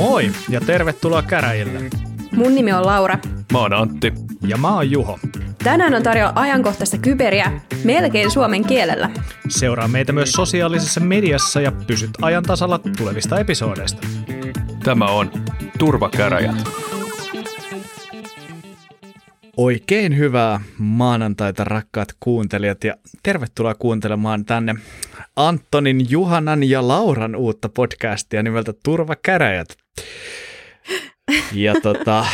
Moi 0.00 0.32
ja 0.48 0.60
tervetuloa 0.60 1.22
käräjille. 1.22 1.80
Mun 2.36 2.54
nimi 2.54 2.72
on 2.72 2.86
Laura. 2.86 3.18
Mä 3.52 3.58
oon 3.58 3.72
Antti. 3.72 4.12
Ja 4.46 4.56
mä 4.56 4.74
oon 4.74 4.90
Juho. 4.90 5.18
Tänään 5.64 5.94
on 5.94 6.02
tarjolla 6.02 6.32
ajankohtaista 6.34 6.98
kyberiä 6.98 7.60
melkein 7.84 8.30
suomen 8.30 8.64
kielellä. 8.64 9.10
Seuraa 9.48 9.88
meitä 9.88 10.12
myös 10.12 10.32
sosiaalisessa 10.32 11.00
mediassa 11.00 11.60
ja 11.60 11.72
pysyt 11.72 12.10
ajan 12.22 12.42
tasalla 12.42 12.80
tulevista 12.98 13.40
episodeista. 13.40 14.06
Tämä 14.84 15.06
on 15.06 15.30
Turvakäräjät. 15.78 16.79
Oikein 19.60 20.18
hyvää 20.18 20.60
maanantaita 20.78 21.64
rakkaat 21.64 22.08
kuuntelijat 22.20 22.84
ja 22.84 22.94
tervetuloa 23.22 23.74
kuuntelemaan 23.74 24.44
tänne 24.44 24.74
Antonin, 25.36 26.10
Juhanan 26.10 26.70
ja 26.70 26.88
Lauran 26.88 27.36
uutta 27.36 27.68
podcastia 27.68 28.42
nimeltä 28.42 28.72
Turvakäräjät. 28.84 29.68
Ja 31.52 31.74
tota, 31.82 32.18
äh, 32.20 32.26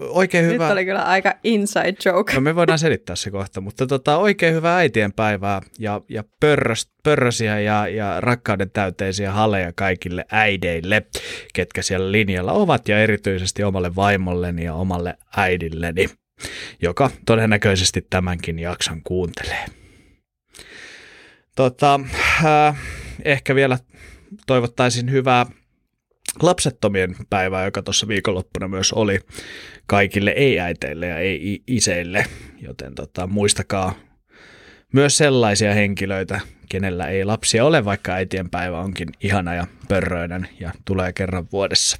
oikein 0.00 0.44
hyvä... 0.44 0.64
Nyt 0.64 0.72
oli 0.72 0.84
kyllä 0.84 1.02
aika 1.02 1.34
inside 1.44 1.94
joke. 2.04 2.34
No 2.34 2.40
me 2.40 2.54
voidaan 2.54 2.78
selittää 2.78 3.16
se 3.16 3.30
kohta, 3.30 3.60
mutta 3.60 3.86
tota, 3.86 4.16
oikein 4.16 4.54
hyvää 4.54 4.76
äitien 4.76 5.12
päivää 5.12 5.60
ja, 5.78 6.00
ja 6.08 6.24
pörrös, 6.40 6.90
pörrösiä 7.04 7.60
ja, 7.60 7.88
ja 7.88 8.20
rakkauden 8.20 8.70
täyteisiä 8.70 9.32
haleja 9.32 9.72
kaikille 9.76 10.24
äideille, 10.32 11.02
ketkä 11.54 11.82
siellä 11.82 12.12
linjalla 12.12 12.52
ovat 12.52 12.88
ja 12.88 12.98
erityisesti 12.98 13.64
omalle 13.64 13.96
vaimolleni 13.96 14.64
ja 14.64 14.74
omalle 14.74 15.14
äidilleni, 15.36 16.08
joka 16.82 17.10
todennäköisesti 17.26 18.06
tämänkin 18.10 18.58
jakson 18.58 19.02
kuuntelee. 19.02 19.64
Tota, 21.56 22.00
äh, 22.44 22.76
ehkä 23.24 23.54
vielä 23.54 23.78
toivottaisin 24.46 25.10
hyvää 25.10 25.46
lapsettomien 26.42 27.16
päivää, 27.30 27.64
joka 27.64 27.82
tuossa 27.82 28.08
viikonloppuna 28.08 28.68
myös 28.68 28.92
oli 28.92 29.20
kaikille 29.86 30.30
ei-äiteille 30.30 31.06
ja 31.06 31.18
ei-iseille, 31.18 32.24
joten 32.60 32.94
tota, 32.94 33.26
muistakaa 33.26 33.94
myös 34.92 35.16
sellaisia 35.16 35.74
henkilöitä, 35.74 36.40
kenellä 36.68 37.06
ei 37.06 37.24
lapsia 37.24 37.64
ole, 37.64 37.84
vaikka 37.84 38.12
äitien 38.12 38.50
päivä 38.50 38.80
onkin 38.80 39.08
ihana 39.20 39.54
ja 39.54 39.66
pörröinen 39.88 40.48
ja 40.60 40.72
tulee 40.84 41.12
kerran 41.12 41.46
vuodessa. 41.52 41.96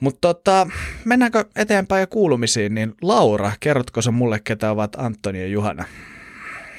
Mutta 0.00 0.20
tota, 0.20 0.66
mennäänkö 1.04 1.44
eteenpäin 1.56 2.00
ja 2.00 2.06
kuulumisiin, 2.06 2.74
niin 2.74 2.94
Laura, 3.02 3.52
kerrotko 3.60 4.02
sä 4.02 4.10
mulle, 4.10 4.40
ketä 4.44 4.70
ovat 4.70 4.96
Antoni 4.96 5.40
ja 5.40 5.46
Juhana? 5.46 5.84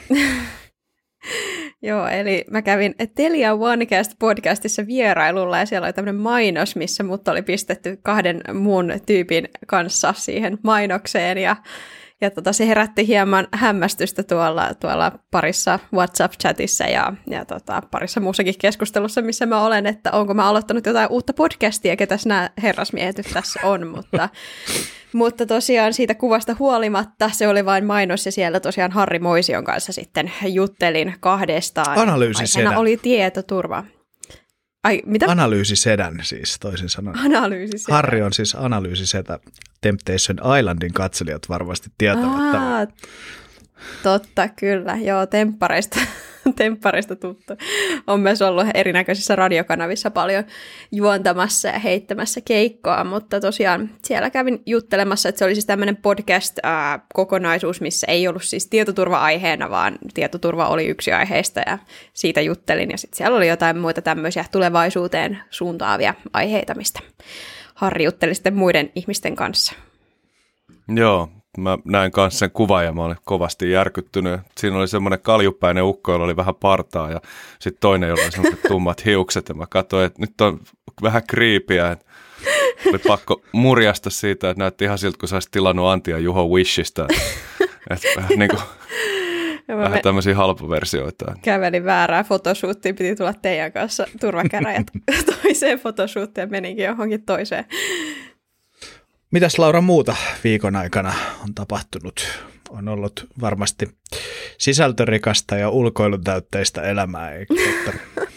Joo, 1.82 2.08
eli 2.08 2.46
mä 2.52 2.62
kävin 2.62 2.96
Telia 3.16 3.54
OneCast 3.54 4.12
podcastissa 4.20 4.88
vierailulla 4.88 5.58
ja 5.58 5.66
siellä 5.66 5.86
oli 5.86 5.94
tämmöinen 5.94 6.22
mainos, 6.22 6.76
missä 6.76 7.04
mut 7.04 7.28
oli 7.28 7.42
pistetty 7.42 8.00
kahden 8.04 8.42
muun 8.54 8.94
tyypin 9.06 9.48
kanssa 9.68 10.14
siihen 10.18 10.58
mainokseen 10.64 11.38
ja, 11.38 11.56
ja 12.24 12.32
tota, 12.32 12.54
se 12.54 12.68
herätti 12.68 13.08
hieman 13.08 13.48
hämmästystä 13.52 14.24
tuolla, 14.24 14.74
tuolla 14.74 15.12
parissa 15.32 15.80
WhatsApp-chatissa 15.94 16.84
ja, 16.84 17.14
ja 17.28 17.46
tota, 17.46 17.82
parissa 17.92 18.20
muussakin 18.20 18.54
keskustelussa, 18.60 19.22
missä 19.22 19.46
mä 19.46 19.66
olen, 19.66 19.86
että 19.86 20.12
onko 20.12 20.34
mä 20.34 20.50
aloittanut 20.50 20.86
jotain 20.86 21.10
uutta 21.10 21.34
podcastia, 21.34 21.96
ketäs 21.96 22.26
nämä 22.26 22.50
herrasmiehet 22.64 23.22
tässä 23.34 23.60
on, 23.64 23.88
mutta 23.88 24.30
mutta 25.14 25.46
tosiaan 25.46 25.94
siitä 25.94 26.16
kuvasta 26.16 26.56
huolimatta 26.60 27.30
se 27.34 27.48
oli 27.48 27.66
vain 27.66 27.86
mainos 27.86 28.26
ja 28.26 28.32
siellä 28.32 28.60
tosiaan 28.60 28.92
Harri 28.92 29.20
Moision 29.20 29.64
kanssa 29.64 29.94
sitten 29.94 30.32
juttelin 30.46 31.16
kahdestaan. 31.20 32.00
Analyysisedän. 32.00 32.78
oli 32.78 32.98
tietoturva. 32.98 33.84
Ai, 34.84 35.02
mitä? 35.06 35.26
Analyysisedän 35.30 36.20
siis 36.24 36.60
toisin 36.60 36.90
sanoen. 36.90 37.20
Analyysisedän. 37.20 37.96
Harri 37.96 38.22
on 38.22 38.34
siis 38.34 38.56
analyysisetä. 38.56 39.40
Temptation 39.82 40.58
Islandin 40.60 40.94
katselijat 40.94 41.50
varmasti 41.50 41.90
tietävät 41.98 42.28
Aa, 42.28 42.88
Totta, 44.04 44.48
kyllä. 44.48 44.98
Joo, 45.02 45.26
temppareista 45.26 46.00
tempparista 46.58 47.16
tuttu. 47.16 47.54
On 48.08 48.20
myös 48.20 48.42
ollut 48.42 48.66
erinäköisissä 48.74 49.36
radiokanavissa 49.36 50.12
paljon 50.12 50.44
juontamassa 50.92 51.68
ja 51.68 51.80
heittämässä 51.80 52.42
keikkoa, 52.42 53.04
mutta 53.04 53.40
tosiaan 53.40 53.90
siellä 54.04 54.30
kävin 54.30 54.62
juttelemassa, 54.66 55.30
että 55.30 55.40
se 55.40 55.46
oli 55.46 55.56
siis 55.56 55.66
tämmöinen 55.66 55.98
podcast-kokonaisuus, 55.98 57.82
missä 57.82 58.08
ei 58.10 58.28
ollut 58.28 58.44
siis 58.44 58.68
tietoturva-aiheena, 58.68 59.70
vaan 59.70 59.98
tietoturva 60.14 60.68
oli 60.68 60.88
yksi 60.88 61.12
aiheista 61.12 61.62
ja 61.66 61.78
siitä 62.14 62.42
juttelin. 62.42 62.92
Ja 62.92 62.98
sitten 62.98 63.18
siellä 63.18 63.38
oli 63.38 63.48
jotain 63.48 63.78
muita 63.78 64.02
tämmöisiä 64.02 64.46
tulevaisuuteen 64.52 65.40
suuntaavia 65.50 66.14
aiheita, 66.34 66.76
mistä 66.76 67.00
Harri 67.76 68.04
jutteli 68.04 68.36
sitten 68.36 68.56
muiden 68.56 68.92
ihmisten 68.96 69.36
kanssa. 69.36 69.74
Joo, 70.88 71.30
mä 71.58 71.78
näin 71.86 72.12
kanssa 72.12 72.40
sen 72.40 72.52
kuvan 72.52 72.86
ja 72.86 72.92
mä 72.92 73.04
olin 73.04 73.18
kovasti 73.24 73.72
järkyttynyt. 73.72 74.42
Siinä 74.58 74.78
oli 74.78 74.88
semmoinen 74.88 75.20
kaljupäinen 75.22 75.84
ukko, 75.84 76.12
jolla 76.12 76.26
oli 76.26 76.36
vähän 76.36 76.56
partaa 76.56 77.12
ja 77.12 77.22
sitten 77.60 77.82
toinen, 77.82 78.10
jolla 78.10 78.24
oli 78.24 78.32
semmoiset 78.32 78.62
tummat 78.68 79.06
hiukset 79.06 79.50
ja 79.50 79.56
mä 79.56 79.66
katsoin, 79.70 80.06
että 80.06 80.22
nyt 80.22 80.42
on 80.42 80.60
vähän 81.02 81.22
kriipiä. 81.28 81.98
Oli 82.90 82.98
pakko 82.98 83.42
murjasta 83.52 84.10
siitä, 84.10 84.50
että 84.50 84.64
näytti 84.64 84.86
ihan 84.86 84.98
siltä, 84.98 85.18
kun 85.20 85.30
sä 85.30 85.36
olisit 85.36 85.52
tilannut 85.52 85.88
Antia 85.88 86.18
Juho 86.18 86.48
Wishista. 86.48 87.08
Että 87.90 88.08
vähän 88.16 88.30
niin 88.40 88.50
kuin, 88.50 88.62
vähän 89.68 90.02
tämmöisiä 90.02 90.36
halpaversioita. 90.36 91.36
Kävelin 91.42 91.86
väärää 91.86 92.24
fotosuuttiin, 92.24 92.96
piti 92.96 93.16
tulla 93.16 93.34
teidän 93.34 93.72
kanssa 93.72 94.08
turvakäräjät 94.20 94.88
toiseen 95.44 95.80
fotosuuttiin 95.80 96.44
ja 96.44 96.48
meninkin 96.48 96.86
johonkin 96.86 97.22
toiseen. 97.22 97.66
Mitäs 99.34 99.60
Laura 99.60 99.82
muuta 99.82 100.16
viikon 100.44 100.76
aikana 100.76 101.14
on 101.44 101.54
tapahtunut? 101.56 102.28
On 102.70 102.88
ollut 102.88 103.28
varmasti 103.42 103.90
sisältörikasta 104.58 105.56
ja 105.56 105.70
ulkoilutäytteistä 105.70 106.82
elämää, 106.82 107.32
eikö 107.32 107.54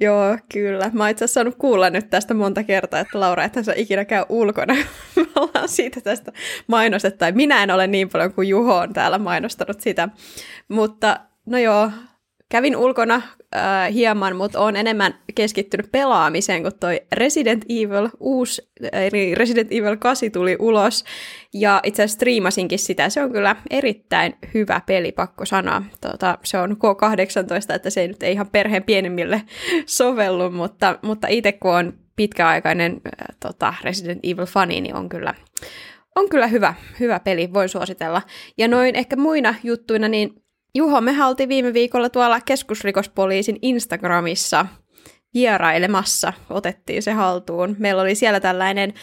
Joo, 0.00 0.38
kyllä. 0.52 0.90
Mä 0.92 1.08
itse 1.08 1.24
asiassa 1.24 1.34
saanut 1.34 1.54
kuulla 1.58 1.90
nyt 1.90 2.10
tästä 2.10 2.34
monta 2.34 2.64
kertaa, 2.64 3.00
että 3.00 3.20
Laura, 3.20 3.44
että 3.44 3.62
sä 3.62 3.72
ikinä 3.76 4.04
käy 4.04 4.24
ulkona. 4.28 4.74
Me 5.16 5.26
ollaan 5.36 5.68
siitä 5.68 6.00
tästä 6.00 6.32
mainostettu, 6.66 7.24
minä 7.34 7.62
en 7.62 7.70
ole 7.70 7.86
niin 7.86 8.08
paljon 8.08 8.32
kuin 8.32 8.48
Juho 8.48 8.76
on 8.76 8.92
täällä 8.92 9.18
mainostanut 9.18 9.80
sitä. 9.80 10.08
Mutta 10.68 11.20
no 11.46 11.58
joo, 11.58 11.90
kävin 12.52 12.76
ulkona 12.76 13.14
äh, 13.56 13.92
hieman, 13.92 14.36
mutta 14.36 14.60
olen 14.60 14.76
enemmän 14.76 15.14
keskittynyt 15.34 15.92
pelaamiseen, 15.92 16.62
kun 16.62 16.72
toi 16.80 17.00
Resident 17.12 17.64
Evil 17.68 18.08
uusi, 18.20 18.62
eli 18.92 19.34
Resident 19.34 19.72
Evil 19.72 19.96
8 19.96 20.32
tuli 20.32 20.56
ulos, 20.58 21.04
ja 21.54 21.80
itse 21.84 22.02
asiassa 22.02 22.14
striimasinkin 22.14 22.78
sitä. 22.78 23.08
Se 23.08 23.22
on 23.22 23.32
kyllä 23.32 23.56
erittäin 23.70 24.34
hyvä 24.54 24.80
peli, 24.86 25.12
pakko 25.12 25.44
sanoa. 25.44 25.82
Tota, 26.00 26.38
se 26.44 26.58
on 26.58 26.70
K18, 26.70 27.74
että 27.74 27.90
se 27.90 28.00
ei 28.00 28.08
nyt 28.08 28.22
ihan 28.22 28.48
perheen 28.52 28.84
pienemmille 28.84 29.42
sovellu, 29.86 30.50
mutta, 30.50 30.98
mutta 31.02 31.28
itse 31.28 31.52
kun 31.52 31.74
on 31.74 31.92
pitkäaikainen 32.16 32.92
äh, 32.92 33.36
tota, 33.40 33.74
Resident 33.84 34.20
Evil-fani, 34.24 34.80
niin 34.80 34.94
on 34.94 35.08
kyllä 35.08 35.34
on 36.16 36.28
kyllä 36.28 36.46
hyvä, 36.46 36.74
hyvä 37.00 37.20
peli, 37.20 37.52
voin 37.52 37.68
suositella. 37.68 38.22
Ja 38.58 38.68
noin 38.68 38.96
ehkä 38.96 39.16
muina 39.16 39.54
juttuina, 39.64 40.08
niin 40.08 40.41
Juho, 40.74 41.00
me 41.00 41.24
oltiin 41.26 41.48
viime 41.48 41.72
viikolla 41.72 42.08
tuolla 42.10 42.40
keskusrikospoliisin 42.40 43.58
Instagramissa 43.62 44.66
vierailemassa, 45.34 46.32
otettiin 46.50 47.02
se 47.02 47.12
haltuun. 47.12 47.76
Meillä 47.78 48.02
oli 48.02 48.14
siellä 48.14 48.40
tällainen, 48.40 48.94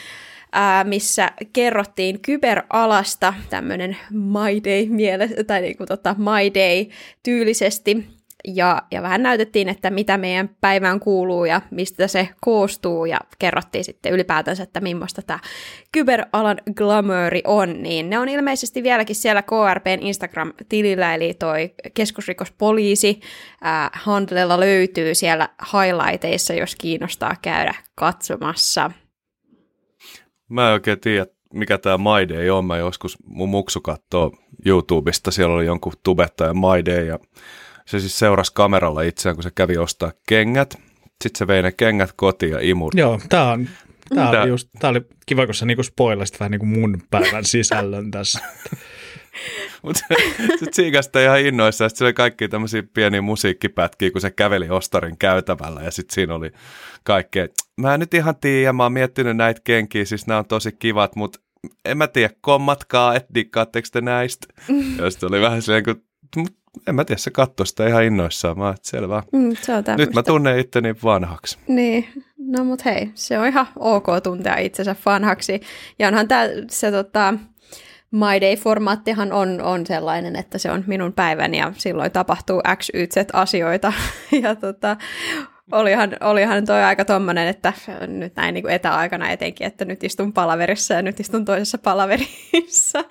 ää, 0.51 0.83
missä 0.83 1.31
kerrottiin 1.53 2.19
kyberalasta, 2.21 3.33
tämmöinen 3.49 3.97
My 4.11 4.63
Day, 4.63 4.85
miele- 4.85 5.43
tai 5.43 5.61
niin 5.61 5.77
kuin 5.77 5.87
tota, 5.87 6.15
My 6.17 6.53
Day 6.55 6.85
tyylisesti, 7.23 8.07
ja, 8.47 8.81
ja 8.91 9.01
vähän 9.01 9.23
näytettiin, 9.23 9.69
että 9.69 9.89
mitä 9.89 10.17
meidän 10.17 10.49
päivään 10.61 10.99
kuuluu 10.99 11.45
ja 11.45 11.61
mistä 11.71 12.07
se 12.07 12.29
koostuu, 12.41 13.05
ja 13.05 13.19
kerrottiin 13.39 13.83
sitten 13.83 14.13
ylipäätänsä, 14.13 14.63
että 14.63 14.81
millaista 14.81 15.21
tämä 15.21 15.39
kyberalan 15.91 16.57
glamouri 16.75 17.41
on, 17.45 17.83
niin 17.83 18.09
ne 18.09 18.19
on 18.19 18.29
ilmeisesti 18.29 18.83
vieläkin 18.83 19.15
siellä 19.15 19.41
KRPn 19.41 19.99
Instagram-tilillä, 20.01 21.15
eli 21.15 21.33
toi 21.33 21.73
keskusrikospoliisi 21.93 23.19
äh, 23.65 23.89
handlella 23.93 24.59
löytyy 24.59 25.15
siellä 25.15 25.49
highlighteissa, 25.73 26.53
jos 26.53 26.75
kiinnostaa 26.75 27.35
käydä 27.41 27.73
katsomassa. 27.95 28.91
Mä 30.49 30.67
en 30.67 30.73
oikein 30.73 30.99
tiedä, 30.99 31.25
mikä 31.53 31.77
tämä 31.77 31.97
My 31.97 32.29
Day 32.29 32.49
on. 32.49 32.65
Mä 32.65 32.77
joskus 32.77 33.17
mun 33.25 33.49
muksu 33.49 33.81
katsoo 33.81 34.31
YouTubesta, 34.65 35.31
siellä 35.31 35.55
oli 35.55 35.65
jonkun 35.65 35.93
tubettajan 36.03 36.57
My 36.57 36.85
Day, 36.85 37.05
ja 37.05 37.19
se 37.89 37.99
siis 37.99 38.19
seurasi 38.19 38.51
kameralla 38.53 39.01
itseään, 39.01 39.35
kun 39.35 39.43
se 39.43 39.51
kävi 39.55 39.77
ostaa 39.77 40.11
kengät. 40.27 40.77
Sitten 41.23 41.39
se 41.39 41.47
vei 41.47 41.63
ne 41.63 41.71
kengät 41.71 42.11
kotiin 42.15 42.51
ja 42.51 42.59
imuri. 42.61 42.99
Joo, 42.99 43.19
tämä 43.29 43.51
on 43.51 43.69
Tämä 44.15 44.31
Tää- 44.31 44.41
oli, 44.41 44.49
just, 44.49 44.69
tämä 44.79 44.91
oli 44.91 45.01
kiva, 45.25 45.45
kun 45.45 45.55
sä 45.55 45.65
niinku 45.65 45.83
spoilasit 45.83 46.39
vähän 46.39 46.51
niin 46.51 46.59
kuin 46.59 46.69
mun 46.69 47.01
päivän 47.09 47.45
sisällön 47.55 48.11
tässä. 48.11 48.39
Mutta 49.81 50.01
sitten 50.49 50.73
Siikasta 50.73 51.21
ihan 51.21 51.39
innoissa, 51.39 51.83
ja 51.85 51.89
sitten 51.89 52.05
oli 52.05 52.13
kaikki 52.13 52.47
tämmöisiä 52.47 52.83
pieniä 52.93 53.21
musiikkipätkiä, 53.21 54.11
kun 54.11 54.21
se 54.21 54.31
käveli 54.31 54.69
Ostarin 54.69 55.17
käytävällä, 55.17 55.81
ja 55.81 55.91
sitten 55.91 56.15
siinä 56.15 56.35
oli 56.35 56.51
kaikkea. 57.03 57.47
Mä 57.77 57.93
en 57.93 57.99
nyt 57.99 58.13
ihan 58.13 58.35
tiedä, 58.35 58.73
mä 58.73 58.83
oon 58.83 58.93
miettinyt 58.93 59.37
näitä 59.37 59.61
kenkiä, 59.63 60.05
siis 60.05 60.27
nämä 60.27 60.37
on 60.37 60.45
tosi 60.45 60.71
kivat, 60.71 61.15
mutta 61.15 61.39
en 61.85 61.97
mä 61.97 62.07
tiedä, 62.07 62.33
kommatkaa, 62.41 63.15
et 63.15 63.25
dikkaatteko 63.33 63.87
te 63.91 64.01
näistä? 64.01 64.47
Ja 64.97 65.11
sitten 65.11 65.29
oli 65.29 65.41
vähän 65.41 65.61
silleen, 65.61 65.83
kun, 65.83 66.03
mut 66.35 66.57
en 66.87 66.95
mä 66.95 67.05
tiedä, 67.05 67.19
se 67.19 67.31
katsoi 67.31 67.67
sitä 67.67 67.87
ihan 67.87 68.03
innoissaan. 68.03 68.59
Mä 68.59 68.69
että 68.69 68.89
selvä. 68.89 69.23
Mm, 69.33 69.55
se 69.61 69.73
on 69.73 69.83
tämmöistä. 69.83 70.05
Nyt 70.05 70.15
mä 70.15 70.23
tunnen 70.23 70.59
itteni 70.59 70.95
vanhaksi. 71.03 71.57
Niin, 71.67 72.07
no 72.37 72.63
mut 72.63 72.85
hei, 72.85 73.11
se 73.13 73.39
on 73.39 73.47
ihan 73.47 73.67
ok 73.79 74.05
tuntea 74.23 74.57
itsensä 74.57 74.95
fanhaksi. 74.95 75.61
Ja 75.99 76.07
onhan 76.07 76.27
tää 76.27 76.47
se 76.69 76.91
tota, 76.91 77.33
My 78.11 78.41
Day-formaattihan 78.41 79.33
on, 79.33 79.61
on 79.61 79.85
sellainen, 79.85 80.35
että 80.35 80.57
se 80.57 80.71
on 80.71 80.83
minun 80.87 81.13
päiväni 81.13 81.57
ja 81.57 81.73
silloin 81.77 82.11
tapahtuu 82.11 82.61
X, 82.75 82.89
Y, 82.93 83.07
Z 83.07 83.17
asioita. 83.33 83.93
Ja 84.41 84.55
tota, 84.55 84.97
olihan, 85.71 86.17
olihan 86.21 86.65
toi 86.65 86.83
aika 86.83 87.05
tommonen, 87.05 87.47
että 87.47 87.73
nyt 88.07 88.35
näin 88.35 88.53
niin 88.53 88.63
kuin 88.63 88.73
etäaikana 88.73 89.29
etenkin, 89.29 89.67
että 89.67 89.85
nyt 89.85 90.03
istun 90.03 90.33
palaverissa 90.33 90.93
ja 90.93 91.01
nyt 91.01 91.19
istun 91.19 91.45
toisessa 91.45 91.77
palaverissa. 91.77 93.03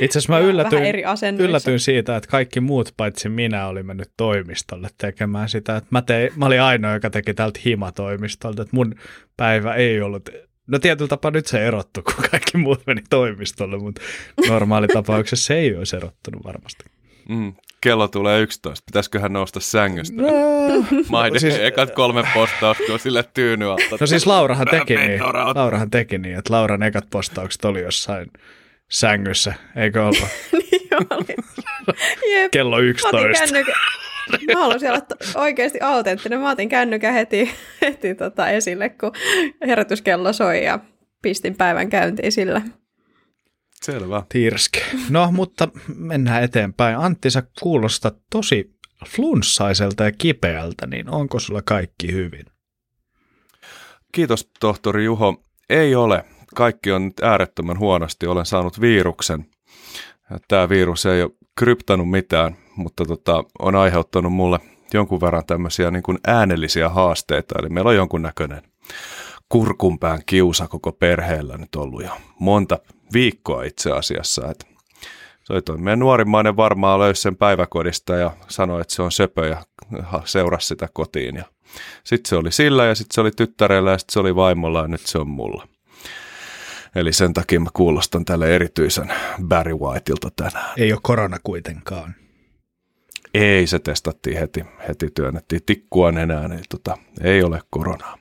Itse 0.00 0.18
asiassa 0.18 0.32
mä 0.32 0.38
yllätyin, 0.38 0.82
eri 0.82 1.02
yllätyin 1.38 1.80
siitä, 1.80 2.16
että 2.16 2.30
kaikki 2.30 2.60
muut 2.60 2.94
paitsi 2.96 3.28
minä 3.28 3.66
oli 3.66 3.82
mennyt 3.82 4.10
toimistolle 4.16 4.88
tekemään 4.98 5.48
sitä. 5.48 5.76
Että 5.76 5.88
mä, 5.90 6.02
tein, 6.02 6.30
mä 6.36 6.46
olin 6.46 6.62
ainoa, 6.62 6.94
joka 6.94 7.10
teki 7.10 7.34
tältä 7.34 7.60
himatoimistolta, 7.64 8.62
että 8.62 8.76
mun 8.76 8.94
päivä 9.36 9.74
ei 9.74 10.00
ollut... 10.00 10.28
No 10.66 10.78
tietyllä 10.78 11.08
tapaa 11.08 11.30
nyt 11.30 11.46
se 11.46 11.66
erottu, 11.66 12.02
kun 12.02 12.24
kaikki 12.30 12.58
muut 12.58 12.82
meni 12.86 13.02
toimistolle, 13.10 13.78
mutta 13.78 14.00
normaali 14.48 14.88
tapauksessa 14.98 15.46
se 15.46 15.54
ei 15.54 15.76
olisi 15.76 15.96
erottunut 15.96 16.44
varmasti. 16.44 16.84
Mm, 17.28 17.52
kello 17.80 18.08
tulee 18.08 18.40
11. 18.40 18.84
Pitäisiköhän 18.86 19.32
nousta 19.32 19.60
sängystä? 19.60 20.22
No, 20.22 20.28
Maiden 21.10 21.40
siis- 21.40 21.54
siis... 21.54 21.66
ekat 21.66 21.90
kolme 21.90 22.22
postausta, 22.34 22.84
kun 22.86 22.98
sille 22.98 23.24
tyyny 23.34 23.70
alta. 23.70 23.96
no 24.00 24.06
siis 24.06 24.26
Laurahan 24.26 24.66
teki 24.70 24.96
niin. 24.96 25.20
Laurahan 25.54 25.90
teki 25.90 26.18
niin, 26.18 26.38
että 26.38 26.52
Lauran 26.52 26.82
ekat 26.82 27.04
postaukset 27.10 27.64
oli 27.64 27.80
jossain 27.82 28.26
sängyssä, 28.90 29.54
eikö 29.76 30.04
ollut? 30.04 30.26
Joo, 30.90 31.00
oli. 31.16 31.36
Jep. 32.34 32.50
Kello 32.50 32.76
Mä 32.76 32.76
otin 32.76 32.88
11. 32.88 33.44
kännykän. 33.46 33.74
Mä 34.54 34.60
halusin 34.60 34.90
olla 34.90 35.00
oikeasti 35.34 35.78
autenttinen. 35.80 36.40
Mä 36.40 36.50
otin 36.50 36.68
kännykän 36.68 37.14
heti, 37.14 37.50
heti 37.82 38.14
tota 38.14 38.48
esille, 38.48 38.88
kun 38.88 39.12
herätyskello 39.66 40.32
soi 40.32 40.64
ja 40.64 40.78
pistin 41.22 41.56
päivän 41.56 41.90
käyntiin 41.90 42.32
sillä. 42.32 42.62
Selvä. 43.84 44.22
Tirske. 44.28 44.82
No, 45.10 45.32
mutta 45.32 45.68
mennään 45.96 46.42
eteenpäin. 46.42 46.96
Antti, 46.96 47.30
sä 47.30 47.42
kuulostat 47.60 48.16
tosi 48.30 48.78
flunssaiselta 49.06 50.04
ja 50.04 50.12
kipeältä, 50.12 50.86
niin 50.86 51.10
onko 51.10 51.40
sulla 51.40 51.62
kaikki 51.62 52.12
hyvin? 52.12 52.44
Kiitos 54.12 54.50
tohtori 54.60 55.04
Juho. 55.04 55.44
Ei 55.70 55.94
ole. 55.94 56.24
Kaikki 56.54 56.92
on 56.92 57.04
nyt 57.04 57.20
äärettömän 57.20 57.78
huonosti. 57.78 58.26
Olen 58.26 58.46
saanut 58.46 58.80
viruksen. 58.80 59.46
Tämä 60.48 60.68
virus 60.68 61.06
ei 61.06 61.22
ole 61.22 61.30
kryptanut 61.58 62.10
mitään, 62.10 62.56
mutta 62.76 63.04
tota, 63.04 63.44
on 63.58 63.74
aiheuttanut 63.74 64.32
mulle 64.32 64.58
jonkun 64.94 65.20
verran 65.20 65.46
tämmöisiä 65.46 65.90
niin 65.90 66.02
kuin 66.02 66.18
äänellisiä 66.26 66.88
haasteita. 66.88 67.54
Eli 67.58 67.68
meillä 67.68 67.88
on 67.88 67.96
jonkunnäköinen 67.96 68.62
kurkunpään 69.48 70.22
kiusa 70.26 70.68
koko 70.68 70.92
perheellä 70.92 71.56
nyt 71.56 71.74
ollut 71.76 72.02
jo 72.02 72.10
monta 72.38 72.78
viikkoa 73.12 73.62
itse 73.62 73.90
asiassa. 73.90 74.50
Et 74.50 74.66
se 75.44 75.52
oli 75.52 75.62
toi 75.62 75.78
meidän 75.78 75.98
nuorimmainen 75.98 76.56
varmaan 76.56 77.00
löysi 77.00 77.22
sen 77.22 77.36
päiväkodista 77.36 78.16
ja 78.16 78.30
sanoi, 78.48 78.80
että 78.80 78.94
se 78.94 79.02
on 79.02 79.12
söpö 79.12 79.46
ja 79.46 79.62
seurasi 80.24 80.66
sitä 80.66 80.88
kotiin. 80.92 81.36
Ja 81.36 81.44
sitten 82.04 82.28
se 82.28 82.36
oli 82.36 82.52
sillä 82.52 82.84
ja 82.84 82.94
sitten 82.94 83.14
se 83.14 83.20
oli 83.20 83.30
tyttärellä 83.30 83.90
ja 83.90 83.98
sitten 83.98 84.12
se 84.12 84.20
oli 84.20 84.36
vaimolla 84.36 84.80
ja 84.80 84.88
nyt 84.88 85.06
se 85.06 85.18
on 85.18 85.28
mulla. 85.28 85.68
Eli 86.94 87.12
sen 87.12 87.34
takia 87.34 87.60
mä 87.60 87.70
kuulostan 87.72 88.24
tälle 88.24 88.54
erityisen 88.54 89.12
Barry 89.42 89.74
Whiteilta 89.74 90.30
tänään. 90.36 90.72
Ei 90.76 90.92
ole 90.92 91.00
korona 91.02 91.36
kuitenkaan. 91.42 92.14
Ei, 93.34 93.66
se 93.66 93.78
testattiin 93.78 94.38
heti, 94.38 94.64
heti 94.88 95.10
työnnettiin 95.14 95.62
tikkua 95.66 96.12
nenään, 96.12 96.52
eli 96.52 96.62
tota, 96.68 96.98
ei 97.24 97.42
ole 97.42 97.60
koronaa. 97.70 98.17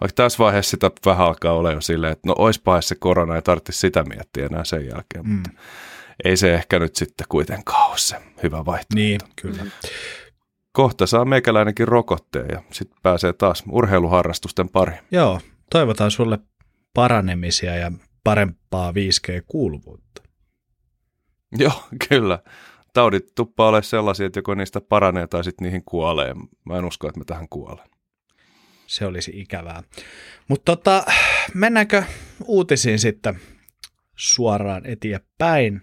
Vaikka 0.00 0.14
tässä 0.14 0.38
vaiheessa 0.38 0.70
sitä 0.70 0.90
vähän 1.06 1.26
alkaa 1.26 1.52
olla 1.52 1.72
jo 1.72 1.80
silleen, 1.80 2.12
että 2.12 2.28
no 2.28 2.34
oispa 2.38 2.80
se 2.80 2.94
korona, 2.94 3.36
ei 3.36 3.42
tarvitse 3.42 3.72
sitä 3.72 4.02
miettiä 4.02 4.46
enää 4.46 4.64
sen 4.64 4.86
jälkeen, 4.86 5.26
mm. 5.26 5.32
mutta 5.32 5.50
ei 6.24 6.36
se 6.36 6.54
ehkä 6.54 6.78
nyt 6.78 6.96
sitten 6.96 7.26
kuitenkaan 7.28 7.90
ole 7.90 7.98
se 7.98 8.16
hyvä 8.42 8.64
vaihtoehto. 8.64 8.94
Niin, 8.94 9.20
kyllä. 9.42 9.66
Kohta 10.72 11.06
saa 11.06 11.24
meikäläinenkin 11.24 11.88
rokotteen 11.88 12.46
ja 12.52 12.62
sitten 12.72 12.98
pääsee 13.02 13.32
taas 13.32 13.64
urheiluharrastusten 13.70 14.68
pariin. 14.68 15.00
Joo, 15.10 15.40
toivotaan 15.70 16.10
sulle 16.10 16.38
paranemisia 16.94 17.76
ja 17.76 17.92
parempaa 18.24 18.92
5G-kuuluvuutta. 18.92 20.22
Joo, 21.58 21.82
kyllä. 22.08 22.38
Taudit 22.92 23.34
tuppaa 23.34 23.68
ole 23.68 23.82
sellaisia, 23.82 24.26
että 24.26 24.38
joko 24.38 24.54
niistä 24.54 24.80
paranee 24.80 25.26
tai 25.26 25.44
sitten 25.44 25.64
niihin 25.64 25.84
kuolee. 25.84 26.34
Mä 26.64 26.78
en 26.78 26.84
usko, 26.84 27.08
että 27.08 27.20
mä 27.20 27.24
tähän 27.24 27.48
kuolen. 27.50 27.88
Se 28.90 29.06
olisi 29.06 29.32
ikävää. 29.34 29.82
Mutta 30.48 30.76
tota, 30.76 31.04
mennäänkö 31.54 32.02
uutisiin 32.44 32.98
sitten 32.98 33.40
suoraan 34.16 34.86
eteenpäin? 34.86 35.80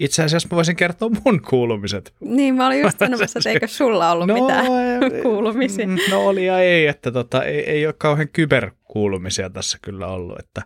Itse 0.00 0.22
asiassa 0.22 0.48
mä 0.52 0.56
voisin 0.56 0.76
kertoa 0.76 1.10
mun 1.24 1.42
kuulumiset. 1.42 2.14
Niin, 2.20 2.54
mä 2.54 2.66
olin 2.66 2.80
just 2.80 2.98
sanomassa, 2.98 3.38
että 3.38 3.50
eikö 3.50 3.68
sulla 3.68 4.10
ollut 4.12 4.26
no, 4.26 4.34
mitään 4.34 4.66
ei- 4.66 5.22
kuulumisia. 5.22 5.86
mm, 5.86 5.96
No 6.10 6.26
oli 6.26 6.46
ja 6.46 6.58
ei, 6.58 6.86
että 6.86 7.12
tota, 7.12 7.44
ei, 7.44 7.70
ei 7.70 7.86
ole 7.86 7.94
kauhean 7.98 8.28
kyberkuulumisia 8.28 9.50
tässä 9.50 9.78
kyllä 9.82 10.06
ollut. 10.06 10.38
Että, 10.38 10.62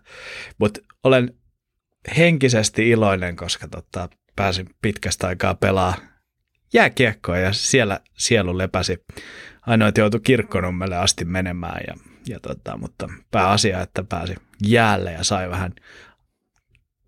mutta 0.59 0.81
olen 1.05 1.35
henkisesti 2.17 2.91
iloinen, 2.91 3.37
koska 3.37 3.69
tota, 3.69 4.09
pääsin 4.37 4.67
pitkästä 4.83 5.27
aikaa 5.27 5.55
pelaa 5.55 5.95
jääkiekkoa 6.75 7.39
ja 7.39 7.53
siellä 7.53 8.01
sielu 8.19 8.59
lepäsi. 8.59 9.05
Ainoa, 9.69 9.89
että 9.89 10.01
joutui 10.01 10.21
kirkkonummelle 10.21 10.97
asti 10.97 11.25
menemään, 11.25 11.81
ja, 11.87 11.95
ja 12.27 12.41
tota, 12.41 12.77
mutta 12.77 13.09
pääasia, 13.31 13.81
että 13.81 14.05
pääsi 14.05 14.35
jäälle 14.67 15.13
ja 15.13 15.25
sai 15.25 15.51
vähän 15.51 15.75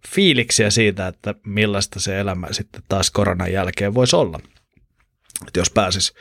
fiiliksiä 0.08 0.70
siitä, 0.70 1.06
että 1.06 1.34
millaista 1.46 2.00
se 2.00 2.20
elämä 2.20 2.46
sitten 2.50 2.82
taas 2.88 3.10
koronan 3.10 3.52
jälkeen 3.52 3.94
voisi 3.94 4.16
olla. 4.16 4.40
Että 5.46 5.60
jos 5.60 5.70
pääsis 5.70 6.14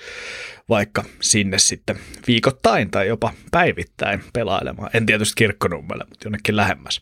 vaikka 0.70 1.04
sinne 1.22 1.58
sitten 1.60 2.00
viikoittain 2.28 2.92
tai 2.92 3.08
jopa 3.08 3.34
päivittäin 3.52 4.24
pelailemaan. 4.34 4.90
En 4.94 5.06
tietysti 5.06 5.34
kirkkonummelle, 5.38 6.06
mutta 6.10 6.26
jonnekin 6.26 6.56
lähemmäs. 6.56 7.02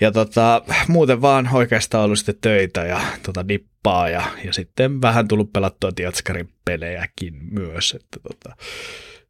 Ja 0.00 0.12
tota, 0.12 0.62
muuten 0.88 1.22
vaan 1.22 1.48
oikeastaan 1.52 2.04
ollut 2.04 2.18
sitten 2.18 2.36
töitä 2.40 2.84
ja 2.84 3.00
tota, 3.22 3.48
dippaa 3.48 4.08
ja, 4.08 4.22
ja 4.44 4.52
sitten 4.52 5.02
vähän 5.02 5.28
tullut 5.28 5.52
pelattua 5.52 5.92
Tiatskarin 5.92 6.48
pelejäkin 6.64 7.34
myös. 7.50 7.96
Että 8.00 8.20
tota, 8.28 8.56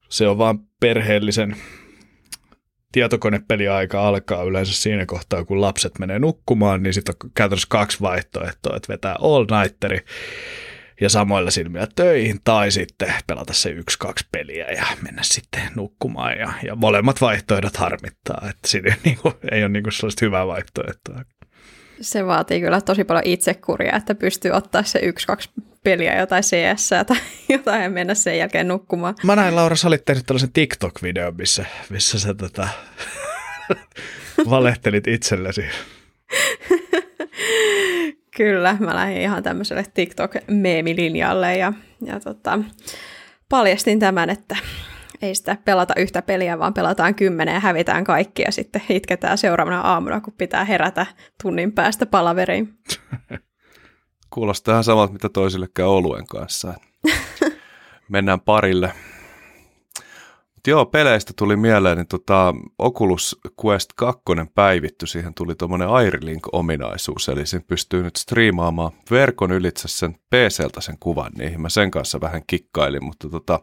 se 0.09 0.29
on 0.29 0.39
vaan 0.39 0.59
perheellisen 0.81 1.57
tietokonepeliaika 2.93 4.09
alkaa 4.09 4.43
yleensä 4.43 4.73
siinä 4.73 5.07
kohtaa, 5.07 5.45
kun 5.45 5.61
lapset 5.61 5.99
menee 5.99 6.19
nukkumaan, 6.19 6.83
niin 6.83 6.95
sitten 6.95 7.15
on 7.25 7.31
käytännössä 7.35 7.69
kaksi 7.71 8.01
vaihtoehtoa, 8.01 8.77
että 8.77 8.93
vetää 8.93 9.17
all 9.21 9.47
nighteri 9.61 9.99
ja 11.01 11.09
samoilla 11.09 11.51
silmillä 11.51 11.89
töihin, 11.97 12.41
tai 12.45 12.71
sitten 12.71 13.15
pelata 13.27 13.53
se 13.53 13.71
yksi, 13.71 13.99
kaksi 13.99 14.27
peliä 14.33 14.67
ja 14.71 14.87
mennä 15.03 15.23
sitten 15.25 15.63
nukkumaan. 15.75 16.39
Ja, 16.39 16.53
ja 16.63 16.77
molemmat 16.77 17.21
vaihtoehdot 17.21 17.77
harmittaa, 17.77 18.47
että 18.51 18.69
siinä 18.69 18.91
ei, 18.91 19.01
niin 19.05 19.19
kuin, 19.19 19.35
ei 19.53 19.63
ole 19.63 19.69
niin 19.69 19.83
kuin 19.83 19.93
sellaista 19.93 20.25
hyvää 20.25 20.47
vaihtoehtoa. 20.47 21.23
Se 22.01 22.27
vaatii 22.27 22.61
kyllä 22.61 22.81
tosi 22.81 23.05
paljon 23.05 23.27
itsekuria, 23.27 23.97
että 23.97 24.15
pystyy 24.15 24.51
ottaa 24.51 24.83
se 24.83 24.99
yksi, 24.99 25.27
kaksi 25.27 25.51
peliä, 25.85 26.19
jotain 26.19 26.43
CS 26.43 26.91
tai 27.07 27.17
jotain 27.49 27.83
ja 27.83 27.91
mennä 27.91 28.15
sen 28.15 28.39
jälkeen 28.39 28.69
nukkumaan. 28.69 29.15
Mä 29.23 29.37
näin, 29.37 29.57
Laura, 29.57 29.77
sä 29.77 29.89
olit 29.89 30.05
tehnyt 30.05 30.27
tällaisen 30.27 30.53
TikTok-videon, 30.53 31.37
missä, 31.37 31.65
missä 31.91 32.19
sä 32.19 32.35
tätä 32.35 32.69
valehtelit 34.51 35.07
itsellesi. 35.07 35.65
Kyllä, 38.37 38.77
mä 38.81 38.95
lähdin 38.95 39.23
ihan 39.23 39.43
tämmöiselle 39.43 39.85
TikTok-meemilinjalle 39.95 41.57
ja, 41.57 41.73
ja 42.05 42.21
tota, 42.21 42.59
paljastin 43.49 43.99
tämän, 43.99 44.31
että 44.31 44.57
ei 45.23 45.35
sitä 45.35 45.57
pelata 45.65 45.95
yhtä 45.97 46.23
peliä, 46.23 46.59
vaan 46.59 46.75
pelataan 46.75 47.15
kymmenen 47.15 47.55
ja 47.55 47.61
hävitään 47.61 48.05
kaikki 48.05 48.43
ja 48.43 48.53
sitten 48.53 48.83
itketään 48.89 49.39
seuraavana 49.39 49.81
aamuna, 49.81 50.21
kun 50.21 50.35
pitää 50.39 50.65
herätä 50.65 51.07
tunnin 51.43 51.73
päästä 51.73 52.07
palaveriin. 52.07 52.79
Kuulostaa 54.31 54.73
ihan 54.73 54.85
samalta, 54.85 55.13
mitä 55.13 55.29
toisille 55.29 55.69
käy 55.75 55.87
oluen 55.87 56.27
kanssa. 56.27 56.75
Mennään 58.09 58.41
parille. 58.41 58.93
Joo, 60.71 60.87
peleistä 60.87 61.33
tuli 61.37 61.57
mieleen, 61.57 61.97
niin 61.97 62.07
tota, 62.07 62.55
Oculus 62.79 63.39
Quest 63.65 63.91
2 63.97 64.23
päivitty, 64.55 65.07
siihen 65.07 65.35
tuli 65.35 65.55
tuommoinen 65.55 65.89
Airlink-ominaisuus, 65.89 67.29
eli 67.29 67.47
sen 67.47 67.63
pystyy 67.63 68.03
nyt 68.03 68.17
striimaamaan 68.17 68.93
verkon 69.11 69.53
ylitse 69.53 69.89
sen 69.89 70.15
PCltä 70.15 70.81
sen 70.81 70.97
kuvan, 71.01 71.33
niihin 71.39 71.61
mä 71.61 71.69
sen 71.69 71.91
kanssa 71.91 72.21
vähän 72.21 72.43
kikkailin, 72.47 73.05
mutta 73.05 73.29
tota, 73.29 73.61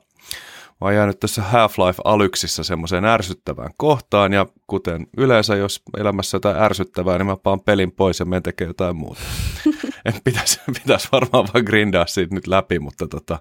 mä 0.81 0.85
oon 0.85 0.95
jäänyt 0.95 1.19
tässä 1.19 1.41
Half-Life 1.41 2.01
Alyxissa 2.03 2.63
semmoiseen 2.63 3.05
ärsyttävään 3.05 3.71
kohtaan, 3.77 4.33
ja 4.33 4.45
kuten 4.67 5.07
yleensä, 5.17 5.55
jos 5.55 5.81
elämässä 5.97 6.35
jotain 6.35 6.57
ärsyttävää, 6.57 7.17
niin 7.17 7.25
mä 7.25 7.37
paan 7.37 7.59
pelin 7.61 7.91
pois 7.91 8.19
ja 8.19 8.25
menen 8.25 8.43
tekemään 8.43 8.69
jotain 8.69 8.95
muuta. 8.95 9.21
en 10.05 10.13
pitäisi, 10.23 10.59
pitäisi 10.83 11.07
varmaan 11.11 11.47
vaan 11.53 11.65
grindaa 11.65 12.05
siitä 12.07 12.35
nyt 12.35 12.47
läpi, 12.47 12.79
mutta 12.79 13.07
tota, 13.07 13.39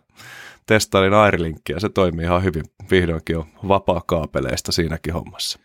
testailin 0.70 1.14
Airlinkkiä, 1.14 1.80
se 1.80 1.88
toimii 1.88 2.24
ihan 2.24 2.44
hyvin. 2.44 2.64
Vihdoinkin 2.90 3.36
on 3.36 3.46
vapaa 3.68 4.02
kaapeleista 4.06 4.72
siinäkin 4.72 5.12
hommassa. 5.12 5.58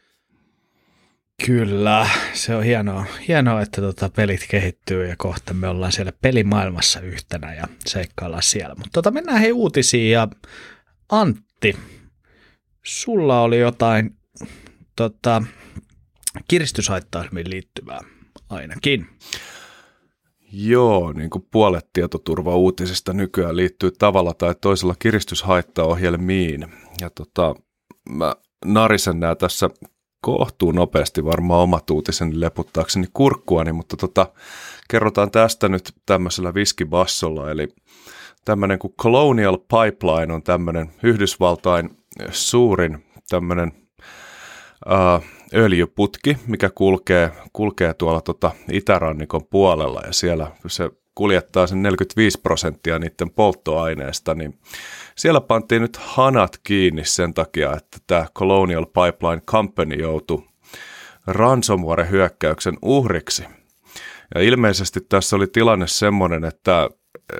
Kyllä, 1.45 2.09
se 2.33 2.55
on 2.55 2.63
hienoa, 2.63 3.05
hienoa 3.27 3.61
että 3.61 3.81
tota 3.81 4.09
pelit 4.09 4.45
kehittyy 4.49 5.07
ja 5.07 5.15
kohta 5.17 5.53
me 5.53 5.67
ollaan 5.67 5.91
siellä 5.91 6.11
pelimaailmassa 6.21 6.99
yhtenä 6.99 7.53
ja 7.53 7.67
seikkaillaan 7.85 8.43
siellä. 8.43 8.75
Mutta 8.75 8.89
tota, 8.93 9.11
mennään 9.11 9.39
hei 9.39 9.51
uutisiin 9.51 10.11
ja 10.11 10.27
Antti, 11.09 11.77
sulla 12.83 13.41
oli 13.41 13.59
jotain 13.59 14.15
tota, 14.95 15.43
kiristyshaittaismiin 16.47 17.49
liittyvää 17.49 17.99
ainakin. 18.49 19.07
Joo, 20.57 21.13
niin 21.13 21.29
kuin 21.29 21.47
puolet 21.51 21.89
tietoturva-uutisista 21.93 23.13
nykyään 23.13 23.55
liittyy 23.55 23.91
tavalla 23.91 24.33
tai 24.33 24.55
toisella 24.61 24.95
kiristyshaittaohjelmiin. 24.99 26.67
Ja 27.01 27.09
tota, 27.09 27.55
mä 28.09 28.35
narisen 28.65 29.19
nää 29.19 29.35
tässä 29.35 29.69
kohtuu 30.21 30.71
nopeasti 30.71 31.25
varmaan 31.25 31.61
omat 31.61 31.89
uutiseni 31.89 32.39
leputtaakseni 32.39 33.07
kurkkuani, 33.13 33.71
mutta 33.71 33.97
tota, 33.97 34.27
kerrotaan 34.89 35.31
tästä 35.31 35.69
nyt 35.69 35.93
tämmöisellä 36.05 36.53
viskibassolla, 36.53 37.51
eli 37.51 37.67
tämmöinen 38.45 38.79
kuin 38.79 38.93
Colonial 39.01 39.57
Pipeline 39.57 40.33
on 40.33 40.43
tämmöinen 40.43 40.91
Yhdysvaltain 41.03 41.97
suurin 42.31 43.05
tämmöinen 43.29 43.71
uh, 44.85 45.23
öljyputki, 45.53 46.37
mikä 46.47 46.69
kulkee, 46.69 47.31
kulkee 47.53 47.93
tuolla 47.93 48.21
tota 48.21 48.51
itärannikon 48.71 49.45
puolella 49.45 50.01
ja 50.05 50.13
siellä 50.13 50.51
se 50.67 50.89
kuljettaa 51.15 51.67
sen 51.67 51.83
45 51.83 52.41
prosenttia 52.41 52.99
niiden 52.99 53.29
polttoaineesta, 53.29 54.35
niin 54.35 54.59
siellä 55.15 55.41
pantiin 55.41 55.81
nyt 55.81 55.97
hanat 55.97 56.59
kiinni 56.63 57.05
sen 57.05 57.33
takia, 57.33 57.73
että 57.73 57.97
tämä 58.07 58.25
Colonial 58.35 58.85
Pipeline 58.85 59.41
Company 59.41 59.95
joutui 59.95 60.43
ransomware-hyökkäyksen 61.27 62.77
uhriksi. 62.81 63.43
Ja 64.35 64.41
ilmeisesti 64.41 65.01
tässä 65.01 65.35
oli 65.35 65.47
tilanne 65.47 65.87
semmoinen, 65.87 66.45
että 66.45 66.89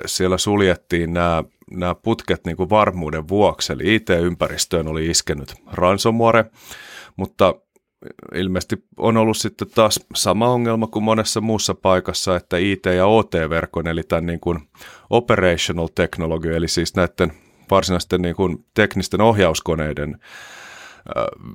siellä 0.06 0.38
suljettiin 0.38 1.12
nämä, 1.12 1.44
nämä 1.70 1.94
putket 1.94 2.44
niin 2.46 2.56
kuin 2.56 2.70
varmuuden 2.70 3.28
vuoksi, 3.28 3.72
eli 3.72 3.94
IT-ympäristöön 3.94 4.88
oli 4.88 5.06
iskenyt 5.06 5.54
ransomware, 5.72 6.44
mutta 7.16 7.54
ilmeisesti 8.34 8.76
on 8.96 9.16
ollut 9.16 9.36
sitten 9.36 9.68
taas 9.74 10.00
sama 10.14 10.48
ongelma 10.48 10.86
kuin 10.86 11.02
monessa 11.02 11.40
muussa 11.40 11.74
paikassa, 11.74 12.36
että 12.36 12.56
IT- 12.56 12.86
ja 12.96 13.06
OT-verkon, 13.06 13.88
eli 13.88 14.02
tämän 14.02 14.26
niin 14.26 14.40
kuin 14.40 14.58
operational 15.10 15.88
technology, 15.94 16.56
eli 16.56 16.68
siis 16.68 16.94
näiden 16.94 17.32
varsinaisten 17.70 18.22
niin 18.22 18.36
kuin 18.36 18.64
teknisten 18.74 19.20
ohjauskoneiden 19.20 20.20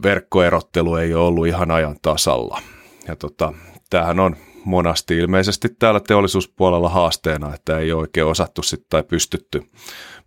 verkkoerottelu 0.04 0.96
ei 0.96 1.14
ole 1.14 1.28
ollut 1.28 1.48
ihan 1.48 1.72
ajan 1.72 1.96
tasalla. 2.02 2.62
Ja 3.08 3.16
tota, 3.16 3.54
tämähän 3.90 4.20
on 4.20 4.36
monasti 4.66 5.18
ilmeisesti 5.18 5.70
täällä 5.80 6.00
teollisuuspuolella 6.00 6.90
haasteena, 6.90 7.56
että 7.56 7.78
ei 7.78 7.94
oikein 7.94 8.26
osattu 8.26 8.64
sit, 8.64 8.86
tai 8.90 9.04
pystytty 9.04 9.64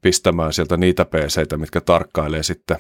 pistämään 0.00 0.52
sieltä 0.52 0.76
niitä 0.76 1.04
pc 1.04 1.56
mitkä 1.56 1.80
tarkkailee 1.80 2.42
sitten 2.42 2.76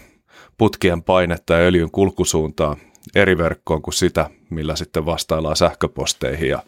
putkien 0.58 1.02
painetta 1.02 1.54
ja 1.54 1.60
öljyn 1.60 1.90
kulkusuuntaa 1.90 2.76
eri 3.14 3.38
verkkoon 3.38 3.82
kuin 3.82 3.94
sitä, 3.94 4.30
millä 4.50 4.76
sitten 4.76 5.06
vastaillaan 5.06 5.56
sähköposteihin 5.56 6.48
ja 6.48 6.62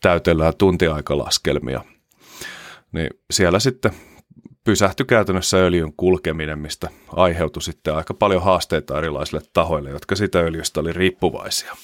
täytellään 0.00 0.56
tuntiaikalaskelmia. 0.58 1.84
Niin 2.92 3.10
siellä 3.30 3.58
sitten 3.58 3.92
pysähtyi 4.64 5.06
käytännössä 5.06 5.56
öljyn 5.56 5.92
kulkeminen, 5.96 6.58
mistä 6.58 6.88
aiheutui 7.08 7.62
sitten 7.62 7.94
aika 7.94 8.14
paljon 8.14 8.42
haasteita 8.42 8.98
erilaisille 8.98 9.42
tahoille, 9.52 9.90
jotka 9.90 10.16
sitä 10.16 10.38
öljystä 10.38 10.80
oli 10.80 10.92
riippuvaisia. 10.92 11.76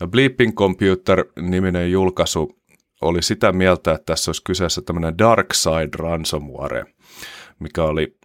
Ja 0.00 0.06
Bleeping 0.06 0.54
Computer-niminen 0.54 1.92
julkaisu 1.92 2.58
oli 3.00 3.22
sitä 3.22 3.52
mieltä, 3.52 3.92
että 3.92 4.04
tässä 4.06 4.28
olisi 4.28 4.42
kyseessä 4.44 4.82
tämmöinen 4.82 5.18
Dark 5.18 5.54
Side 5.54 5.96
Ransomware, 5.96 6.84
mikä 7.58 7.82
oli 7.82 8.16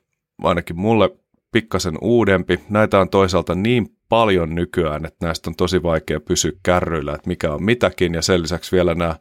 ainakin 0.43 0.79
mulle 0.79 1.09
pikkasen 1.51 1.97
uudempi. 2.01 2.59
Näitä 2.69 2.99
on 2.99 3.09
toisaalta 3.09 3.55
niin 3.55 3.95
paljon 4.09 4.55
nykyään, 4.55 5.05
että 5.05 5.25
näistä 5.25 5.49
on 5.49 5.55
tosi 5.55 5.83
vaikea 5.83 6.19
pysyä 6.19 6.51
kärryillä, 6.63 7.13
että 7.13 7.27
mikä 7.27 7.53
on 7.53 7.63
mitäkin, 7.63 8.13
ja 8.13 8.21
sen 8.21 8.41
lisäksi 8.41 8.75
vielä 8.75 8.95
nämä 8.95 9.15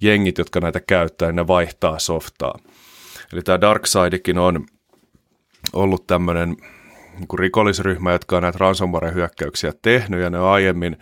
jengit, 0.00 0.38
jotka 0.38 0.60
näitä 0.60 0.80
käyttää, 0.80 1.32
ne 1.32 1.46
vaihtaa 1.46 1.98
softaa. 1.98 2.58
Eli 3.32 3.42
tämä 3.42 3.60
Darksidekin 3.60 4.38
on 4.38 4.66
ollut 5.72 6.06
tämmöinen 6.06 6.56
niin 7.18 7.38
rikollisryhmä, 7.38 8.12
jotka 8.12 8.36
on 8.36 8.42
näitä 8.42 8.58
ransomware-hyökkäyksiä 8.58 9.72
tehnyt, 9.82 10.20
ja 10.20 10.30
ne 10.30 10.38
on 10.38 10.48
aiemmin 10.48 10.96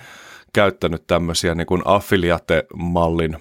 käyttänyt 0.53 1.07
tämmöisiä 1.07 1.55
niin 1.55 1.67
affiliate-mallin 1.85 3.37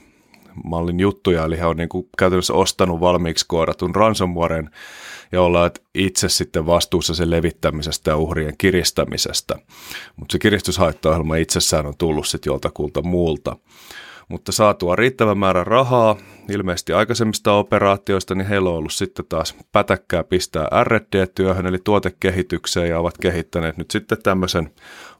mallin 0.64 1.00
juttuja, 1.00 1.44
eli 1.44 1.60
he 1.60 1.66
on 1.66 1.78
niin 1.78 1.90
kuin 1.90 2.10
käytännössä 2.18 2.54
ostanut 2.54 3.00
valmiiksi 3.00 3.46
koodatun 3.48 3.96
ransomwaren 3.96 4.70
ja 5.32 5.42
olla 5.42 5.72
itse 5.96 6.30
sitten 6.30 6.66
vastuussa 6.66 7.16
sen 7.16 7.30
levittämisestä 7.30 8.12
ja 8.12 8.18
uhrien 8.18 8.58
kiristämisestä. 8.58 9.56
Mutta 10.16 10.34
se 10.34 10.40
kiristyshaittaohjelma 10.40 11.36
itsessään 11.36 11.86
on 11.86 11.94
tullut 11.98 12.28
sitten 12.28 12.52
joltakulta 12.52 13.02
muulta. 13.02 13.56
Mutta 14.30 14.52
saatua 14.52 14.96
riittävän 14.96 15.38
määrän 15.38 15.68
rahaa, 15.68 16.16
ilmeisesti 16.50 16.94
aikaisemmista 16.94 17.54
operaatioista, 17.54 18.36
niin 18.36 18.48
heillä 18.48 18.70
on 18.70 18.76
ollut 18.76 18.94
sitten 18.94 19.26
taas 19.30 19.56
pätäkkää 19.72 20.24
pistää 20.24 20.68
R&D-työhön, 20.84 21.68
eli 21.68 21.78
tuotekehitykseen, 21.84 22.90
ja 22.90 23.00
ovat 23.00 23.18
kehittäneet 23.18 23.78
nyt 23.78 23.92
sitten 23.92 24.24
tämmöisen 24.24 24.70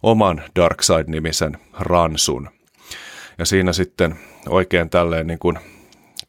oman 0.04 0.42
Darkside-nimisen 0.56 1.58
ransun. 1.80 2.50
Ja 3.38 3.46
siinä 3.46 3.74
sitten 3.74 4.16
oikein 4.50 4.90
tälleen 4.90 5.28
niin 5.28 5.40
kuin 5.40 5.60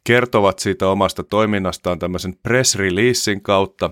kertovat 0.03 0.59
siitä 0.59 0.89
omasta 0.89 1.23
toiminnastaan 1.23 1.99
tämmöisen 1.99 2.35
press 2.43 2.75
releasein 2.75 3.41
kautta, 3.41 3.89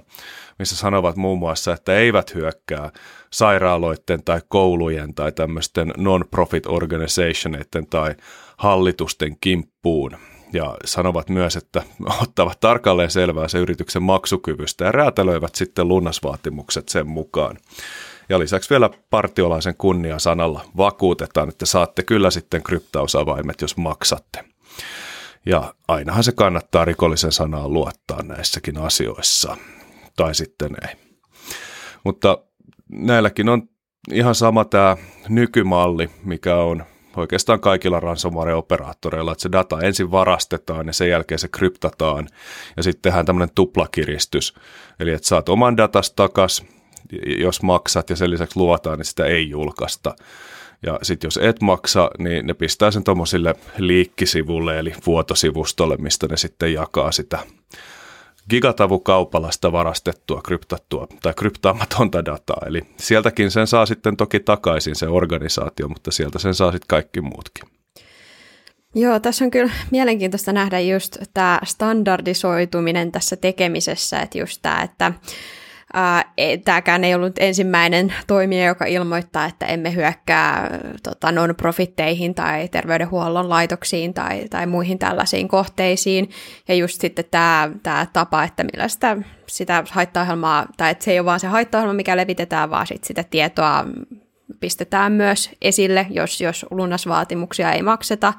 missä 0.60 0.76
sanovat 0.76 1.16
muun 1.16 1.40
muassa, 1.40 1.74
että 1.74 1.96
eivät 1.96 2.34
hyökkää 2.34 2.92
sairaaloiden 3.32 4.24
tai 4.24 4.42
koulujen 4.48 5.14
tai 5.14 5.32
tämmöisten 5.32 5.94
non-profit 5.98 6.66
organizationeiden 6.66 7.88
tai 7.90 8.16
hallitusten 8.58 9.38
kimppuun. 9.42 10.12
Ja 10.54 10.78
sanovat 10.86 11.30
myös, 11.30 11.56
että 11.56 11.84
ottavat 12.22 12.60
tarkalleen 12.60 13.12
selvää 13.12 13.48
se 13.48 13.58
yrityksen 13.58 14.04
maksukyvystä 14.04 14.86
ja 14.86 14.92
räätälöivät 14.92 15.56
sitten 15.56 15.88
lunnasvaatimukset 15.88 16.90
sen 16.90 17.08
mukaan. 17.08 17.58
Ja 18.34 18.40
lisäksi 18.40 18.70
vielä 18.70 18.90
partiolaisen 19.10 19.76
kunnia 19.78 20.20
sanalla 20.20 20.66
vakuutetaan, 20.78 21.50
että 21.50 21.66
saatte 21.66 22.04
kyllä 22.04 22.32
sitten 22.32 22.64
kryptausavaimet, 22.64 23.62
jos 23.62 23.78
maksatte. 23.78 24.44
Ja 25.46 25.74
ainahan 25.88 26.24
se 26.24 26.32
kannattaa 26.32 26.86
rikollisen 26.86 27.32
sanaan 27.32 27.74
luottaa 27.74 28.24
näissäkin 28.24 28.78
asioissa. 28.78 29.58
Tai 30.16 30.36
sitten 30.36 30.72
ei. 30.90 30.96
Mutta 32.04 32.38
näilläkin 32.92 33.50
on 33.50 33.64
ihan 34.12 34.36
sama 34.36 34.66
tämä 34.66 34.98
nykymalli, 35.30 36.10
mikä 36.24 36.56
on 36.56 36.84
oikeastaan 37.18 37.60
kaikilla 37.60 38.00
ransomware-operaattoreilla, 38.00 39.32
että 39.32 39.42
se 39.42 39.52
data 39.52 39.80
ensin 39.82 40.12
varastetaan 40.12 40.88
ja 40.88 40.94
sen 40.94 41.10
jälkeen 41.10 41.40
se 41.40 41.48
kryptataan 41.48 42.28
ja 42.78 42.84
sitten 42.84 43.02
tehdään 43.02 43.26
tämmöinen 43.26 43.56
tuplakiristys. 43.56 44.54
Eli 45.00 45.12
että 45.12 45.28
saat 45.28 45.50
oman 45.50 45.78
datas 45.78 46.12
takas, 46.12 46.66
jos 47.40 47.62
maksat 47.62 48.10
ja 48.10 48.16
sen 48.16 48.30
lisäksi 48.30 48.60
luotaan, 48.60 48.98
niin 48.98 49.06
sitä 49.06 49.26
ei 49.26 49.50
julkaista. 49.50 50.16
Ja 50.86 51.00
sitten 51.02 51.28
jos 51.28 51.40
et 51.42 51.62
maksa, 51.62 52.12
niin 52.18 52.48
ne 52.48 52.54
pistää 52.54 52.92
sen 52.92 53.04
tuommoisille 53.04 53.56
liikkisivulle 53.78 54.80
eli 54.80 54.94
vuotosivustolle, 55.06 55.98
mistä 55.98 56.28
ne 56.28 56.38
sitten 56.38 56.74
jakaa 56.74 57.12
sitä 57.12 57.40
gigatavukaupalasta 58.50 59.72
varastettua, 59.72 60.42
kryptattua 60.42 61.08
tai 61.22 61.34
kryptaamatonta 61.34 62.26
dataa. 62.26 62.62
Eli 62.66 62.82
sieltäkin 62.98 63.52
sen 63.52 63.68
saa 63.68 63.86
sitten 63.86 64.18
toki 64.18 64.40
takaisin 64.40 64.96
se 64.96 65.08
organisaatio, 65.08 65.88
mutta 65.88 66.12
sieltä 66.12 66.40
sen 66.40 66.54
saa 66.54 66.72
sitten 66.72 66.88
kaikki 66.88 67.22
muutkin. 67.22 67.70
Joo, 68.96 69.20
tässä 69.20 69.46
on 69.46 69.52
kyllä 69.52 69.74
mielenkiintoista 69.92 70.54
nähdä 70.54 70.80
just 70.80 71.18
tämä 71.34 71.60
standardisoituminen 71.64 73.12
tässä 73.12 73.36
tekemisessä, 73.36 74.20
että 74.20 74.38
just 74.38 74.60
tämä, 74.62 74.82
että 74.82 75.14
tämäkään 76.66 77.04
ei 77.04 77.16
ollut 77.16 77.40
ensimmäinen 77.40 78.14
toimija, 78.28 78.66
joka 78.66 78.86
ilmoittaa, 78.86 79.46
että 79.46 79.66
emme 79.66 79.96
hyökkää 79.96 80.80
tota, 81.04 81.32
non-profitteihin 81.32 82.36
tai 82.36 82.68
terveydenhuollon 82.68 83.50
laitoksiin 83.50 84.14
tai, 84.14 84.48
tai 84.50 84.66
muihin 84.66 85.00
tällaisiin 85.00 85.48
kohteisiin. 85.48 86.30
Ja 86.68 86.76
just 86.76 87.02
sitten 87.02 87.26
tämä, 87.32 87.70
tämä 87.84 88.08
tapa, 88.14 88.44
että 88.44 88.64
millä 88.64 88.88
sitä, 88.88 89.18
sitä 89.48 89.84
haittaohjelmaa, 89.92 90.68
tai 90.78 90.92
että 90.92 91.06
se 91.06 91.12
ei 91.12 91.20
ole 91.20 91.26
vaan 91.26 91.40
se 91.40 91.48
haittaohjelma, 91.48 91.94
mikä 91.94 92.18
levitetään, 92.18 92.70
vaan 92.70 92.88
sit 92.88 93.04
sitä 93.04 93.24
tietoa 93.24 93.86
pistetään 94.60 95.12
myös 95.12 95.50
esille, 95.62 96.08
jos, 96.10 96.42
jos 96.42 96.66
lunnasvaatimuksia 96.72 97.72
ei 97.72 97.82
makseta, 97.82 98.34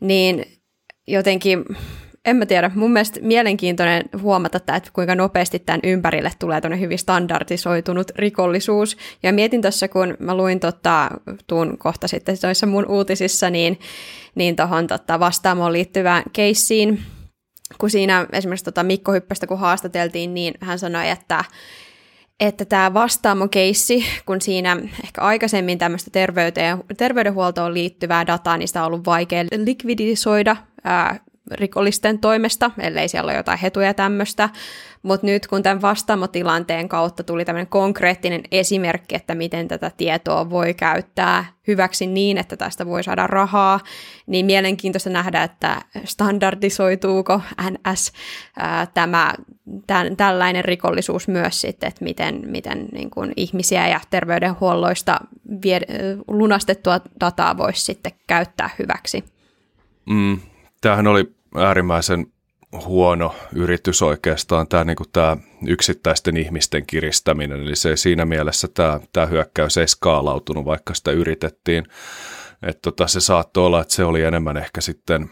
niin 0.00 0.44
jotenkin 1.06 1.64
en 2.24 2.36
mä 2.36 2.46
tiedä, 2.46 2.70
mun 2.74 2.92
mielestä 2.92 3.20
mielenkiintoinen 3.22 4.02
huomata, 4.22 4.58
että 4.58 4.90
kuinka 4.92 5.14
nopeasti 5.14 5.58
tämän 5.58 5.80
ympärille 5.84 6.32
tulee 6.38 6.60
tuonne 6.60 6.80
hyvin 6.80 6.98
standardisoitunut 6.98 8.10
rikollisuus. 8.16 8.96
Ja 9.22 9.32
mietin 9.32 9.62
tuossa, 9.62 9.88
kun 9.88 10.16
mä 10.18 10.36
luin 10.36 10.60
tota, 10.60 11.10
tuun 11.46 11.78
kohta 11.78 12.08
sitten 12.08 12.40
toissa 12.40 12.66
mun 12.66 12.86
uutisissa, 12.88 13.50
niin, 13.50 13.78
niin 14.34 14.56
tuohon 14.56 14.86
tota, 14.86 15.20
vastaamoon 15.20 15.72
liittyvään 15.72 16.22
keissiin, 16.32 17.02
kun 17.78 17.90
siinä 17.90 18.26
esimerkiksi 18.32 18.64
tota 18.64 18.82
Mikko 18.82 19.12
Hyppästä 19.12 19.46
kun 19.46 19.58
haastateltiin, 19.58 20.34
niin 20.34 20.54
hän 20.60 20.78
sanoi, 20.78 21.10
että 21.10 21.44
että 22.40 22.64
tämä 22.64 22.94
vastaamo-keissi, 22.94 24.04
kun 24.26 24.40
siinä 24.40 24.76
ehkä 25.04 25.20
aikaisemmin 25.20 25.78
tämmöistä 25.78 26.10
terveyteen, 26.10 26.78
terveydenhuoltoon 26.96 27.74
liittyvää 27.74 28.26
dataa, 28.26 28.56
niin 28.56 28.68
sitä 28.68 28.80
on 28.80 28.86
ollut 28.86 29.06
vaikea 29.06 29.44
likvidisoida 29.56 30.56
ää, 30.84 31.20
rikollisten 31.50 32.18
toimesta, 32.18 32.70
ellei 32.78 33.08
siellä 33.08 33.30
ole 33.30 33.36
jotain 33.36 33.58
hetuja 33.58 33.94
tämmöistä. 33.94 34.48
Mutta 35.02 35.26
nyt 35.26 35.46
kun 35.46 35.62
tämän 35.62 35.82
vastaamotilanteen 35.82 36.88
kautta 36.88 37.22
tuli 37.22 37.44
tämmöinen 37.44 37.66
konkreettinen 37.66 38.42
esimerkki, 38.50 39.14
että 39.14 39.34
miten 39.34 39.68
tätä 39.68 39.90
tietoa 39.96 40.50
voi 40.50 40.74
käyttää 40.74 41.44
hyväksi 41.66 42.06
niin, 42.06 42.38
että 42.38 42.56
tästä 42.56 42.86
voi 42.86 43.04
saada 43.04 43.26
rahaa, 43.26 43.80
niin 44.26 44.46
mielenkiintoista 44.46 45.10
nähdä, 45.10 45.42
että 45.42 45.82
standardisoituuko 46.04 47.40
NS 47.70 48.12
ää, 48.56 48.86
tämä 48.86 49.34
tämän, 49.86 50.16
tällainen 50.16 50.64
rikollisuus 50.64 51.28
myös 51.28 51.60
sitten, 51.60 51.88
että 51.88 52.04
miten, 52.04 52.42
miten 52.46 52.88
niin 52.92 53.10
kuin 53.10 53.32
ihmisiä 53.36 53.88
ja 53.88 54.00
terveydenhuolloista 54.10 55.20
vie, 55.64 55.80
lunastettua 56.28 57.00
dataa 57.20 57.56
voisi 57.56 57.82
sitten 57.82 58.12
käyttää 58.26 58.70
hyväksi. 58.78 59.24
Mm, 60.06 60.40
tämähän 60.82 61.06
oli 61.06 61.34
äärimmäisen 61.54 62.26
huono 62.84 63.34
yritys 63.54 64.02
oikeastaan, 64.02 64.68
tämä, 64.68 64.84
niin 64.84 64.96
tämä 65.12 65.36
yksittäisten 65.66 66.36
ihmisten 66.36 66.86
kiristäminen. 66.86 67.60
Eli 67.60 67.76
se 67.76 67.96
siinä 67.96 68.24
mielessä 68.24 68.68
tämä, 68.68 69.00
tämä 69.12 69.26
hyökkäys 69.26 69.76
ei 69.76 69.88
skaalautunut, 69.88 70.64
vaikka 70.64 70.94
sitä 70.94 71.10
yritettiin. 71.10 71.84
Että 72.62 72.80
tota, 72.82 73.06
se 73.06 73.20
saattoi 73.20 73.66
olla, 73.66 73.80
että 73.80 73.94
se 73.94 74.04
oli 74.04 74.22
enemmän 74.22 74.56
ehkä 74.56 74.80
sitten 74.80 75.30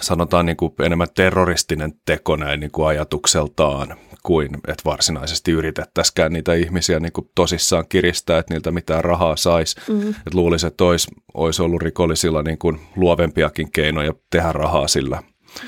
sanotaan 0.00 0.46
niin 0.46 0.56
kuin 0.56 0.72
enemmän 0.82 1.08
terroristinen 1.14 1.92
teko 2.04 2.36
näin 2.36 2.60
niin 2.60 2.70
kuin 2.70 2.86
ajatukseltaan, 2.86 3.96
kuin 4.22 4.48
että 4.54 4.82
varsinaisesti 4.84 5.52
yritettäisikään 5.52 6.32
niitä 6.32 6.54
ihmisiä 6.54 7.00
niin 7.00 7.12
kuin 7.12 7.30
tosissaan 7.34 7.84
kiristää, 7.88 8.38
että 8.38 8.54
niiltä 8.54 8.70
mitään 8.70 9.04
rahaa 9.04 9.36
saisi. 9.36 9.76
Mm-hmm. 9.88 10.10
Että 10.10 10.34
luulisin, 10.34 10.66
että 10.66 10.84
olisi, 10.84 11.08
olisi 11.34 11.62
ollut 11.62 11.82
rikollisilla 11.82 12.42
niin 12.42 12.58
kuin 12.58 12.80
luovempiakin 12.96 13.72
keinoja 13.72 14.12
tehdä 14.30 14.52
rahaa 14.52 14.88
sillä. 14.88 15.22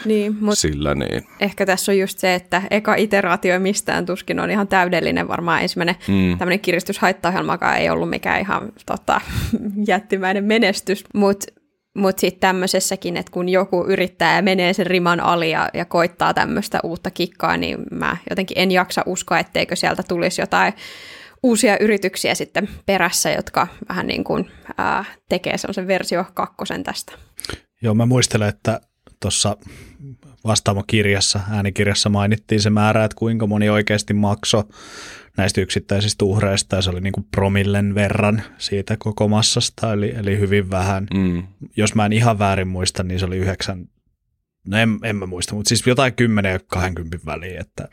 Niin, 0.04 0.37
mutta 0.40 0.57
sillä 0.57 0.95
niin. 0.95 1.26
ehkä 1.40 1.66
tässä 1.66 1.93
on 1.93 1.99
just 1.99 2.19
se, 2.19 2.35
että 2.35 2.62
eka 2.71 2.95
iteraatio 2.95 3.61
mistään 3.61 4.07
tuskin 4.07 4.40
on 4.40 4.50
ihan 4.50 4.69
täydellinen. 4.69 5.28
Varmaan 5.28 5.62
ensimmäinen 5.62 5.95
mm. 6.09 6.38
tämmöinen 6.38 6.61
kiristyshaittaohjelmakaan 6.61 7.76
ei 7.76 7.90
ollut 7.90 8.11
mikään 8.11 8.40
ihan 8.40 8.73
tota, 8.87 9.21
jättimäinen 9.88 10.45
menestys, 10.45 11.04
mutta 11.14 11.47
mutta 11.94 12.20
sitten 12.20 12.40
tämmöisessäkin, 12.40 13.16
että 13.16 13.32
kun 13.32 13.48
joku 13.48 13.84
yrittää 13.88 14.36
ja 14.36 14.42
menee 14.42 14.72
sen 14.72 14.86
riman 14.86 15.20
ali 15.20 15.50
ja, 15.50 15.68
ja 15.74 15.84
koittaa 15.84 16.34
tämmöistä 16.34 16.80
uutta 16.82 17.10
kikkaa, 17.10 17.56
niin 17.56 17.78
mä 17.90 18.16
jotenkin 18.30 18.58
en 18.58 18.70
jaksa 18.70 19.02
uskoa, 19.06 19.38
etteikö 19.38 19.76
sieltä 19.76 20.02
tulisi 20.08 20.42
jotain 20.42 20.73
uusia 21.42 21.78
yrityksiä 21.78 22.34
sitten 22.34 22.69
perässä, 22.86 23.30
jotka 23.30 23.66
vähän 23.88 24.06
niin 24.06 24.25
kuin 24.25 24.50
ää, 24.78 25.04
tekee 25.28 25.58
sellaisen 25.58 25.86
versio 25.86 26.25
kakkosen 26.34 26.84
tästä. 26.84 27.12
Joo, 27.82 27.95
mä 27.95 28.06
muistelen, 28.06 28.49
että 28.49 28.80
tuossa 29.21 29.56
vastaamokirjassa, 30.45 31.41
äänikirjassa 31.50 32.09
mainittiin 32.09 32.61
se 32.61 32.71
määrä, 32.71 33.04
että 33.04 33.17
kuinka 33.19 33.47
moni 33.47 33.71
oikeasti 33.71 34.15
maksoi 34.15 34.65
näistä 35.37 35.61
yksittäisistä 35.61 36.25
uhreista, 36.25 36.76
ja 36.76 36.83
se 36.83 36.91
oli 36.91 37.00
niin 37.00 37.13
kuin 37.13 37.26
promillen 37.30 37.95
verran 37.95 38.43
siitä 38.59 38.97
koko 38.99 39.28
massasta, 39.28 39.93
eli, 39.93 40.15
eli 40.17 40.39
hyvin 40.39 40.71
vähän. 40.71 41.07
Mm. 41.15 41.43
Jos 41.76 41.95
mä 41.95 42.07
en 42.07 42.13
ihan 42.13 42.39
väärin 42.39 42.69
muista, 42.69 43.02
niin 43.02 43.19
se 43.19 43.26
oli 43.26 43.37
yhdeksän, 43.37 43.89
no 44.69 44.76
en, 44.76 44.99
en 45.02 45.17
mä 45.17 45.26
muista, 45.26 45.54
mutta 45.54 45.69
siis 45.69 45.87
jotain 45.87 46.15
10 46.15 46.52
ja 46.52 46.59
20 46.67 47.19
väliin, 47.26 47.61
että, 47.61 47.89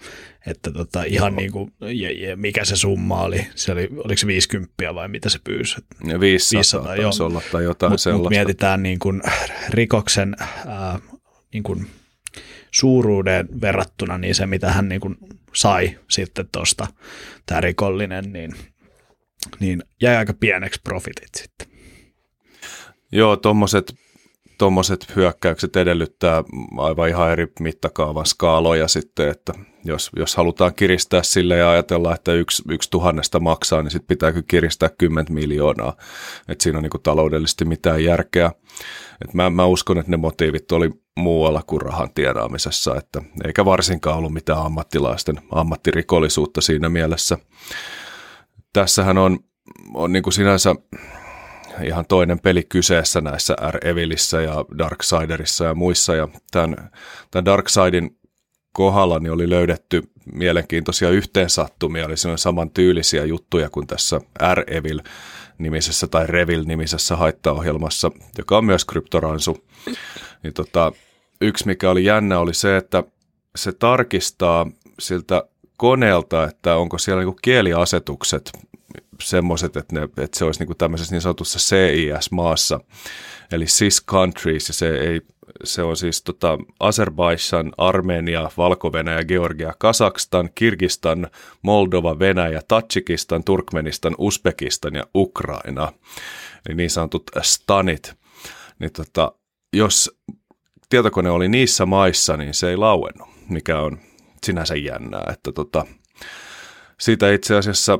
että 0.48 0.72
tota, 0.72 1.04
ihan 1.04 1.36
niin 1.36 1.52
kuin, 1.52 1.74
ja, 1.82 2.30
ja 2.30 2.38
mikä 2.38 2.66
se 2.66 2.76
summa 2.76 3.22
oli, 3.22 3.48
se 3.56 3.72
oli, 3.72 3.90
oliko 3.92 4.18
se 4.20 4.28
50 4.28 4.74
vai 4.96 5.08
mitä 5.08 5.30
se 5.30 5.40
pyysi? 5.44 5.76
Ja 6.08 6.20
500, 6.20 6.58
500 6.60 6.96
joo. 6.96 7.12
olla 7.20 7.42
tai 7.52 7.64
jotain 7.64 7.92
mut, 7.92 8.02
sellaista. 8.02 8.24
Mut 8.24 8.30
mietitään 8.30 8.84
niin 8.84 9.00
kuin 9.00 9.22
rikoksen 9.70 10.36
ää, 10.68 11.00
niin 11.54 11.64
kuin 11.64 11.88
suuruuden 12.72 13.62
verrattuna, 13.62 14.18
niin 14.18 14.36
se 14.36 14.46
mitä 14.46 14.72
hän 14.72 14.90
niin 14.90 15.02
kuin 15.02 15.18
sai 15.54 16.00
sitten 16.10 16.50
tuosta 16.52 16.88
tämä 17.46 17.62
rikollinen, 17.62 18.34
niin, 18.34 18.56
niin 19.60 19.84
jäi 20.02 20.16
aika 20.16 20.34
pieneksi 20.34 20.82
profitit 20.84 21.36
sitten. 21.36 21.68
Joo, 23.12 23.38
tuommoiset 23.38 23.94
tuommoiset 24.62 25.16
hyökkäykset 25.16 25.76
edellyttää 25.76 26.44
aivan 26.78 27.10
ihan 27.10 27.32
eri 27.32 27.48
mittakaavan 27.60 28.26
skaaloja 28.26 28.88
sitten, 28.88 29.30
että 29.30 29.54
jos, 29.84 30.10
jos 30.16 30.36
halutaan 30.36 30.74
kiristää 30.76 31.24
sille 31.24 31.58
ja 31.58 31.72
ajatella, 31.72 32.16
että 32.16 32.34
yksi, 32.34 32.64
yksi 32.70 32.90
tuhannesta 32.92 33.40
maksaa, 33.40 33.82
niin 33.82 33.92
sitten 33.92 34.08
pitääkö 34.08 34.44
kiristää 34.48 34.90
10 34.98 35.34
miljoonaa, 35.34 35.98
että 36.48 36.64
siinä 36.64 36.78
on 36.78 36.84
niin 36.84 37.04
taloudellisesti 37.04 37.66
mitään 37.66 38.04
järkeä. 38.04 38.52
Et 39.22 39.34
mä, 39.34 39.50
mä 39.50 39.66
uskon, 39.66 39.98
että 39.98 40.12
ne 40.12 40.18
motiivit 40.18 40.72
oli 40.72 40.90
muualla 41.18 41.64
kuin 41.68 41.82
rahan 41.82 42.14
tienaamisessa, 42.14 42.96
että 42.96 43.22
eikä 43.46 43.66
varsinkaan 43.66 44.18
ollut 44.18 44.34
mitään 44.34 44.62
ammattilaisten 44.62 45.42
ammattirikollisuutta 45.52 46.62
siinä 46.62 46.90
mielessä. 46.90 47.38
Tässähän 48.74 49.18
on, 49.18 49.40
on 49.94 50.14
niin 50.14 50.24
kuin 50.24 50.34
sinänsä 50.34 50.76
ihan 51.84 52.06
toinen 52.06 52.40
peli 52.40 52.64
kyseessä 52.64 53.22
näissä 53.22 53.56
R-Evilissä 53.72 54.42
ja 54.42 54.66
Darksiderissa 54.78 55.66
ja 55.66 55.76
muissa. 55.76 56.16
Ja 56.16 56.28
tämän, 56.52 56.76
tämän 57.32 57.46
Darksidin 57.46 58.18
kohdalla 58.74 59.20
niin 59.20 59.32
oli 59.32 59.50
löydetty 59.50 60.04
mielenkiintoisia 60.34 61.10
yhteensattumia, 61.10 62.16
siinä 62.16 62.38
saman 62.38 62.70
tyylisiä 62.70 63.26
juttuja 63.26 63.70
kuin 63.70 63.88
tässä 63.88 64.22
R-Evil 64.54 65.00
nimisessä 65.62 66.08
tai 66.08 66.28
Revil-nimisessä 66.28 67.16
haittaohjelmassa, 67.16 68.12
joka 68.38 68.58
on 68.58 68.66
myös 68.66 68.86
kryptoransu. 68.86 69.66
Niin 70.44 70.54
tota, 70.54 70.92
yksi, 71.42 71.68
mikä 71.68 71.90
oli 71.90 72.06
jännä, 72.06 72.40
oli 72.40 72.54
se, 72.54 72.78
että 72.78 73.04
se 73.56 73.72
tarkistaa 73.72 74.68
siltä 75.00 75.44
koneelta, 75.78 76.44
että 76.44 76.76
onko 76.76 76.98
siellä 76.98 77.22
niinku 77.22 77.40
kieliasetukset 77.42 78.52
semmoiset, 79.22 79.78
että, 79.78 80.00
ne, 80.00 80.04
että 80.04 80.38
se 80.38 80.46
olisi 80.46 80.60
niinku 80.60 80.76
tämmöisessä 80.76 81.16
niin 81.16 81.22
sanotussa 81.22 81.60
CIS-maassa, 81.60 82.80
eli 83.52 83.66
CIS 83.66 84.06
countries, 84.06 84.68
ja 84.68 84.74
se, 84.74 84.98
ei, 84.98 85.22
se 85.64 85.84
on 85.84 85.98
siis 85.98 86.24
tota, 86.24 86.58
Azerbaijan, 86.80 87.72
Armenia, 87.78 88.52
valko 88.58 88.92
Georgia, 89.28 89.74
Kazakstan, 89.78 90.50
Kirgistan, 90.56 91.28
Moldova, 91.62 92.20
Venäjä, 92.20 92.62
Tatsikistan, 92.68 93.44
Turkmenistan, 93.44 94.16
Uzbekistan 94.18 94.96
ja 94.96 95.04
Ukraina, 95.16 95.94
eli 96.70 96.76
niin 96.76 96.90
sanotut 96.90 97.32
stanit. 97.42 98.14
Niin 98.80 98.92
tota, 98.92 99.32
jos 99.74 100.20
tietokone 100.90 101.30
oli 101.30 101.50
niissä 101.50 101.86
maissa, 101.86 102.38
niin 102.38 102.54
se 102.54 102.70
ei 102.70 102.78
lauennut, 102.78 103.28
mikä 103.50 103.80
on 103.80 104.00
sinänsä 104.46 104.76
jännää. 104.76 105.24
Että 105.34 105.52
tota, 105.52 105.86
siitä 107.00 107.32
itse 107.32 107.56
asiassa 107.58 108.00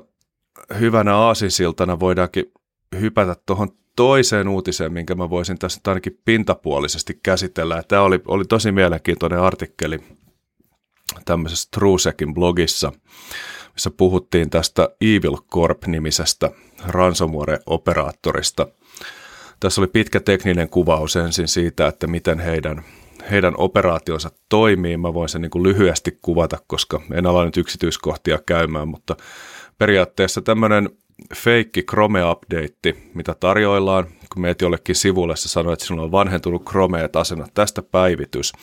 hyvänä 0.80 1.18
aasinsiltana 1.18 2.00
voidaankin 2.00 2.52
hypätä 3.00 3.36
tuohon 3.46 3.81
toiseen 3.96 4.48
uutiseen, 4.48 4.94
minkä 4.94 5.16
mä 5.16 5.30
voisin 5.30 5.60
tässä 5.60 5.82
ainakin 5.88 6.20
pintapuolisesti 6.26 7.20
käsitellä. 7.24 7.84
Tämä 7.88 8.02
oli, 8.02 8.22
oli 8.28 8.46
tosi 8.46 8.72
mielenkiintoinen 8.72 9.40
artikkeli 9.40 10.00
tämmöisessä 11.26 11.68
Trusekin 11.72 12.34
blogissa, 12.34 12.92
missä 13.74 13.92
puhuttiin 13.98 14.50
tästä 14.50 14.90
Evil 15.02 15.38
Corp-nimisestä 15.54 16.52
ransomware-operaattorista. 16.88 18.68
Tässä 19.60 19.82
oli 19.82 19.88
pitkä 19.88 20.20
tekninen 20.20 20.70
kuvaus 20.70 21.16
ensin 21.16 21.48
siitä, 21.48 21.88
että 21.88 22.08
miten 22.08 22.40
heidän 22.40 22.84
heidän 23.32 23.54
operaationsa 23.58 24.32
toimii. 24.50 24.98
Mä 24.98 25.14
voin 25.14 25.30
sen 25.30 25.42
niin 25.42 25.50
kuin 25.50 25.64
lyhyesti 25.64 26.20
kuvata, 26.22 26.58
koska 26.68 27.02
en 27.14 27.26
ala 27.26 27.46
nyt 27.46 27.58
yksityiskohtia 27.58 28.40
käymään, 28.46 28.88
mutta 28.88 29.16
periaatteessa 29.78 30.42
tämmöinen 30.42 30.90
feikki 31.36 31.84
Chrome-update, 31.92 32.98
mitä 33.14 33.36
tarjoillaan, 33.40 34.08
kun 34.34 34.42
meet 34.42 34.62
jollekin 34.62 34.96
sivulle, 34.96 35.36
se 35.36 35.50
sanoo, 35.50 35.74
että 35.74 35.86
sinulla 35.86 36.04
on 36.04 36.12
vanhentunut 36.12 36.66
Chrome, 36.70 37.04
että 37.04 37.20
asena 37.20 37.48
tästä 37.54 37.82
päivitys. 37.82 38.54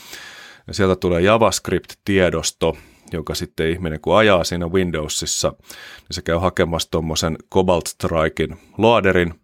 Ja 0.67 0.75
sieltä 0.75 0.97
tulee 0.97 1.21
JavaScript-tiedosto, 1.23 2.77
joka 3.13 3.35
sitten 3.35 3.71
ihminen 3.71 4.01
kun 4.01 4.17
ajaa 4.17 4.45
siinä 4.45 4.69
Windowsissa, 4.69 5.53
niin 5.59 6.07
se 6.11 6.23
käy 6.23 6.37
hakemassa 6.37 6.91
tuommoisen 6.91 7.39
Cobalt 7.55 7.87
Strikein 7.87 8.57
loaderin, 8.79 9.35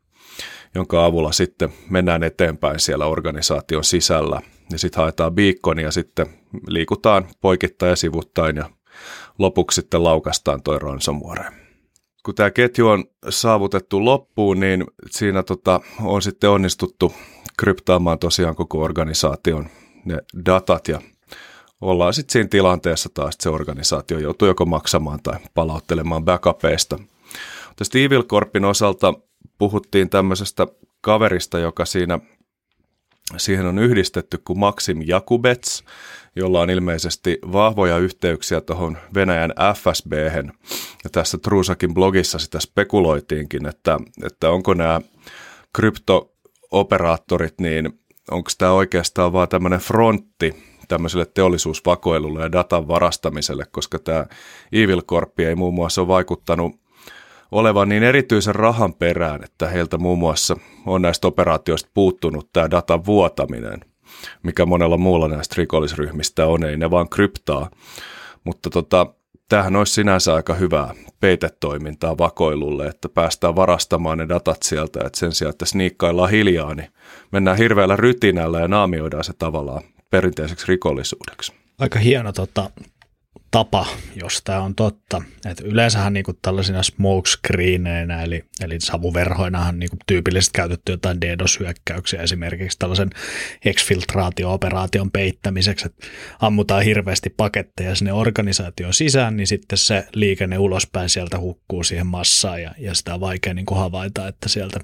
jonka 0.74 1.04
avulla 1.04 1.32
sitten 1.32 1.72
mennään 1.90 2.22
eteenpäin 2.22 2.80
siellä 2.80 3.06
organisaation 3.06 3.84
sisällä. 3.84 4.40
Ja 4.72 4.78
sitten 4.78 5.02
haetaan 5.02 5.34
beaconia 5.34 5.84
ja 5.84 5.90
sitten 5.90 6.26
liikutaan 6.68 7.28
poikittain 7.40 7.90
ja 7.90 7.96
sivuttain 7.96 8.56
ja 8.56 8.70
lopuksi 9.38 9.74
sitten 9.74 10.04
laukastaan 10.04 10.62
toi 10.62 10.78
ransomware. 10.78 11.63
Kun 12.24 12.34
tämä 12.34 12.50
ketju 12.50 12.88
on 12.88 13.04
saavutettu 13.28 14.04
loppuun, 14.04 14.60
niin 14.60 14.84
siinä 15.10 15.42
tota, 15.42 15.80
on 16.02 16.22
sitten 16.22 16.50
onnistuttu 16.50 17.14
kryptaamaan 17.58 18.18
tosiaan 18.18 18.54
koko 18.54 18.82
organisaation 18.82 19.68
ne 20.04 20.18
datat 20.46 20.88
ja 20.88 21.00
ollaan 21.80 22.14
sitten 22.14 22.32
siinä 22.32 22.48
tilanteessa 22.48 23.08
taas, 23.14 23.34
että 23.34 23.42
se 23.42 23.48
organisaatio 23.48 24.18
joutuu 24.18 24.48
joko 24.48 24.66
maksamaan 24.66 25.18
tai 25.22 25.38
palauttelemaan 25.54 26.24
backupeista. 26.24 26.98
Tästä 27.76 27.98
Evil 27.98 28.22
Corpin 28.22 28.64
osalta 28.64 29.14
puhuttiin 29.58 30.10
tämmöisestä 30.10 30.66
kaverista, 31.00 31.58
joka 31.58 31.84
siinä 31.84 32.18
siihen 33.36 33.66
on 33.66 33.78
yhdistetty 33.78 34.38
kuin 34.44 34.58
Maxim 34.58 35.02
Jakubets, 35.06 35.84
jolla 36.36 36.60
on 36.60 36.70
ilmeisesti 36.70 37.38
vahvoja 37.52 37.98
yhteyksiä 37.98 38.60
tuohon 38.60 38.98
Venäjän 39.14 39.52
FSB. 39.74 40.12
Ja 41.04 41.10
tässä 41.12 41.38
Trusakin 41.38 41.94
blogissa 41.94 42.38
sitä 42.38 42.60
spekuloitiinkin, 42.60 43.66
että, 43.66 43.98
että 44.26 44.50
onko 44.50 44.74
nämä 44.74 45.00
kryptooperaattorit, 45.72 47.54
niin 47.60 48.00
onko 48.30 48.50
tämä 48.58 48.72
oikeastaan 48.72 49.32
vaan 49.32 49.48
tämmöinen 49.48 49.80
frontti 49.80 50.74
tämmöiselle 50.88 51.26
teollisuusvakoilulle 51.26 52.42
ja 52.42 52.52
datan 52.52 52.88
varastamiselle, 52.88 53.64
koska 53.70 53.98
tämä 53.98 54.26
Evil 54.72 55.02
Corp 55.02 55.40
ei 55.40 55.54
muun 55.54 55.74
muassa 55.74 56.00
ole 56.00 56.08
vaikuttanut 56.08 56.80
olevan 57.50 57.88
niin 57.88 58.02
erityisen 58.02 58.54
rahan 58.54 58.94
perään, 58.94 59.44
että 59.44 59.68
heiltä 59.68 59.98
muun 59.98 60.18
muassa 60.18 60.56
on 60.86 61.02
näistä 61.02 61.28
operaatioista 61.28 61.90
puuttunut 61.94 62.48
tämä 62.52 62.70
datan 62.70 63.06
vuotaminen, 63.06 63.80
mikä 64.42 64.66
monella 64.66 64.96
muulla 64.96 65.28
näistä 65.28 65.54
rikollisryhmistä 65.58 66.46
on, 66.46 66.64
ei 66.64 66.76
ne 66.76 66.90
vaan 66.90 67.08
kryptaa. 67.08 67.70
Mutta 68.44 68.70
tota, 68.70 69.06
tämähän 69.48 69.76
olisi 69.76 69.92
sinänsä 69.92 70.34
aika 70.34 70.54
hyvää 70.54 70.94
peitetoimintaa 71.20 72.18
vakoilulle, 72.18 72.86
että 72.86 73.08
päästään 73.08 73.56
varastamaan 73.56 74.18
ne 74.18 74.28
datat 74.28 74.62
sieltä, 74.62 75.00
että 75.06 75.18
sen 75.18 75.32
sijaan, 75.32 75.50
että 75.50 75.64
sniikkaillaan 75.64 76.30
hiljaa, 76.30 76.74
niin 76.74 76.88
mennään 77.32 77.58
hirveällä 77.58 77.96
rytinällä 77.96 78.60
ja 78.60 78.68
naamioidaan 78.68 79.24
se 79.24 79.32
tavallaan 79.32 79.82
perinteiseksi 80.10 80.66
rikollisuudeksi. 80.68 81.52
Aika 81.78 81.98
hieno 81.98 82.32
tota, 82.32 82.70
tapa, 83.50 83.86
jos 84.16 84.42
tämä 84.44 84.60
on 84.60 84.74
totta. 84.74 85.22
Et 85.50 85.60
yleensähän 85.60 86.12
niinku 86.12 86.32
tällaisina 86.42 86.82
smokescreeneinä, 86.82 88.22
eli, 88.22 88.44
eli 88.60 88.80
savuverhoinahan 88.80 89.78
niinku 89.78 89.96
tyypillisesti 90.06 90.52
käytetty 90.54 90.92
jotain 90.92 91.20
DDoS-hyökkäyksiä 91.20 92.22
esimerkiksi 92.22 92.78
tällaisen 92.78 93.10
exfiltraatio-operaation 93.64 95.10
peittämiseksi, 95.12 95.86
että 95.86 96.06
ammutaan 96.40 96.82
hirveästi 96.82 97.30
paketteja 97.36 97.94
sinne 97.94 98.12
organisaation 98.12 98.94
sisään, 98.94 99.36
niin 99.36 99.46
sitten 99.46 99.78
se 99.78 100.08
liikenne 100.14 100.58
ulospäin 100.58 101.08
sieltä 101.08 101.38
hukkuu 101.38 101.84
siihen 101.84 102.06
massaan 102.06 102.62
ja, 102.62 102.74
ja 102.78 102.94
sitä 102.94 103.14
on 103.14 103.20
vaikea 103.20 103.54
niinku 103.54 103.74
havaita, 103.74 104.28
että 104.28 104.48
sieltä 104.48 104.80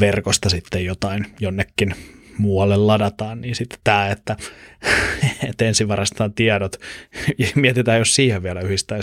verkosta 0.00 0.48
sitten 0.48 0.84
jotain 0.84 1.26
jonnekin 1.40 1.94
muualle 2.38 2.76
ladataan, 2.76 3.40
niin 3.40 3.54
sitten 3.54 3.78
tämä, 3.84 4.10
että, 4.10 4.36
että 5.48 5.64
ensin 5.64 5.88
varastetaan 5.88 6.32
tiedot, 6.32 6.76
ja 7.38 7.46
mietitään, 7.54 7.98
jos 7.98 8.14
siihen 8.14 8.42
vielä 8.42 8.60
yhdistää 8.60 8.98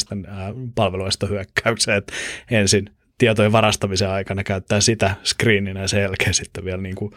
palveluista 0.76 1.28
hyökkäyksiä, 1.28 1.96
että 1.96 2.14
ensin 2.52 2.90
tietojen 3.18 3.52
varastamisen 3.52 4.10
aikana 4.10 4.44
käyttää 4.44 4.82
sitä 4.82 5.16
screeninä 5.24 5.82
ja 5.82 5.88
sen 5.88 6.02
jälkeen 6.02 6.34
sitten 6.34 6.66
vielä 6.66 6.82
niin 6.82 6.96
kuin, 6.96 7.14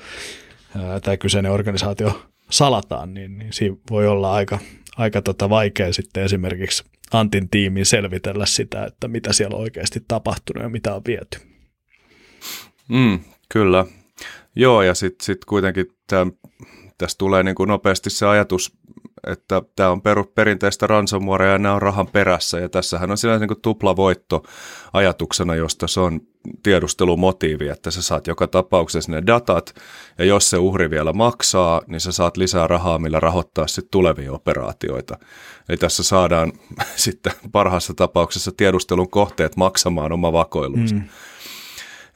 tämä 1.03 1.17
kyseinen 1.17 1.53
organisaatio 1.53 2.31
salataan, 2.51 3.15
niin, 3.15 3.39
niin 3.39 3.53
siinä 3.53 3.77
voi 3.91 4.07
olla 4.07 4.35
aika, 4.35 4.59
aika 4.97 5.23
tota 5.23 5.51
vaikea 5.51 5.93
sitten 5.93 6.25
esimerkiksi 6.25 6.85
Antin 7.13 7.49
tiimiin 7.49 7.87
selvitellä 7.87 8.47
sitä, 8.47 8.85
että 8.85 9.09
mitä 9.09 9.33
siellä 9.33 9.57
on 9.57 9.63
oikeasti 9.63 10.05
tapahtunut 10.09 10.63
ja 10.63 10.69
mitä 10.69 10.95
on 10.95 11.03
viety. 11.07 11.39
Mm, 12.89 13.21
kyllä, 13.49 13.85
Joo, 14.57 14.83
ja 14.83 14.95
sitten 14.95 15.25
sit 15.25 15.45
kuitenkin 15.45 15.87
tämä, 16.07 16.27
tässä 16.99 17.19
tulee 17.19 17.43
niin 17.43 17.55
kuin 17.55 17.69
nopeasti 17.69 18.11
se 18.11 18.27
ajatus, 18.27 18.73
että 19.27 19.63
tämä 19.77 19.91
on 19.91 20.03
peru, 20.03 20.25
perinteistä 20.25 20.87
ransomwarea 20.87 21.53
ja 21.53 21.59
nämä 21.59 21.75
on 21.75 21.83
rahan 21.83 22.07
perässä. 22.07 22.59
Ja 22.59 22.69
tässähän 22.69 23.11
on 23.11 23.19
sillä 23.19 23.39
niin 23.39 23.49
kuin 23.49 23.61
tuplavoitto 23.63 24.43
ajatuksena, 24.93 25.55
josta 25.55 25.89
se 25.89 26.01
on 26.01 26.21
tiedustelumotiivi, 26.63 27.69
että 27.69 27.91
sä 27.91 28.03
saat 28.03 28.27
joka 28.27 28.47
tapauksessa 28.47 29.13
ne 29.13 29.23
datat, 29.27 29.75
ja 30.19 30.25
jos 30.25 30.51
se 30.51 30.59
uhri 30.59 30.91
vielä 30.91 31.13
maksaa, 31.13 31.83
niin 31.87 32.01
sä 32.01 32.13
saat 32.13 32.37
lisää 32.37 32.67
rahaa, 32.67 32.99
millä 32.99 33.21
rahoittaa 33.21 33.67
sitten 33.67 33.91
tulevia 33.91 34.33
operaatioita. 34.33 35.19
Eli 35.69 35.77
tässä 35.77 36.03
saadaan 36.03 36.53
sitten 36.97 37.33
parhaassa 37.53 37.95
tapauksessa 37.95 38.53
tiedustelun 38.57 39.11
kohteet 39.11 39.57
maksamaan 39.57 40.13
oma 40.13 40.33
vakoilunsa. 40.33 40.95
Mm. 40.95 41.05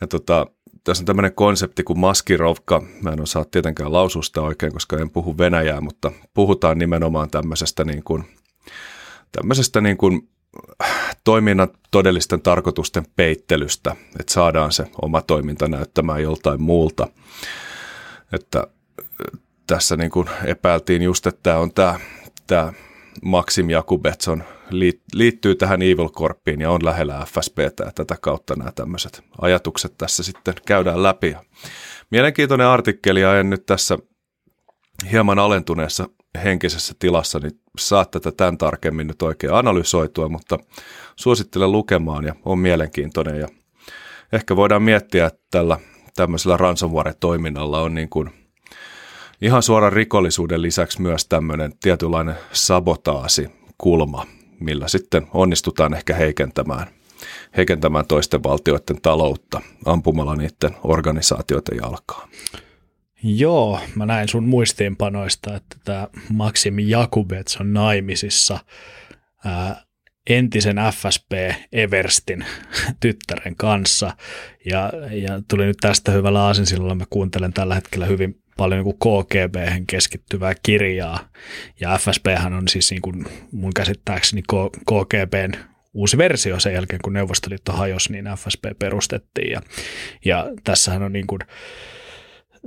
Ja 0.01 0.07
tota, 0.07 0.47
tässä 0.85 1.03
on 1.03 1.07
tämmöinen 1.07 1.35
konsepti 1.35 1.83
kuin 1.83 1.99
maskirovka. 1.99 2.83
Mä 3.03 3.11
en 3.11 3.20
osaa 3.20 3.44
tietenkään 3.44 3.92
laususta 3.92 4.42
oikein, 4.42 4.73
koska 4.73 4.97
en 4.97 5.11
puhu 5.11 5.38
venäjää, 5.38 5.81
mutta 5.81 6.12
puhutaan 6.35 6.79
nimenomaan 6.79 7.31
tämmöisestä, 7.31 7.85
niin 7.85 8.05
kuin, 8.05 8.25
tämmöisestä 9.33 9.81
niin 9.81 9.97
kuin 9.97 10.29
toiminnan 11.25 11.68
todellisten 11.90 12.42
tarkoitusten 12.42 13.07
peittelystä, 13.16 13.97
että 14.20 14.33
saadaan 14.33 14.73
se 14.73 14.87
oma 15.03 15.23
toiminta 15.23 15.68
näyttämään 15.68 16.23
joltain 16.23 16.62
muulta. 16.62 17.09
Että 18.33 18.66
tässä 19.66 19.97
niin 19.97 20.11
kuin 20.11 20.29
epäiltiin 20.44 21.03
just, 21.03 21.27
että 21.27 21.40
tämä 21.42 21.59
on 21.59 21.73
tämä, 21.73 22.01
tämä 22.47 22.73
Maxim 23.23 23.70
Jakubetson 23.70 24.44
liittyy 25.14 25.55
tähän 25.55 25.83
Evil 25.83 26.09
Corpiin 26.09 26.61
ja 26.61 26.70
on 26.70 26.85
lähellä 26.85 27.27
FSBtä 27.27 27.85
ja 27.85 27.92
tätä 27.94 28.16
kautta 28.20 28.55
nämä 28.57 28.72
tämmöiset 28.72 29.24
ajatukset 29.40 29.94
tässä 29.98 30.22
sitten 30.22 30.55
käydään 30.66 31.03
läpi. 31.03 31.37
Mielenkiintoinen 32.11 32.66
artikkeli 32.66 33.20
ja 33.20 33.40
en 33.40 33.50
nyt 33.50 33.66
tässä 33.66 33.98
hieman 35.11 35.38
alentuneessa 35.38 36.09
henkisessä 36.44 36.94
tilassa, 36.98 37.38
niin 37.38 37.61
saa 37.79 38.05
tätä 38.05 38.33
tämän 38.33 38.59
tarkemmin 38.59 39.07
nyt 39.07 39.22
oikein 39.22 39.55
analysoitua, 39.55 40.29
mutta 40.29 40.59
suosittelen 41.16 41.72
lukemaan 41.72 42.24
ja 42.24 42.35
on 42.44 42.59
mielenkiintoinen 42.59 43.40
ja 43.40 43.48
ehkä 44.33 44.57
voidaan 44.57 44.83
miettiä, 44.83 45.27
että 45.27 45.40
tällä 45.50 45.79
tämmöisellä 46.16 46.57
ransomware-toiminnalla 46.57 47.81
on 47.81 47.94
niin 47.94 48.09
kuin 48.09 48.31
ihan 49.40 49.62
suoran 49.62 49.92
rikollisuuden 49.92 50.62
lisäksi 50.62 51.03
myös 51.03 51.27
tämmöinen 51.27 51.72
tietynlainen 51.83 52.35
sabotaasi 52.53 53.48
kulma 53.79 54.27
millä 54.61 54.88
sitten 54.88 55.27
onnistutaan 55.35 55.95
ehkä 55.95 56.14
heikentämään, 56.14 56.87
heikentämään 57.57 58.07
toisten 58.07 58.43
valtioiden 58.43 59.01
taloutta 59.03 59.61
ampumalla 59.85 60.37
niiden 60.37 60.77
organisaatioiden 60.83 61.79
jalkaa. 61.83 62.29
Joo, 63.23 63.81
mä 63.95 64.07
näin 64.07 64.29
sun 64.29 64.45
muistiinpanoista, 64.45 65.57
että 65.57 65.77
tämä 65.85 66.09
Maxim 66.33 66.79
Jakubets 66.79 67.57
on 67.57 67.73
naimisissa 67.73 68.59
ää, 69.45 69.85
entisen 70.31 70.77
FSP 70.93 71.33
Everstin 71.73 72.45
tyttären 73.01 73.57
kanssa. 73.57 74.17
Ja, 74.71 74.93
ja 75.11 75.43
tuli 75.49 75.67
nyt 75.67 75.77
tästä 75.81 76.12
hyvällä 76.12 76.43
aasinsillolla, 76.43 76.95
mä 76.95 77.05
kuuntelen 77.11 77.53
tällä 77.53 77.75
hetkellä 77.75 78.07
hyvin 78.07 78.43
paljon 78.57 78.85
niin 78.85 78.95
KGB 78.95 79.87
keskittyvää 79.87 80.55
kirjaa. 80.62 81.29
Ja 81.81 81.99
FSP 81.99 82.27
on 82.57 82.69
siis 82.69 82.90
niin 82.90 83.03
kuin 83.03 83.27
mun 83.53 83.75
käsittääkseni 83.75 84.43
KGBn 84.87 85.53
uusi 85.95 86.19
versio 86.19 86.61
sen 86.61 86.75
jälkeen, 86.75 87.01
kun 87.05 87.12
Neuvostoliitto 87.12 87.73
hajosi, 87.73 88.12
niin 88.12 88.25
FSP 88.25 88.64
perustettiin. 88.79 89.53
Ja, 89.53 89.61
ja 90.25 90.47
tässähän 90.64 91.03
on 91.03 91.12
niin 91.12 91.27
kuin, 91.27 91.40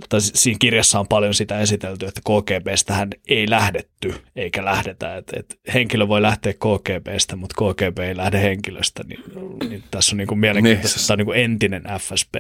tai 0.10 0.22
siinä 0.22 0.58
kirjassa 0.60 1.00
on 1.00 1.08
paljon 1.08 1.34
sitä 1.34 1.60
esitelty, 1.60 2.06
että 2.06 2.22
KGBstähän 2.22 3.10
ei 3.28 3.50
lähdetty 3.50 4.14
eikä 4.36 4.66
lähdetä. 4.66 5.18
Että, 5.18 5.40
että 5.40 5.56
henkilö 5.74 6.08
voi 6.08 6.22
lähteä 6.22 6.54
KGBstä, 6.54 7.36
mutta 7.36 7.56
KGB 7.56 8.00
ei 8.00 8.18
lähde 8.18 8.42
henkilöstä. 8.42 9.04
Niin, 9.04 9.24
niin 9.70 9.84
tässä 9.92 10.14
on 10.14 10.18
niin 10.18 10.28
kuin 10.28 10.40
mielenkiintoista, 10.40 10.98
niin. 11.00 11.08
tämä 11.08 11.14
on 11.14 11.18
niin 11.18 11.26
kuin 11.26 11.40
entinen 11.40 11.84
FSB 12.00 12.36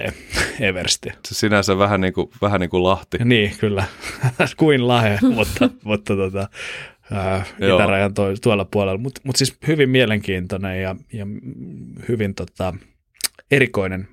Eversti. 0.60 1.10
Se 1.28 1.36
sinänsä 1.36 1.78
vähän 1.78 2.02
niin 2.02 2.14
kuin, 2.14 2.30
vähän 2.42 2.62
niin 2.62 2.70
kuin 2.70 2.84
Lahti. 2.84 3.18
Niin, 3.24 3.52
kyllä. 3.60 3.86
kuin 4.58 4.88
lahe, 4.88 5.20
mutta, 5.34 5.70
mutta 5.84 6.16
tota, 6.16 6.50
ää, 7.12 7.46
itärajan 7.58 8.14
to, 8.14 8.24
tuolla 8.42 8.66
puolella. 8.66 9.00
Mutta 9.00 9.22
mut 9.24 9.36
siis 9.36 9.58
hyvin 9.68 9.90
mielenkiintoinen 9.90 10.82
ja, 10.82 10.96
ja 11.14 11.26
hyvin 12.08 12.36
tota, 12.36 12.74
erikoinen 13.52 14.08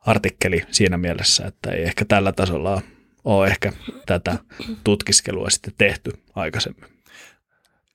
artikkeli 0.00 0.62
siinä 0.70 0.96
mielessä, 0.96 1.46
että 1.46 1.70
ei 1.70 1.82
ehkä 1.82 2.04
tällä 2.04 2.32
tasolla 2.32 2.82
ole 3.24 3.46
ehkä 3.46 3.72
tätä 4.06 4.38
tutkiskelua 4.84 5.50
sitten 5.50 5.74
tehty 5.78 6.10
aikaisemmin. 6.34 7.00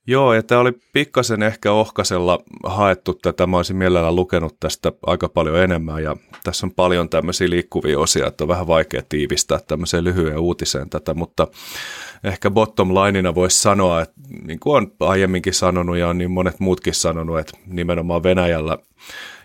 Joo, 0.07 0.33
ja 0.33 0.43
tämä 0.43 0.61
oli 0.61 0.71
pikkasen 0.93 1.43
ehkä 1.43 1.71
ohkasella 1.71 2.39
haettu 2.63 3.13
tätä. 3.13 3.47
Mä 3.47 3.57
olisin 3.57 3.75
mielellään 3.75 4.15
lukenut 4.15 4.59
tästä 4.59 4.91
aika 5.05 5.29
paljon 5.29 5.59
enemmän, 5.59 6.03
ja 6.03 6.15
tässä 6.43 6.65
on 6.65 6.71
paljon 6.71 7.09
tämmöisiä 7.09 7.49
liikkuvia 7.49 7.99
osia, 7.99 8.27
että 8.27 8.43
on 8.43 8.47
vähän 8.47 8.67
vaikea 8.67 9.01
tiivistää 9.09 9.59
tämmöiseen 9.67 10.03
lyhyen 10.03 10.37
uutiseen 10.37 10.89
tätä, 10.89 11.13
mutta 11.13 11.47
ehkä 12.23 12.51
bottom 12.51 12.89
lineina 12.93 13.35
voisi 13.35 13.61
sanoa, 13.61 14.01
että 14.01 14.15
niin 14.43 14.59
kuin 14.59 14.75
on 14.75 14.91
aiemminkin 14.99 15.53
sanonut 15.53 15.97
ja 15.97 16.07
on 16.07 16.17
niin 16.17 16.31
monet 16.31 16.59
muutkin 16.59 16.93
sanonut, 16.93 17.39
että 17.39 17.57
nimenomaan 17.67 18.23
Venäjällä 18.23 18.77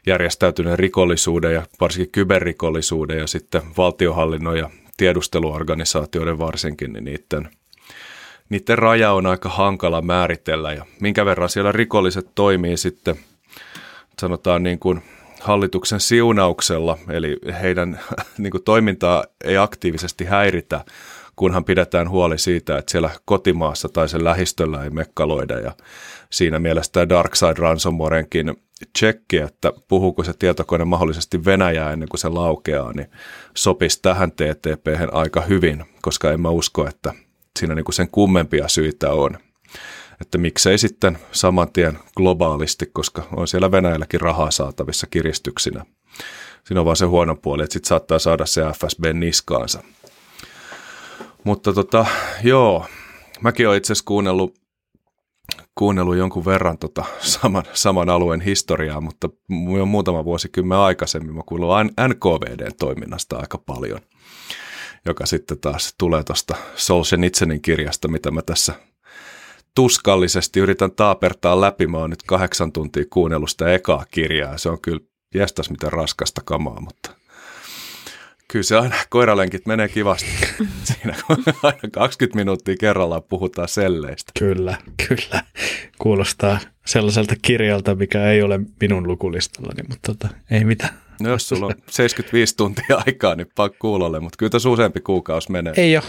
järjestäytyneen 0.07 0.79
rikollisuuden 0.79 1.55
ja 1.55 1.63
varsinkin 1.81 2.13
kyberrikollisuuden 2.13 3.19
ja 3.19 3.27
sitten 3.27 3.63
valtiohallinnon 3.77 4.59
ja 4.59 4.71
tiedusteluorganisaatioiden 4.97 6.39
varsinkin, 6.39 6.93
niin 6.93 7.05
niiden, 7.05 7.51
niiden 8.49 8.79
raja 8.79 9.13
on 9.13 9.27
aika 9.27 9.49
hankala 9.49 10.03
määritellä. 10.03 10.73
Ja 10.73 10.87
minkä 11.01 11.25
verran 11.25 11.49
siellä 11.49 11.73
rikolliset 11.73 12.27
toimii 12.35 12.77
sitten 12.77 13.17
sanotaan 14.21 14.63
niin 14.63 14.79
kuin 14.79 15.03
hallituksen 15.41 16.01
siunauksella, 16.01 16.99
eli 17.09 17.37
heidän 17.63 18.01
niin 18.39 18.51
kuin 18.51 18.65
toimintaa 18.65 19.25
ei 19.45 19.57
aktiivisesti 19.57 20.25
häiritä, 20.25 20.85
kunhan 21.41 21.65
pidetään 21.65 22.11
huoli 22.11 22.39
siitä, 22.39 22.79
että 22.79 22.91
siellä 22.91 23.11
kotimaassa 23.25 23.89
tai 23.89 24.09
sen 24.09 24.25
lähistöllä 24.25 24.85
ei 24.85 24.91
mekkaloida. 24.91 25.59
Ja 25.59 25.73
siinä 26.31 26.59
mielessä 26.59 26.93
tämä 26.93 27.09
Darkside 27.09 27.55
Ransomwarenkin 27.59 28.55
tsekki, 28.93 29.37
että 29.37 29.73
puhuuko 29.89 30.25
se 30.25 30.33
tietokone 30.39 30.85
mahdollisesti 30.85 31.45
Venäjää 31.45 31.93
ennen 31.93 32.09
kuin 32.09 32.21
se 32.21 32.29
laukeaa, 32.29 32.93
niin 32.93 33.07
sopisi 33.57 34.03
tähän 34.03 34.33
TTP 34.33 35.13
aika 35.13 35.41
hyvin, 35.41 35.85
koska 36.03 36.33
en 36.33 36.41
mä 36.41 36.51
usko, 36.51 36.89
että 36.89 37.13
siinä 37.59 37.75
niin 37.75 37.93
sen 37.93 38.09
kummempia 38.09 38.69
syitä 38.69 39.13
on. 39.13 39.39
Että 40.21 40.39
miksei 40.39 40.79
sitten 40.79 41.19
saman 41.33 41.73
tien 41.73 41.99
globaalisti, 42.17 42.87
koska 42.93 43.23
on 43.37 43.49
siellä 43.49 43.71
Venäjälläkin 43.71 44.21
rahaa 44.21 44.51
saatavissa 44.51 45.07
kiristyksinä. 45.07 45.85
Siinä 46.65 46.81
on 46.81 46.87
vaan 46.87 46.97
se 46.97 47.07
huono 47.07 47.37
puoli, 47.37 47.63
että 47.63 47.73
sitten 47.73 47.89
saattaa 47.89 48.19
saada 48.19 48.47
se 48.47 48.63
FSB 48.63 49.05
niskaansa. 49.13 49.83
Mutta 51.45 51.73
tota, 51.73 52.07
joo, 52.43 52.87
mäkin 53.41 53.69
olen 53.69 53.79
itse 53.79 53.93
asiassa 53.93 54.05
kuunnellut 54.07 54.61
kuunnellut 55.75 56.17
jonkun 56.17 56.45
verran 56.45 56.79
tota 56.79 57.05
saman, 57.21 57.65
saman 57.73 58.09
alueen 58.09 58.41
historiaa, 58.41 59.01
mutta 59.01 59.29
jo 59.77 59.87
muutama 59.87 60.25
vuosikymmen 60.25 60.79
aikaisemmin 60.79 61.35
mä 61.35 61.43
kuulin 61.47 61.91
NKVDn 62.09 62.77
toiminnasta 62.79 63.37
aika 63.37 63.59
paljon, 63.59 64.01
joka 65.07 65.27
sitten 65.27 65.61
taas 65.61 65.95
tulee 65.99 66.25
tuosta 66.25 66.55
Solzhenitsynin 66.77 67.63
kirjasta, 67.63 68.09
mitä 68.09 68.31
mä 68.31 68.43
tässä 68.43 68.75
tuskallisesti 69.75 70.61
yritän 70.61 70.93
taapertaa 70.93 71.61
läpi. 71.61 71.87
Mä 71.87 71.99
oon 71.99 72.11
nyt 72.11 72.23
kahdeksan 72.23 72.73
tuntia 72.73 73.05
kuunnellut 73.11 73.51
sitä 73.51 73.75
ekaa 73.75 74.05
kirjaa. 74.11 74.59
Se 74.59 74.69
on 74.69 74.81
kyllä 74.81 75.01
jästäs 75.35 75.71
miten 75.71 75.93
raskasta 75.93 76.41
kamaa, 76.45 76.81
mutta 76.81 77.11
Kyllä 78.53 78.63
se 78.63 78.77
aina, 78.77 78.95
koiralenkit 79.09 79.67
menee 79.67 79.89
kivasti 79.89 80.27
siinä, 80.85 81.15
kun 81.27 81.45
aina 81.63 81.79
20 81.93 82.37
minuuttia 82.37 82.75
kerrallaan 82.81 83.23
puhutaan 83.23 83.69
selleistä. 83.69 84.33
Kyllä, 84.39 84.79
kyllä. 85.09 85.43
Kuulostaa 85.99 86.59
sellaiselta 86.87 87.35
kirjalta, 87.43 87.95
mikä 87.95 88.31
ei 88.31 88.43
ole 88.43 88.61
minun 88.81 89.09
lukulistallani, 89.09 89.83
mutta 89.89 90.13
tota, 90.15 90.35
ei 90.51 90.65
mitään. 90.65 90.95
No 91.21 91.31
jos 91.31 91.49
sulla 91.49 91.67
on 91.67 91.75
75 91.91 92.57
tuntia 92.57 93.03
aikaa, 93.07 93.35
niin 93.35 93.47
pakko 93.55 93.77
kuulolle, 93.81 94.21
mutta 94.21 94.37
kyllä 94.37 94.51
tässä 94.51 94.69
useampi 94.69 95.01
kuukausi 95.01 95.53
menee. 95.53 95.73
Ei 95.77 95.97
ole, 95.97 96.05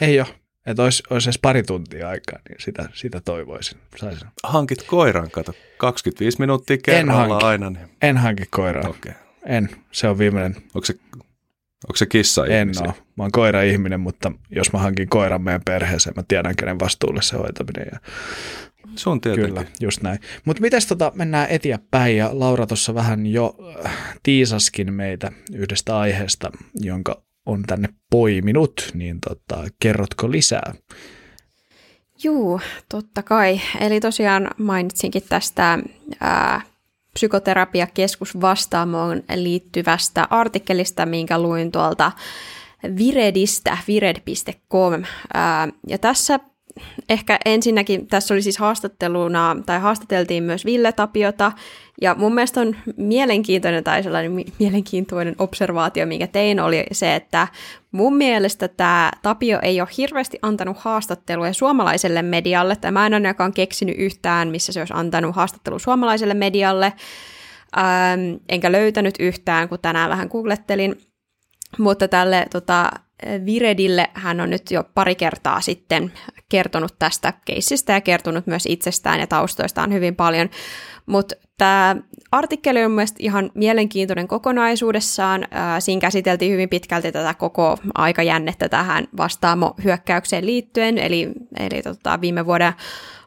ei 0.00 0.20
ole. 0.20 0.28
Että 0.66 0.82
olisi, 0.82 1.02
olisi 1.10 1.28
edes 1.28 1.38
pari 1.38 1.62
tuntia 1.62 2.08
aikaa, 2.08 2.38
niin 2.48 2.56
sitä, 2.60 2.88
sitä 2.94 3.20
toivoisin. 3.24 3.78
Saisin. 3.96 4.28
Hankit 4.44 4.82
koiran, 4.82 5.30
kato. 5.30 5.52
25 5.78 6.40
minuuttia 6.40 6.76
kerralla 6.84 7.36
aina. 7.36 7.70
Niin... 7.70 7.88
En 8.02 8.16
hanki 8.16 8.44
koiraa. 8.50 8.88
Okay. 8.88 9.12
En, 9.46 9.70
se 9.92 10.08
on 10.08 10.18
viimeinen. 10.18 10.56
Onko 10.56 10.84
se 10.84 10.94
Onko 11.88 11.96
se 11.96 12.06
kissa 12.06 12.46
En 12.46 12.72
ole. 12.80 12.94
Mä 13.16 13.24
oon 13.24 13.32
koira-ihminen, 13.32 14.00
mutta 14.00 14.32
jos 14.50 14.72
mä 14.72 14.78
hankin 14.78 15.08
koiran 15.08 15.42
meidän 15.42 15.62
perheeseen, 15.64 16.14
mä 16.16 16.22
tiedän, 16.28 16.56
kenen 16.56 16.80
vastuulle 16.80 17.22
se 17.22 17.36
hoitaminen. 17.36 17.88
Ja... 17.92 17.98
Se 18.96 19.10
on 19.10 19.20
tietenkin. 19.20 19.54
Kyllä, 19.54 19.64
just 19.80 20.02
näin. 20.02 20.18
Mutta 20.44 20.60
miten 20.60 20.80
tota, 20.88 21.12
mennään 21.14 21.50
eteenpäin, 21.50 22.16
ja 22.16 22.30
Laura 22.32 22.66
tuossa 22.66 22.94
vähän 22.94 23.26
jo 23.26 23.56
äh, 23.86 23.96
tiisaskin 24.22 24.92
meitä 24.92 25.32
yhdestä 25.52 25.98
aiheesta, 25.98 26.50
jonka 26.74 27.22
on 27.46 27.62
tänne 27.62 27.88
poiminut, 28.10 28.90
niin 28.94 29.18
tota, 29.20 29.64
kerrotko 29.80 30.30
lisää? 30.30 30.74
Juu, 32.24 32.60
totta 32.88 33.22
kai. 33.22 33.60
Eli 33.80 34.00
tosiaan 34.00 34.50
mainitsinkin 34.58 35.22
tästä 35.28 35.78
ää, 36.20 36.60
psykoterapiakeskus 37.14 38.40
vastaamoon 38.40 39.22
liittyvästä 39.34 40.26
artikkelista, 40.30 41.06
minkä 41.06 41.38
luin 41.38 41.72
tuolta 41.72 42.12
Viredistä, 42.98 43.78
vired.com. 43.88 45.02
Ja 45.88 45.98
tässä 45.98 46.40
ehkä 47.08 47.38
ensinnäkin, 47.44 48.06
tässä 48.06 48.34
oli 48.34 48.42
siis 48.42 48.58
haastatteluna, 48.58 49.56
tai 49.66 49.80
haastateltiin 49.80 50.42
myös 50.42 50.64
Ville 50.64 50.92
Tapiota, 50.92 51.52
ja 52.00 52.14
mun 52.14 52.34
mielestä 52.34 52.60
on 52.60 52.76
mielenkiintoinen 52.96 53.84
tai 53.84 54.02
sellainen 54.02 54.44
mielenkiintoinen 54.58 55.34
observaatio, 55.38 56.06
minkä 56.06 56.26
tein, 56.26 56.60
oli 56.60 56.84
se, 56.92 57.14
että 57.14 57.48
mun 57.92 58.16
mielestä 58.16 58.68
tämä 58.68 59.10
Tapio 59.22 59.58
ei 59.62 59.80
ole 59.80 59.88
hirveästi 59.98 60.38
antanut 60.42 60.76
haastattelua 60.78 61.52
suomalaiselle 61.52 62.22
medialle, 62.22 62.76
tai 62.76 62.92
mä 62.92 63.06
en 63.06 63.14
ainakaan 63.14 63.52
keksinyt 63.52 63.96
yhtään, 63.98 64.48
missä 64.48 64.72
se 64.72 64.80
olisi 64.80 64.94
antanut 64.96 65.36
haastattelu 65.36 65.78
suomalaiselle 65.78 66.34
medialle, 66.34 66.92
ähm, 67.78 68.36
enkä 68.48 68.72
löytänyt 68.72 69.14
yhtään, 69.18 69.68
kun 69.68 69.78
tänään 69.82 70.10
vähän 70.10 70.28
googlettelin, 70.28 70.96
mutta 71.78 72.08
tälle 72.08 72.46
tota, 72.52 72.90
Viredille 73.46 74.10
hän 74.14 74.40
on 74.40 74.50
nyt 74.50 74.70
jo 74.70 74.84
pari 74.94 75.14
kertaa 75.14 75.60
sitten 75.60 76.12
kertonut 76.48 76.94
tästä 76.98 77.32
keissistä 77.44 77.92
ja 77.92 78.00
kertonut 78.00 78.46
myös 78.46 78.66
itsestään 78.68 79.20
ja 79.20 79.26
taustoistaan 79.26 79.92
hyvin 79.92 80.16
paljon. 80.16 80.50
Mutta 81.06 81.34
tämä 81.58 81.96
artikkeli 82.30 82.84
on 82.84 82.90
mielestäni 82.90 83.24
ihan 83.24 83.50
mielenkiintoinen 83.54 84.28
kokonaisuudessaan. 84.28 85.46
Siinä 85.78 86.00
käsiteltiin 86.00 86.52
hyvin 86.52 86.68
pitkälti 86.68 87.12
tätä 87.12 87.34
koko 87.34 87.78
aikajännettä 87.94 88.68
tähän 88.68 89.08
vastaamo-hyökkäykseen 89.16 90.46
liittyen, 90.46 90.98
eli, 90.98 91.28
eli 91.58 91.82
tota, 91.82 92.20
viime 92.20 92.46
vuoden 92.46 92.72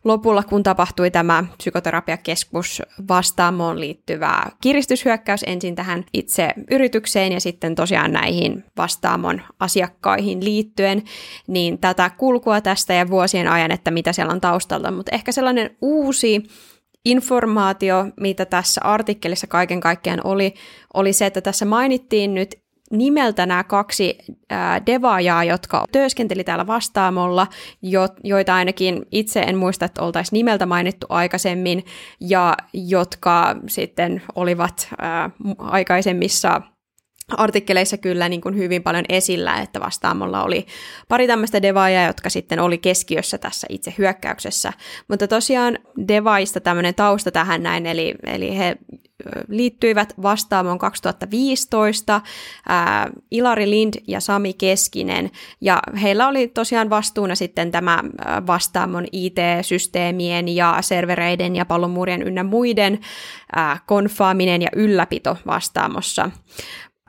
lopulla, 0.04 0.44
kun 0.44 0.64
tapahtui 0.64 1.12
tämä 1.12 1.44
psykoterapiakeskus 1.58 2.82
vastaamoon 3.08 3.80
liittyvä 3.80 4.46
kiristyshyökkäys 4.62 5.44
ensin 5.48 5.76
tähän 5.76 6.06
itse 6.14 6.50
yritykseen 6.72 7.32
ja 7.32 7.40
sitten 7.40 7.76
tosiaan 7.76 8.12
näihin 8.12 8.64
vastaamon 8.78 9.42
asiakkaihin 9.60 10.46
liittyen, 10.46 11.04
niin 11.48 11.80
tätä 11.80 12.10
kulkua 12.10 12.62
tästä 12.62 12.94
ja 12.94 13.10
vuosien 13.10 13.48
ajan, 13.48 13.72
että 13.72 13.92
mitä 13.92 14.14
siellä 14.14 14.34
on 14.34 14.42
taustalla, 14.42 14.92
mutta 14.92 15.16
ehkä 15.16 15.32
sellainen 15.32 15.78
uusi 15.82 16.44
informaatio, 17.06 18.06
mitä 18.20 18.46
tässä 18.46 18.82
artikkelissa 18.84 19.48
kaiken 19.48 19.80
kaikkiaan 19.80 20.22
oli, 20.24 20.54
oli 20.94 21.14
se, 21.14 21.26
että 21.26 21.42
tässä 21.42 21.66
mainittiin 21.66 22.34
nyt 22.34 22.56
nimeltä 22.92 23.46
nämä 23.46 23.64
kaksi 23.64 24.18
devaajaa, 24.86 25.44
jotka 25.44 25.86
työskenteli 25.92 26.44
täällä 26.44 26.68
vastaamolla, 26.68 27.48
jo, 27.82 28.08
joita 28.24 28.56
ainakin 28.56 29.06
itse 29.12 29.40
en 29.40 29.58
muista, 29.58 29.86
että 29.86 30.02
oltaisiin 30.02 30.38
nimeltä 30.38 30.66
mainittu 30.66 31.08
aikaisemmin, 31.10 31.86
ja 32.20 32.58
jotka 32.74 33.56
sitten 33.68 34.22
olivat 34.36 34.90
aikaisemmissa 35.58 36.62
artikkeleissa 37.38 37.98
kyllä 37.98 38.30
niin 38.30 38.42
kuin 38.42 38.56
hyvin 38.56 38.84
paljon 38.84 39.06
esillä, 39.10 39.62
että 39.62 39.80
vastaamolla 39.80 40.44
oli 40.44 40.68
pari 41.08 41.28
tämmöistä 41.28 41.62
devaajaa, 41.62 42.08
jotka 42.08 42.30
sitten 42.30 42.60
oli 42.60 42.78
keskiössä 42.78 43.38
tässä 43.38 43.68
itse 43.70 43.94
hyökkäyksessä. 43.98 44.74
Mutta 45.08 45.28
tosiaan 45.28 45.80
devaista 46.08 46.60
tämmöinen 46.60 46.96
tausta 46.96 47.32
tähän 47.32 47.64
näin, 47.64 47.86
eli, 47.86 48.16
eli 48.24 48.58
he 48.58 48.78
liittyivät 49.48 50.14
vastaamoon 50.22 50.78
2015, 50.80 52.22
ää, 52.70 53.10
Ilari 53.32 53.70
Lind 53.70 53.94
ja 54.08 54.20
Sami 54.20 54.54
Keskinen, 54.54 55.32
ja 55.62 55.80
heillä 56.02 56.28
oli 56.28 56.48
tosiaan 56.48 56.90
vastuuna 56.90 57.36
sitten 57.36 57.72
tämä 57.72 58.04
vastaamon 58.48 59.06
IT-systeemien 59.12 60.56
ja 60.56 60.78
servereiden 60.82 61.56
ja 61.56 61.66
palomuurien 61.66 62.22
ynnä 62.22 62.44
muiden 62.44 63.00
ää, 63.56 63.80
konfaaminen 63.86 64.62
ja 64.62 64.70
ylläpito 64.76 65.38
vastaamossa 65.48 66.32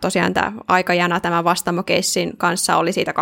tosiaan 0.00 0.34
tämä 0.34 0.52
aikajana 0.68 1.20
tämän 1.20 1.44
vastaamokeissin 1.44 2.36
kanssa 2.36 2.76
oli 2.76 2.92
siitä 2.92 3.14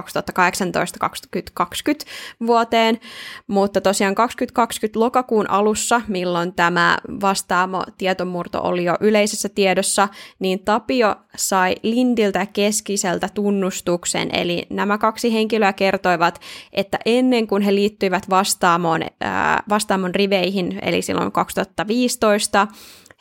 2018-2020 1.61 2.47
vuoteen, 2.47 3.01
mutta 3.47 3.81
tosiaan 3.81 4.15
2020 4.15 5.01
lokakuun 5.01 5.51
alussa, 5.51 6.01
milloin 6.09 6.53
tämä 6.55 6.99
vastaamo 7.21 7.83
tietomurto 7.99 8.63
oli 8.63 8.85
jo 8.85 8.95
yleisessä 9.01 9.49
tiedossa, 9.49 10.09
niin 10.39 10.65
Tapio 10.65 11.17
sai 11.37 11.75
Lindiltä 11.83 12.47
Keskiseltä 12.47 13.29
tunnustuksen, 13.35 14.31
eli 14.33 14.67
nämä 14.71 14.99
kaksi 14.99 15.33
henkilöä 15.33 15.73
kertoivat, 15.73 16.41
että 16.73 16.99
ennen 17.07 17.47
kuin 17.47 17.63
he 17.63 17.75
liittyivät 17.75 18.31
vastaamon, 18.31 19.03
ää, 19.21 19.63
vastaamon 19.69 20.15
riveihin, 20.15 20.79
eli 20.83 21.03
silloin 21.03 21.33
2015, 21.33 22.67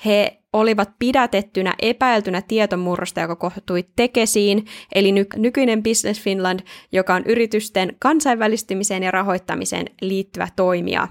he 0.06 0.42
olivat 0.56 0.90
pidätettynä 1.00 1.74
epäiltynä 1.82 2.42
tietomurrosta, 2.42 3.22
joka 3.22 3.36
kohtui 3.36 3.86
Tekesiin, 3.96 4.66
eli 4.96 5.12
nykyinen 5.36 5.84
Business 5.84 6.22
Finland, 6.22 6.60
joka 6.92 7.16
on 7.16 7.24
yritysten 7.26 7.96
kansainvälistymiseen 8.00 9.04
ja 9.04 9.12
rahoittamiseen 9.12 9.86
liittyvä 10.02 10.48
toimija. 10.56 11.08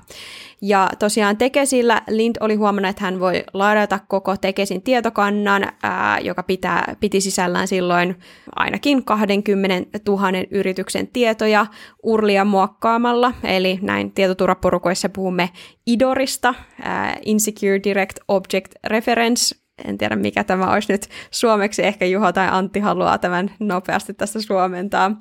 Ja 0.66 0.90
tosiaan 0.98 1.36
Tekesillä 1.36 2.02
Lind 2.08 2.36
oli 2.40 2.54
huomannut, 2.54 2.90
että 2.90 3.04
hän 3.04 3.20
voi 3.20 3.44
ladata 3.54 3.98
koko 4.08 4.36
Tekesin 4.36 4.82
tietokannan, 4.82 5.66
ää, 5.82 6.18
joka 6.18 6.42
pitää, 6.42 6.96
piti 7.00 7.20
sisällään 7.20 7.68
silloin 7.68 8.16
ainakin 8.56 9.04
20 9.04 9.98
000 10.08 10.28
yrityksen 10.50 11.08
tietoja 11.08 11.66
urlia 12.02 12.44
muokkaamalla, 12.44 13.32
eli 13.42 13.78
näin 13.82 14.12
tietoturvaporukoissa 14.12 15.08
puhumme 15.08 15.50
IDORista, 15.86 16.54
ää, 16.82 17.16
Insecure 17.24 17.80
Direct 17.84 18.16
Object 18.28 18.74
Reference, 18.86 19.56
en 19.84 19.98
tiedä 19.98 20.16
mikä 20.16 20.44
tämä 20.44 20.72
olisi 20.72 20.92
nyt 20.92 21.08
suomeksi, 21.30 21.82
ehkä 21.82 22.06
Juho 22.06 22.32
tai 22.32 22.48
Antti 22.50 22.80
haluaa 22.80 23.18
tämän 23.18 23.50
nopeasti 23.58 24.14
tässä 24.14 24.42
suomentaa. 24.42 25.18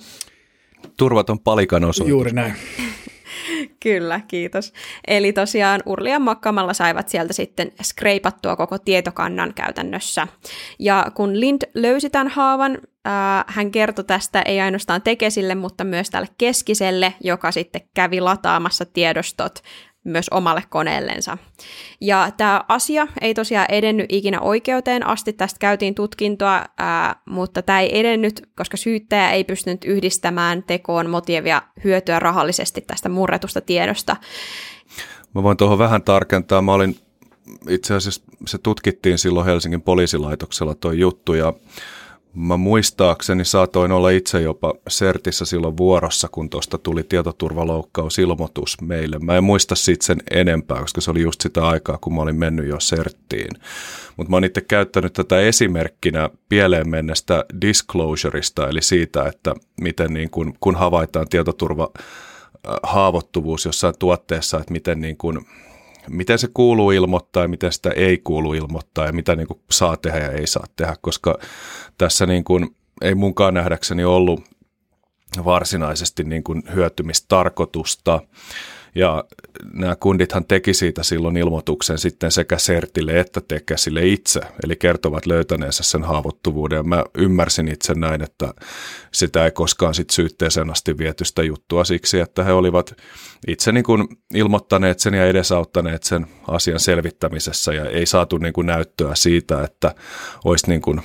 Turvaton 0.98 1.40
palikan 1.40 1.84
osoitus. 1.84 2.10
Juuri 2.10 2.32
näin. 2.32 2.54
Kyllä, 3.80 4.22
kiitos. 4.28 4.74
Eli 5.08 5.34
tosiaan 5.34 5.82
Urlian 5.86 6.22
makkaamalla 6.22 6.74
saivat 6.74 7.10
sieltä 7.10 7.34
sitten 7.34 7.72
skreipattua 7.84 8.56
koko 8.56 8.78
tietokannan 8.78 9.54
käytännössä. 9.54 10.28
Ja 10.80 11.06
kun 11.16 11.40
Lind 11.40 11.62
löysi 11.74 12.10
tämän 12.10 12.28
haavan, 12.28 12.78
hän 13.48 13.72
kertoi 13.72 14.06
tästä 14.06 14.42
ei 14.42 14.62
ainoastaan 14.62 15.02
Tekesille, 15.02 15.56
mutta 15.56 15.84
myös 15.84 16.10
tälle 16.10 16.28
Keskiselle, 16.38 17.14
joka 17.24 17.52
sitten 17.52 17.82
kävi 17.94 18.22
lataamassa 18.22 18.86
tiedostot 18.86 19.60
myös 20.04 20.30
omalle 20.30 20.63
koneellensa. 20.70 21.38
Ja 22.02 22.32
tämä 22.38 22.63
asia 22.68 23.08
ei 23.22 23.34
tosiaan 23.34 23.66
edennyt 23.70 24.06
ikinä 24.10 24.42
oikeuteen 24.42 25.08
asti, 25.08 25.34
tästä 25.34 25.60
käytiin 25.60 25.96
tutkintoa, 25.96 26.66
ää, 26.78 27.16
mutta 27.26 27.62
tämä 27.62 27.80
ei 27.80 28.00
edennyt, 28.00 28.50
koska 28.58 28.78
syyttäjä 28.78 29.32
ei 29.32 29.44
pystynyt 29.44 29.86
yhdistämään 29.86 30.63
tekoon 30.63 31.10
motiivia 31.10 31.62
hyötyä 31.84 32.20
rahallisesti 32.20 32.82
tästä 32.82 33.10
murretusta 33.10 33.62
tiedosta. 33.62 34.16
Mä 35.36 35.44
voin 35.44 35.58
tuohon 35.58 35.78
vähän 35.78 36.04
tarkentaa. 36.04 36.62
Mä 36.62 36.74
olin 36.74 36.96
itse 37.70 37.94
asiassa, 37.94 38.22
se 38.48 38.58
tutkittiin 38.58 39.18
silloin 39.18 39.46
Helsingin 39.46 39.82
poliisilaitoksella 39.82 40.76
tuo 40.76 40.92
juttu 40.92 41.34
ja 41.34 41.54
Mä 42.36 42.58
muistaakseni 42.58 43.46
saatoin 43.46 43.91
olla 43.91 44.10
itse 44.10 44.41
jopa 44.41 44.74
Sertissä 44.88 45.46
silloin 45.46 45.78
vuorossa, 45.78 46.28
kun 46.32 46.50
tuosta 46.50 46.78
tuli 46.78 47.04
tietoturvaloukkausilmoitus 47.04 48.82
meille. 48.82 49.19
Mä 49.19 49.38
en 49.38 49.43
muista 49.43 49.76
siitä 49.76 50.06
sen 50.06 50.17
enempää, 50.32 50.82
koska 50.82 51.02
se 51.02 51.12
oli 51.12 51.22
just 51.22 51.41
sitä 51.41 51.67
aikaa, 51.67 51.98
kun 51.98 52.15
mä 52.15 52.22
olin 52.22 52.36
mennyt 52.36 52.67
jo 52.67 52.80
Serttiin. 52.80 53.62
Mutta 54.17 54.30
mä 54.30 54.36
oon 54.36 54.43
itse 54.43 54.62
käyttänyt 54.62 55.13
tätä 55.13 55.39
esimerkkinä 55.39 56.30
pieleen 56.50 56.89
mennestä 56.89 57.46
disclosureista, 57.62 58.67
eli 58.67 58.82
siitä, 58.82 59.24
että 59.24 59.56
miten 59.82 60.13
niin 60.13 60.30
kun, 60.30 60.54
kun 60.60 60.76
havaitaan 60.76 61.28
tietoturva 61.30 61.89
haavoittuvuus 62.84 63.65
jossain 63.65 63.96
tuotteessa, 64.00 64.60
että 64.60 64.74
miten 64.74 65.02
niin 65.02 65.17
kun 65.17 65.46
miten 66.10 66.39
se 66.39 66.48
kuuluu 66.54 66.91
ilmoittaa 66.91 67.43
ja 67.43 67.48
miten 67.48 67.72
sitä 67.72 67.89
ei 67.89 68.17
kuulu 68.17 68.54
ilmoittaa 68.54 69.06
ja 69.06 69.13
mitä 69.13 69.36
niin 69.36 69.48
kuin 69.48 69.60
saa 69.72 69.98
tehdä 69.98 70.19
ja 70.19 70.32
ei 70.32 70.48
saa 70.48 70.65
tehdä, 70.76 70.96
koska 71.02 71.39
tässä 71.98 72.26
niin 72.26 72.44
kuin 72.44 72.76
ei 73.02 73.16
munkaan 73.16 73.54
nähdäkseni 73.54 74.04
ollut 74.04 74.42
varsinaisesti 75.46 76.24
niin 76.24 76.44
kuin 76.44 76.64
hyötymistarkoitusta. 76.76 78.22
Ja 78.96 79.24
nämä 79.74 79.96
kundithan 79.96 80.46
teki 80.46 80.74
siitä 80.74 81.04
silloin 81.04 81.38
ilmoituksen 81.38 81.98
sitten 81.98 82.32
sekä 82.32 82.58
Sertille 82.58 83.20
että 83.20 83.42
Tekäsille 83.48 84.08
itse, 84.08 84.42
eli 84.64 84.76
kertovat 84.76 85.26
löytäneensä 85.26 85.84
sen 85.84 86.04
haavoittuvuuden. 86.04 86.76
Ja 86.76 86.84
mä 86.84 87.04
ymmärsin 87.18 87.68
itse 87.68 87.94
näin, 87.94 88.22
että 88.22 88.54
sitä 89.14 89.46
ei 89.46 89.52
koskaan 89.52 89.94
sit 89.94 90.10
syytteeseen 90.10 90.72
asti 90.72 90.98
viety 90.98 91.26
sitä 91.26 91.44
juttua 91.44 91.84
siksi, 91.84 92.20
että 92.20 92.44
he 92.44 92.54
olivat 92.54 92.94
itse 93.48 93.72
niin 93.72 93.84
kuin 93.84 94.08
ilmoittaneet 94.34 95.00
sen 95.00 95.14
ja 95.14 95.26
edesauttaneet 95.26 96.04
sen 96.04 96.28
asian 96.48 96.80
selvittämisessä 96.80 97.74
ja 97.74 97.86
ei 97.86 98.06
saatu 98.06 98.38
niin 98.38 98.54
kuin 98.54 98.68
näyttöä 98.68 99.16
siitä, 99.16 99.64
että 99.64 99.96
olisi 100.46 100.70
niin 100.70 100.82
kuin 100.82 101.02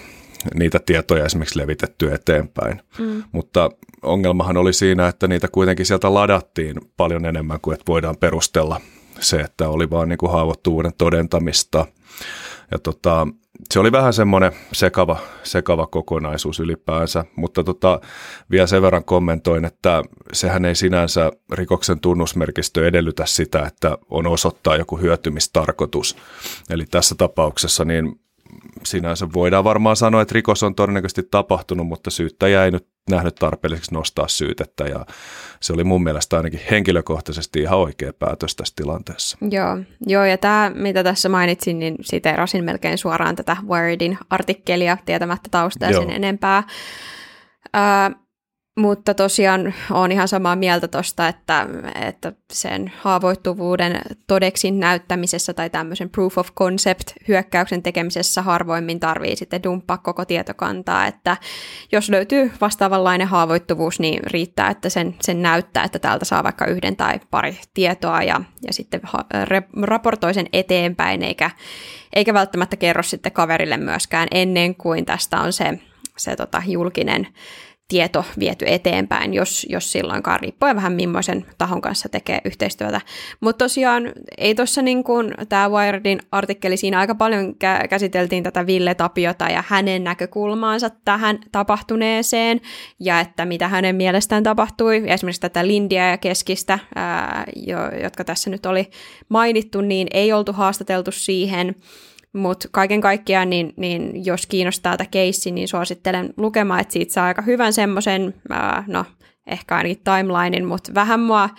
niitä 0.55 0.79
tietoja 0.87 1.25
esimerkiksi 1.25 1.59
levitetty 1.59 2.13
eteenpäin. 2.15 2.83
Mm. 2.99 3.23
Mutta 3.33 3.71
ongelmahan 4.03 4.57
oli 4.57 4.73
siinä, 4.73 5.09
että 5.09 5.29
niitä 5.29 5.49
kuitenkin 5.49 5.87
sieltä 5.87 6.15
ladattiin 6.15 6.77
paljon 6.97 7.27
enemmän 7.27 7.61
kuin 7.61 7.75
että 7.75 7.85
voidaan 7.89 8.17
perustella 8.17 8.81
se, 9.21 9.37
että 9.37 9.69
oli 9.69 9.91
vaan 9.91 10.09
niin 10.09 10.19
kuin 10.19 10.33
haavoittuvuuden 10.33 10.93
todentamista. 10.99 11.87
Ja 12.71 12.79
tota, 12.79 13.27
se 13.71 13.81
oli 13.81 13.93
vähän 13.93 14.13
semmoinen 14.13 14.53
sekava, 14.73 15.17
sekava 15.43 15.87
kokonaisuus 15.87 16.61
ylipäänsä, 16.61 17.25
mutta 17.37 17.65
tota, 17.65 18.01
vielä 18.51 18.67
sen 18.67 18.83
verran 18.83 19.05
kommentoin, 19.05 19.65
että 19.65 20.03
sehän 20.33 20.65
ei 20.65 20.75
sinänsä 20.75 21.33
rikoksen 21.53 22.01
tunnusmerkistö 22.01 22.89
edellytä 22.89 23.27
sitä, 23.27 23.63
että 23.67 23.99
on 24.11 24.27
osoittaa 24.27 24.77
joku 24.77 24.97
hyötymistarkoitus. 24.97 26.17
Eli 26.71 26.85
tässä 26.91 27.15
tapauksessa 27.19 27.85
niin 27.85 28.21
sinänsä 28.85 29.29
voidaan 29.35 29.65
varmaan 29.65 29.97
sanoa, 29.97 30.23
että 30.23 30.35
rikos 30.35 30.63
on 30.63 30.75
todennäköisesti 30.75 31.23
tapahtunut, 31.31 31.87
mutta 31.87 32.11
syyttäjä 32.11 32.65
ei 32.65 32.71
nyt 32.71 32.89
nähnyt 33.11 33.35
tarpeelliseksi 33.35 33.95
nostaa 33.95 34.29
syytettä 34.29 34.85
ja 34.85 35.07
se 35.61 35.73
oli 35.73 35.85
mun 35.85 36.03
mielestä 36.03 36.37
ainakin 36.37 36.61
henkilökohtaisesti 36.71 37.61
ihan 37.61 37.79
oikea 37.79 38.13
päätös 38.13 38.57
tässä 38.57 38.75
tilanteessa. 38.77 39.39
Joo, 39.51 39.79
joo 40.07 40.25
ja 40.25 40.39
tämä, 40.39 40.73
mitä 40.75 41.05
tässä 41.05 41.29
mainitsin, 41.29 41.79
niin 41.79 41.97
siteerasin 42.01 42.65
melkein 42.65 42.99
suoraan 42.99 43.37
tätä 43.37 43.57
Wiredin 43.69 44.19
artikkelia 44.31 44.97
tietämättä 45.07 45.49
taustaa 45.51 45.93
sen 45.93 46.11
enempää. 46.11 46.63
Äh, 47.77 48.15
mutta 48.79 49.15
tosiaan 49.15 49.75
on 49.91 50.13
ihan 50.13 50.29
samaa 50.29 50.57
mieltä 50.57 50.89
tuosta, 50.89 51.29
että, 51.29 51.67
että 51.95 52.33
sen 52.53 52.93
haavoittuvuuden 53.01 54.01
todeksin 54.27 54.81
näyttämisessä 54.81 55.55
tai 55.55 55.71
tämmöisen 55.71 56.11
proof 56.11 56.39
of 56.39 56.49
concept 56.55 57.13
hyökkäyksen 57.29 57.83
tekemisessä 57.83 58.43
harvoimmin 58.43 59.01
tarvii 59.01 59.37
sitten 59.37 59.63
dumppaa 59.63 59.99
koko 59.99 60.25
tietokantaa, 60.25 61.07
että 61.07 61.37
jos 61.93 62.09
löytyy 62.09 62.53
vastaavanlainen 62.61 63.27
haavoittuvuus, 63.29 64.01
niin 64.01 64.21
riittää, 64.27 64.71
että 64.71 64.89
sen, 64.89 65.15
sen 65.23 65.43
näyttää, 65.43 65.85
että 65.85 65.99
täältä 65.99 66.25
saa 66.25 66.45
vaikka 66.45 66.67
yhden 66.67 66.97
tai 66.97 67.21
pari 67.31 67.59
tietoa 67.75 68.23
ja, 68.23 68.41
ja 68.67 68.73
sitten 68.73 69.01
raportoi 69.83 70.35
sen 70.35 70.47
eteenpäin, 70.53 71.23
eikä, 71.23 71.51
eikä 72.13 72.35
välttämättä 72.35 72.77
kerro 72.77 73.03
sitten 73.03 73.33
kaverille 73.33 73.77
myöskään 73.77 74.29
ennen 74.31 74.75
kuin 74.75 75.05
tästä 75.05 75.41
on 75.41 75.53
se, 75.53 75.79
se 76.17 76.37
tota, 76.37 76.63
julkinen 76.67 77.27
tieto 77.89 78.25
viety 78.39 78.65
eteenpäin, 78.69 79.35
jos, 79.35 79.67
jos 79.71 79.93
silloinkaan 79.93 80.41
riippuen 80.41 80.77
vähän 80.77 80.93
millaisen 80.93 81.47
tahon 81.59 81.81
kanssa 81.81 82.09
tekee 82.09 82.41
yhteistyötä. 82.45 83.01
Mutta 83.41 83.65
tosiaan 83.65 84.13
ei 84.39 84.55
tuossa 84.55 84.83
niin 84.83 85.05
kuin 85.05 85.35
tämä 85.49 85.71
Wiredin 85.71 86.21
artikkeli, 86.33 86.77
siinä 86.77 86.99
aika 86.99 87.15
paljon 87.15 87.49
kä- 87.49 87.89
käsiteltiin 87.89 88.43
tätä 88.43 88.67
Ville 88.67 88.95
Tapiota 88.95 89.49
ja 89.49 89.65
hänen 89.67 90.05
näkökulmaansa 90.05 90.91
tähän 91.05 91.39
tapahtuneeseen 91.53 92.61
ja 93.01 93.21
että 93.21 93.45
mitä 93.45 93.69
hänen 93.69 93.97
mielestään 93.97 94.43
tapahtui. 94.43 95.03
Esimerkiksi 95.07 95.41
tätä 95.41 95.67
Lindia 95.67 96.11
ja 96.11 96.19
Keskistä, 96.19 96.79
ää, 96.95 97.45
jo, 97.67 97.79
jotka 98.03 98.25
tässä 98.25 98.51
nyt 98.51 98.67
oli 98.67 98.91
mainittu, 99.29 99.81
niin 99.81 100.09
ei 100.13 100.33
oltu 100.33 100.53
haastateltu 100.53 101.13
siihen. 101.13 101.75
Mutta 102.33 102.69
kaiken 102.71 103.01
kaikkiaan, 103.01 103.51
niin, 103.51 103.75
niin 103.77 104.25
jos 104.25 104.47
kiinnostaa 104.47 104.97
tätä 104.97 105.11
keissi, 105.11 105.51
niin 105.51 105.69
suosittelen 105.69 106.35
lukemaan, 106.37 106.81
että 106.81 106.93
siitä 106.93 107.13
saa 107.13 107.27
aika 107.27 107.43
hyvän 107.43 107.73
semmoisen, 107.73 108.35
no 108.87 109.05
ehkä 109.47 109.77
ainakin 109.77 110.05
timelinein, 110.05 110.67
mutta 110.67 110.95
vähän 110.95 111.21
mua 111.21 111.51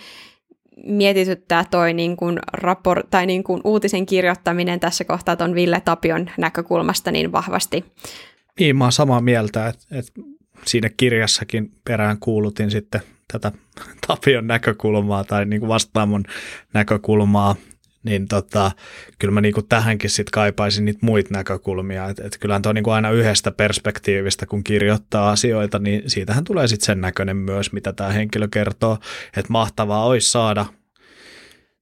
mietityttää 0.86 1.64
toi 1.70 1.94
niin 1.94 2.16
kuin 2.16 2.38
rapor- 2.56 3.06
tai 3.10 3.26
niin 3.26 3.44
kuin 3.44 3.60
uutisen 3.64 4.06
kirjoittaminen 4.06 4.80
tässä 4.80 5.04
kohtaa 5.04 5.36
tuon 5.36 5.54
Ville 5.54 5.80
Tapion 5.80 6.30
näkökulmasta 6.38 7.10
niin 7.10 7.32
vahvasti. 7.32 7.84
Niin, 8.60 8.76
mä 8.76 8.84
oon 8.84 8.92
samaa 8.92 9.20
mieltä, 9.20 9.68
että, 9.68 9.84
että 9.90 10.12
siinä 10.64 10.90
kirjassakin 10.96 11.70
perään 11.84 12.18
kuulutin 12.18 12.70
sitten 12.70 13.00
tätä 13.32 13.52
Tapion 14.06 14.46
näkökulmaa 14.46 15.24
tai 15.24 15.46
niin 15.46 15.60
kuin 15.60 15.68
vastaamon 15.68 16.24
näkökulmaa 16.74 17.56
niin 18.02 18.28
tota, 18.28 18.72
kyllä 19.18 19.34
mä 19.34 19.40
niinku 19.40 19.62
tähänkin 19.62 20.10
sit 20.10 20.30
kaipaisin 20.30 20.84
niitä 20.84 20.98
muita 21.02 21.34
näkökulmia. 21.34 22.08
Että 22.08 22.24
et 22.26 22.38
kyllähän 22.38 22.62
tuo 22.62 22.72
niinku 22.72 22.90
aina 22.90 23.10
yhdestä 23.10 23.50
perspektiivistä, 23.50 24.46
kun 24.46 24.64
kirjoittaa 24.64 25.30
asioita, 25.30 25.78
niin 25.78 26.02
siitähän 26.06 26.44
tulee 26.44 26.68
sitten 26.68 26.86
sen 26.86 27.00
näköinen 27.00 27.36
myös, 27.36 27.72
mitä 27.72 27.92
tämä 27.92 28.10
henkilö 28.10 28.48
kertoo. 28.48 28.98
Että 29.36 29.52
mahtavaa 29.52 30.06
olisi 30.06 30.30
saada 30.30 30.66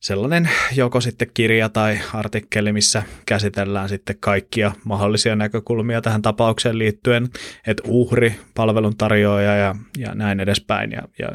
sellainen 0.01 0.51
joko 0.77 1.01
sitten 1.01 1.31
kirja 1.35 1.69
tai 1.69 1.99
artikkeli, 2.15 2.73
missä 2.73 3.03
käsitellään 3.27 3.89
sitten 3.89 4.17
kaikkia 4.21 4.73
mahdollisia 4.85 5.37
näkökulmia 5.37 6.01
tähän 6.01 6.23
tapaukseen 6.23 6.79
liittyen, 6.79 7.29
että 7.67 7.83
uhri, 7.87 8.35
palveluntarjoaja 8.55 9.57
ja, 9.57 9.75
ja 9.99 10.15
näin 10.15 10.41
edespäin 10.41 10.91
ja, 10.91 11.03
ja 11.19 11.29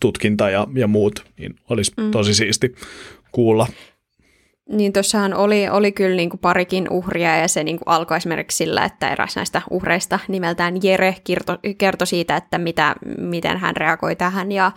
tutkinta 0.00 0.50
ja, 0.50 0.66
ja 0.74 0.86
muut, 0.86 1.24
niin 1.38 1.56
olisi 1.68 1.92
mm. 1.96 2.10
tosi 2.10 2.34
siisti 2.34 2.74
kuulla 3.32 3.66
niin 4.68 4.92
tuossahan 4.92 5.34
oli, 5.34 5.68
oli 5.68 5.92
kyllä 5.92 6.16
niin 6.16 6.30
kuin 6.30 6.40
parikin 6.40 6.88
uhria 6.90 7.36
ja 7.36 7.48
se 7.48 7.64
niin 7.64 7.78
kuin 7.78 7.88
alkoi 7.88 8.16
esimerkiksi 8.16 8.56
sillä, 8.56 8.84
että 8.84 9.12
eräs 9.12 9.36
näistä 9.36 9.62
uhreista 9.70 10.18
nimeltään 10.28 10.74
Jere 10.82 11.16
kertoi, 11.78 12.06
siitä, 12.06 12.36
että 12.36 12.58
mitä, 12.58 12.94
miten 13.18 13.58
hän 13.58 13.76
reagoi 13.76 14.16
tähän 14.16 14.52
ja 14.52 14.72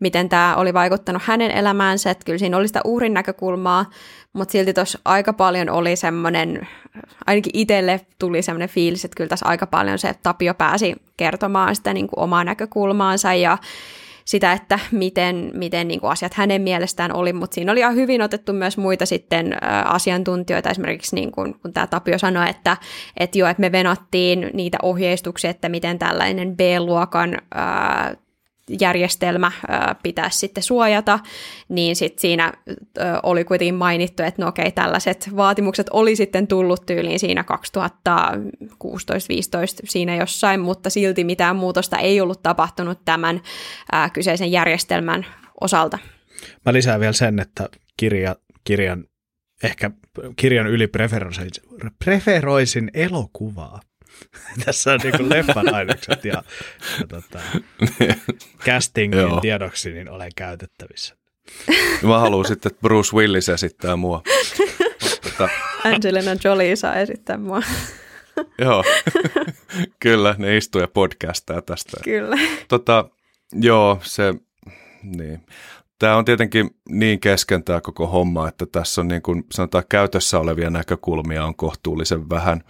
miten 0.00 0.28
tämä 0.28 0.56
oli 0.56 0.74
vaikuttanut 0.74 1.22
hänen 1.24 1.50
elämäänsä. 1.50 2.10
Että 2.10 2.24
kyllä 2.24 2.38
siinä 2.38 2.56
oli 2.56 2.66
sitä 2.66 2.80
uhrin 2.84 3.14
näkökulmaa, 3.14 3.90
mutta 4.32 4.52
silti 4.52 4.74
tuossa 4.74 4.98
aika 5.04 5.32
paljon 5.32 5.70
oli 5.70 5.96
semmoinen, 5.96 6.68
ainakin 7.26 7.50
itselle 7.54 8.00
tuli 8.18 8.42
semmoinen 8.42 8.68
fiilis, 8.68 9.04
että 9.04 9.16
kyllä 9.16 9.28
tässä 9.28 9.46
aika 9.46 9.66
paljon 9.66 9.98
se 9.98 10.14
Tapio 10.22 10.54
pääsi 10.54 10.94
kertomaan 11.16 11.76
sitä 11.76 11.94
niin 11.94 12.08
kuin 12.08 12.24
omaa 12.24 12.44
näkökulmaansa 12.44 13.34
ja 13.34 13.58
sitä, 14.24 14.52
että 14.52 14.78
miten, 14.90 15.50
miten 15.54 15.88
niin 15.88 16.00
kuin 16.00 16.10
asiat 16.10 16.34
hänen 16.34 16.62
mielestään 16.62 17.14
oli, 17.14 17.32
mutta 17.32 17.54
siinä 17.54 17.72
oli 17.72 17.80
ihan 17.80 17.94
hyvin 17.94 18.22
otettu 18.22 18.52
myös 18.52 18.78
muita 18.78 19.06
sitten 19.06 19.56
asiantuntijoita, 19.84 20.70
esimerkiksi 20.70 21.14
niin 21.14 21.32
kuin, 21.32 21.54
kun 21.54 21.72
tämä 21.72 21.86
Tapio 21.86 22.18
sanoi, 22.18 22.50
että, 22.50 22.76
että 23.16 23.38
jo, 23.38 23.46
että 23.46 23.60
me 23.60 23.72
venattiin 23.72 24.50
niitä 24.52 24.78
ohjeistuksia, 24.82 25.50
että 25.50 25.68
miten 25.68 25.98
tällainen 25.98 26.56
B-luokan 26.56 27.38
ää, 27.54 28.14
järjestelmä 28.80 29.52
pitäisi 30.02 30.38
sitten 30.38 30.62
suojata, 30.62 31.18
niin 31.68 31.96
sitten 31.96 32.20
siinä 32.20 32.52
oli 33.22 33.44
kuitenkin 33.44 33.74
mainittu, 33.74 34.22
että 34.22 34.42
no 34.42 34.48
okei, 34.48 34.72
tällaiset 34.72 35.30
vaatimukset 35.36 35.86
oli 35.90 36.16
sitten 36.16 36.46
tullut 36.46 36.86
tyyliin 36.86 37.20
siinä 37.20 37.44
2016-2015 38.08 38.14
siinä 39.84 40.16
jossain, 40.16 40.60
mutta 40.60 40.90
silti 40.90 41.24
mitään 41.24 41.56
muutosta 41.56 41.98
ei 41.98 42.20
ollut 42.20 42.42
tapahtunut 42.42 42.98
tämän 43.04 43.40
kyseisen 44.12 44.52
järjestelmän 44.52 45.26
osalta. 45.60 45.98
Mä 46.66 46.72
lisään 46.72 47.00
vielä 47.00 47.12
sen, 47.12 47.40
että 47.40 47.68
kirja, 47.96 48.36
kirjan 48.64 49.04
ehkä 49.62 49.90
kirjan 50.36 50.66
yli 50.66 50.86
preferoisin, 50.86 51.50
preferoisin 52.04 52.90
elokuvaa. 52.94 53.80
Tässä 54.64 54.92
on 54.92 55.00
niin 55.02 55.30
leffan 55.30 55.74
ainekset 55.74 56.24
ja, 56.24 56.42
ja 57.00 57.06
tota, 57.08 57.38
castingin 58.66 59.40
tiedoksi 59.40 59.92
niin 59.92 60.10
olen 60.10 60.30
käytettävissä. 60.36 61.16
Mä 62.02 62.18
haluan 62.18 62.44
sitten, 62.44 62.72
että 62.72 62.80
Bruce 62.82 63.16
Willis 63.16 63.48
esittää 63.48 63.96
mua. 63.96 64.22
Tota... 65.22 65.48
Angelina 65.84 66.30
Jolie 66.44 66.76
saa 66.76 66.94
esittää 66.94 67.36
mua. 67.36 67.62
joo, 68.58 68.84
kyllä, 70.00 70.34
ne 70.38 70.56
istuu 70.56 70.80
ja 70.80 70.88
podcastaa 70.88 71.62
tästä. 71.62 71.96
Kyllä. 72.04 72.36
Tota, 72.68 73.08
joo, 73.52 73.98
se, 74.02 74.34
niin. 75.02 75.46
Tämä 76.02 76.16
on 76.16 76.24
tietenkin 76.24 76.70
niin 76.88 77.20
kesken 77.20 77.64
tämä 77.64 77.80
koko 77.80 78.06
homma, 78.06 78.48
että 78.48 78.66
tässä 78.66 79.00
on 79.00 79.08
niin 79.08 79.22
kuin 79.22 79.44
sanotaan 79.52 79.84
käytössä 79.88 80.38
olevia 80.38 80.70
näkökulmia 80.70 81.44
on 81.44 81.54
kohtuullisen 81.54 82.30
vähän. 82.30 82.64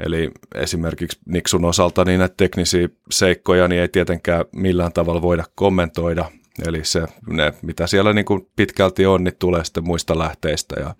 Eli 0.00 0.30
esimerkiksi 0.54 1.18
Niksun 1.26 1.64
osalta 1.64 2.04
niin 2.04 2.18
näitä 2.18 2.34
teknisiä 2.36 2.88
seikkoja 3.10 3.68
niin 3.68 3.80
ei 3.80 3.88
tietenkään 3.88 4.44
millään 4.52 4.92
tavalla 4.92 5.22
voida 5.22 5.44
kommentoida. 5.54 6.30
Eli 6.66 6.84
se, 6.84 7.06
ne, 7.26 7.52
mitä 7.62 7.86
siellä 7.86 8.12
niin 8.12 8.24
kuin 8.24 8.48
pitkälti 8.56 9.06
on, 9.06 9.24
niin 9.24 9.36
tulee 9.38 9.64
sitten 9.64 9.84
muista 9.84 10.18
lähteistä. 10.18 10.80
Ja 10.80 10.94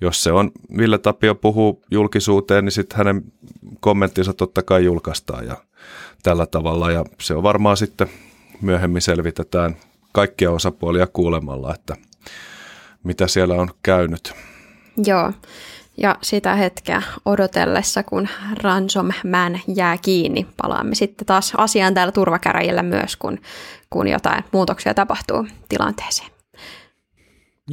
jos 0.00 0.22
se 0.22 0.32
on, 0.32 0.50
Ville 0.78 0.98
Tapio 0.98 1.34
puhuu 1.34 1.82
julkisuuteen, 1.90 2.64
niin 2.64 2.72
sitten 2.72 2.98
hänen 2.98 3.22
kommenttinsa 3.80 4.32
totta 4.32 4.62
kai 4.62 4.84
julkaistaan 4.84 5.46
ja 5.46 5.56
tällä 6.22 6.46
tavalla. 6.46 6.90
Ja 6.90 7.04
se 7.20 7.34
on 7.34 7.42
varmaan 7.42 7.76
sitten 7.76 8.08
myöhemmin 8.62 9.02
selvitetään 9.02 9.76
kaikkia 10.14 10.50
osapuolia 10.50 11.06
kuulemalla, 11.06 11.74
että 11.74 11.96
mitä 13.04 13.26
siellä 13.26 13.54
on 13.54 13.70
käynyt. 13.82 14.34
Joo, 15.06 15.32
ja 15.96 16.18
sitä 16.22 16.54
hetkeä 16.54 17.02
odotellessa, 17.24 18.02
kun 18.02 18.28
Ransom 18.62 19.08
Man 19.30 19.60
jää 19.76 19.98
kiinni, 19.98 20.46
palaamme 20.62 20.94
sitten 20.94 21.26
taas 21.26 21.52
asiaan 21.58 21.94
täällä 21.94 22.12
turvakäräjillä 22.12 22.82
myös, 22.82 23.16
kun, 23.16 23.38
kun 23.90 24.08
jotain 24.08 24.44
muutoksia 24.52 24.94
tapahtuu 24.94 25.46
tilanteeseen. 25.68 26.30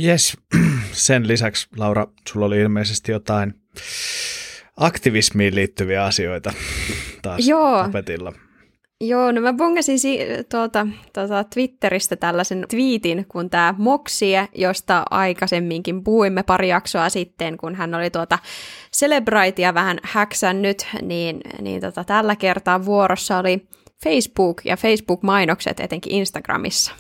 Yes, 0.04 0.38
sen 0.92 1.28
lisäksi 1.28 1.68
Laura, 1.78 2.08
sulla 2.30 2.46
oli 2.46 2.60
ilmeisesti 2.60 3.12
jotain 3.12 3.54
aktivismiin 4.78 5.56
liittyviä 5.56 6.04
asioita 6.04 6.54
taas 7.22 7.48
Joo. 7.48 7.84
tapetilla. 7.84 8.34
Joo, 9.04 9.32
no 9.32 9.42
mä 9.42 9.54
bungasin 9.54 10.00
si- 10.00 10.20
tuolta, 10.52 10.88
tuota 11.14 11.44
Twitteristä 11.44 12.16
tällaisen 12.16 12.66
twiitin, 12.70 13.26
kun 13.28 13.50
tämä 13.50 13.76
Moksie, 13.78 14.48
josta 14.56 15.04
aikaisemminkin 15.10 16.04
puhuimme 16.04 16.44
pari 16.44 16.70
jaksoa 16.70 17.10
sitten, 17.10 17.58
kun 17.58 17.76
hän 17.76 17.96
oli 17.96 18.10
tuota 18.10 18.40
Celebritea 18.96 19.74
vähän 19.74 20.00
häksännyt, 20.04 20.88
niin, 21.02 21.42
niin 21.62 21.82
tota, 21.82 22.04
tällä 22.04 22.36
kertaa 22.36 22.86
vuorossa 22.86 23.38
oli 23.38 23.68
Facebook 24.04 24.62
ja 24.66 24.78
Facebook-mainokset 24.78 25.80
etenkin 25.80 26.14
Instagramissa. 26.14 26.92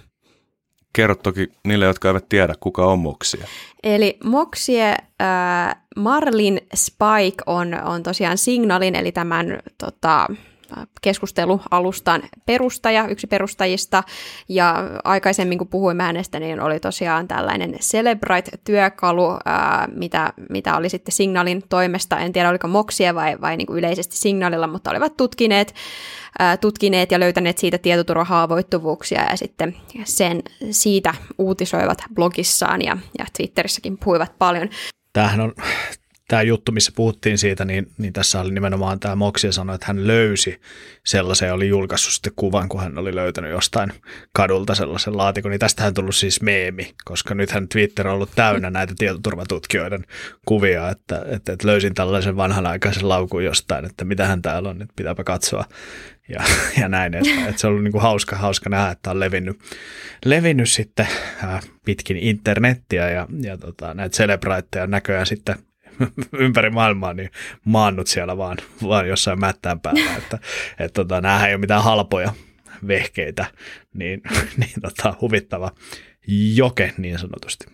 Kerro 0.94 1.16
toki 1.16 1.48
niille, 1.68 1.86
jotka 1.86 2.08
eivät 2.08 2.30
tiedä, 2.30 2.54
kuka 2.60 2.86
on 2.86 3.00
Moksie. 3.00 3.46
Eli 3.84 4.18
Moksie, 4.24 4.96
äh, 5.22 5.76
Marlin 5.96 6.62
Spike 6.76 7.44
on, 7.46 7.74
on 7.84 8.04
tosiaan 8.04 8.38
Signalin, 8.38 8.96
eli 8.96 9.12
tämän 9.12 9.60
tota, 9.78 10.28
keskustelualustan 11.02 12.24
perustaja, 12.46 13.08
yksi 13.08 13.28
perustajista, 13.28 14.04
ja 14.50 14.76
aikaisemmin 15.04 15.58
kun 15.58 15.68
puhuimme 15.68 16.04
hänestä, 16.04 16.40
niin 16.40 16.62
oli 16.62 16.80
tosiaan 16.80 17.28
tällainen 17.28 17.72
Celebrite-työkalu, 17.74 19.38
ää, 19.46 19.88
mitä, 19.96 20.34
mitä 20.50 20.78
oli 20.78 20.90
sitten 20.90 21.12
Signalin 21.12 21.64
toimesta, 21.70 22.20
en 22.20 22.34
tiedä 22.34 22.50
oliko 22.50 22.68
Moksia 22.68 23.16
vai, 23.16 23.42
vai 23.42 23.58
niin 23.58 23.68
kuin 23.68 23.80
yleisesti 23.80 24.18
Signalilla, 24.18 24.68
mutta 24.68 24.92
olivat 24.92 25.18
tutkineet, 25.18 25.76
ää, 26.40 26.58
tutkineet 26.58 27.12
ja 27.12 27.20
löytäneet 27.20 27.58
siitä 27.58 27.78
tietoturvahaavoittuvuuksia 27.78 29.22
ja 29.30 29.38
sitten 29.38 29.76
sen 30.04 30.42
siitä 30.72 31.14
uutisoivat 31.38 32.04
blogissaan 32.16 32.82
ja, 32.82 32.98
ja 33.20 33.26
Twitterissäkin 33.38 33.98
puhuivat 33.98 34.38
paljon. 34.38 34.70
Tämähän 35.14 35.40
on 35.40 35.54
tämä 36.32 36.42
juttu, 36.42 36.72
missä 36.72 36.92
puhuttiin 36.96 37.38
siitä, 37.38 37.66
niin, 37.66 37.88
niin 37.98 38.14
tässä 38.14 38.42
oli 38.42 38.52
nimenomaan 38.52 39.00
tämä 39.00 39.16
Moksi 39.16 39.52
sanoi, 39.52 39.76
että 39.76 39.88
hän 39.88 40.08
löysi 40.08 40.62
sellaisen 41.06 41.48
ja 41.48 41.54
oli 41.54 41.68
julkaissut 41.68 42.14
sitten 42.14 42.34
kuvan, 42.36 42.70
kun 42.70 42.82
hän 42.82 42.98
oli 42.98 43.16
löytänyt 43.16 43.52
jostain 43.52 43.92
kadulta 44.34 44.76
sellaisen 44.76 45.18
laatikon. 45.18 45.52
Niin 45.52 45.60
tästähän 45.60 45.90
on 45.90 45.94
tullut 45.94 46.16
siis 46.16 46.42
meemi, 46.42 46.94
koska 47.06 47.36
nythän 47.36 47.68
Twitter 47.68 48.08
on 48.08 48.14
ollut 48.14 48.30
täynnä 48.36 48.70
näitä 48.70 48.94
tietoturvatutkijoiden 48.98 50.06
kuvia, 50.46 50.90
että, 50.90 51.26
että, 51.28 51.54
että 51.54 51.68
löysin 51.68 51.94
tällaisen 51.94 52.38
vanhanaikaisen 52.38 53.10
laukun 53.10 53.44
jostain, 53.44 53.86
että 53.86 54.06
mitähän 54.06 54.42
täällä 54.42 54.70
on, 54.70 54.82
että 54.82 54.94
pitääpä 54.96 55.24
katsoa 55.24 55.66
ja, 56.30 56.44
ja 56.82 56.90
näin 56.90 57.14
edespäin. 57.14 57.50
Että 57.50 57.62
se 57.62 57.68
on 57.68 57.72
ollut 57.72 57.84
niin 57.84 57.92
kuin 57.92 58.02
hauska, 58.02 58.36
hauska 58.36 58.70
nähdä, 58.70 58.92
että 58.92 59.12
on 59.12 59.20
levinnyt, 59.20 59.60
levinnyt 60.26 60.70
sitten 60.70 61.08
pitkin 61.86 62.18
internettiä 62.18 63.10
ja, 63.10 63.28
ja 63.42 63.58
tota, 63.58 63.94
näitä 63.94 64.18
celebriteja 64.18 64.88
näköjään 64.88 65.26
sitten 65.26 65.56
ympäri 66.46 66.70
maailmaa, 66.70 67.14
niin 67.14 67.30
maannut 67.66 68.08
siellä 68.08 68.38
vaan, 68.38 68.58
vaan 68.88 69.08
jossain 69.08 69.40
mättään 69.40 69.80
päällä. 69.80 70.16
Että, 70.18 70.40
että 70.80 70.94
tota, 71.04 71.22
näähän 71.22 71.50
ei 71.50 71.56
ole 71.56 71.62
mitään 71.62 71.84
halpoja 71.84 72.34
vehkeitä, 72.88 73.46
niin, 73.94 74.22
niin 74.60 74.82
tota, 74.82 75.14
huvittava 75.22 75.72
joke 76.56 76.94
niin 76.98 77.20
sanotusti. 77.20 77.66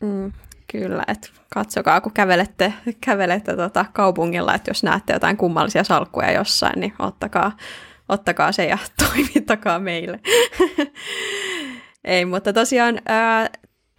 Mm, 0.00 0.32
kyllä, 0.72 1.04
että 1.08 1.28
katsokaa, 1.54 2.00
kun 2.00 2.12
kävelette, 2.12 2.74
kävelette 3.00 3.56
tota 3.56 3.84
kaupungilla, 3.92 4.54
että 4.54 4.70
jos 4.70 4.82
näette 4.82 5.12
jotain 5.12 5.36
kummallisia 5.36 5.84
salkkuja 5.84 6.32
jossain, 6.32 6.80
niin 6.80 6.92
ottakaa, 6.98 7.56
ottakaa 8.08 8.52
se 8.52 8.64
ja 8.64 8.78
toimittakaa 9.08 9.78
meille. 9.78 10.20
ei, 12.04 12.24
mutta 12.24 12.52
tosiaan 12.52 13.00
ää, 13.08 13.50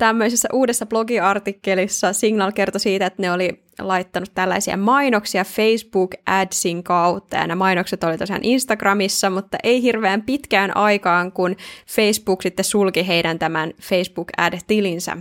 tämmöisessä 0.02 0.49
uudessa 0.54 0.86
blogiartikkelissa 0.86 2.14
Signal 2.14 2.52
kertoi 2.52 2.80
siitä, 2.80 3.06
että 3.06 3.22
ne 3.22 3.32
oli 3.32 3.64
laittanut 3.80 4.32
tällaisia 4.34 4.78
mainoksia 4.78 5.43
Facebook 5.43 6.12
Adsin 6.26 6.84
kautta, 6.84 7.38
ja 7.38 7.47
nämä 7.47 7.56
mainokset 7.56 8.04
oli 8.04 8.18
tosiaan 8.18 8.43
Instagramissa, 8.43 9.30
mutta 9.30 9.58
ei 9.64 9.82
hirveän 9.82 10.22
pitkään 10.22 10.78
aikaan, 10.78 11.32
kun 11.32 11.56
Facebook 11.88 12.41
sitten 12.41 12.66
sulki 12.66 13.08
heidän 13.08 13.39
tämän 13.39 13.74
Facebook 13.82 14.28
Ad-tilinsä. 14.38 15.18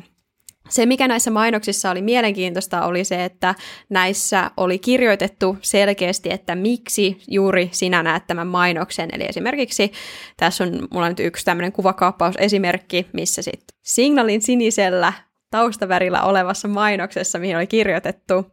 Se, 0.70 0.86
mikä 0.86 1.08
näissä 1.08 1.30
mainoksissa 1.30 1.90
oli 1.90 2.02
mielenkiintoista, 2.02 2.84
oli 2.84 3.04
se, 3.04 3.24
että 3.24 3.54
näissä 3.88 4.50
oli 4.56 4.78
kirjoitettu 4.78 5.56
selkeästi, 5.62 6.30
että 6.32 6.54
miksi 6.54 7.22
juuri 7.28 7.68
sinä 7.72 8.02
näet 8.02 8.26
tämän 8.26 8.46
mainoksen. 8.46 9.08
Eli 9.12 9.24
esimerkiksi 9.28 9.92
tässä 10.36 10.64
on 10.64 10.88
mulla 10.90 11.08
nyt 11.08 11.20
yksi 11.20 11.44
tämmöinen 11.44 11.72
kuvakaappausesimerkki, 11.72 13.06
missä 13.12 13.42
sitten 13.42 13.78
signaalin 13.82 14.42
sinisellä 14.42 15.12
taustavärillä 15.50 16.22
olevassa 16.22 16.68
mainoksessa, 16.68 17.38
mihin 17.38 17.56
oli 17.56 17.66
kirjoitettu, 17.66 18.46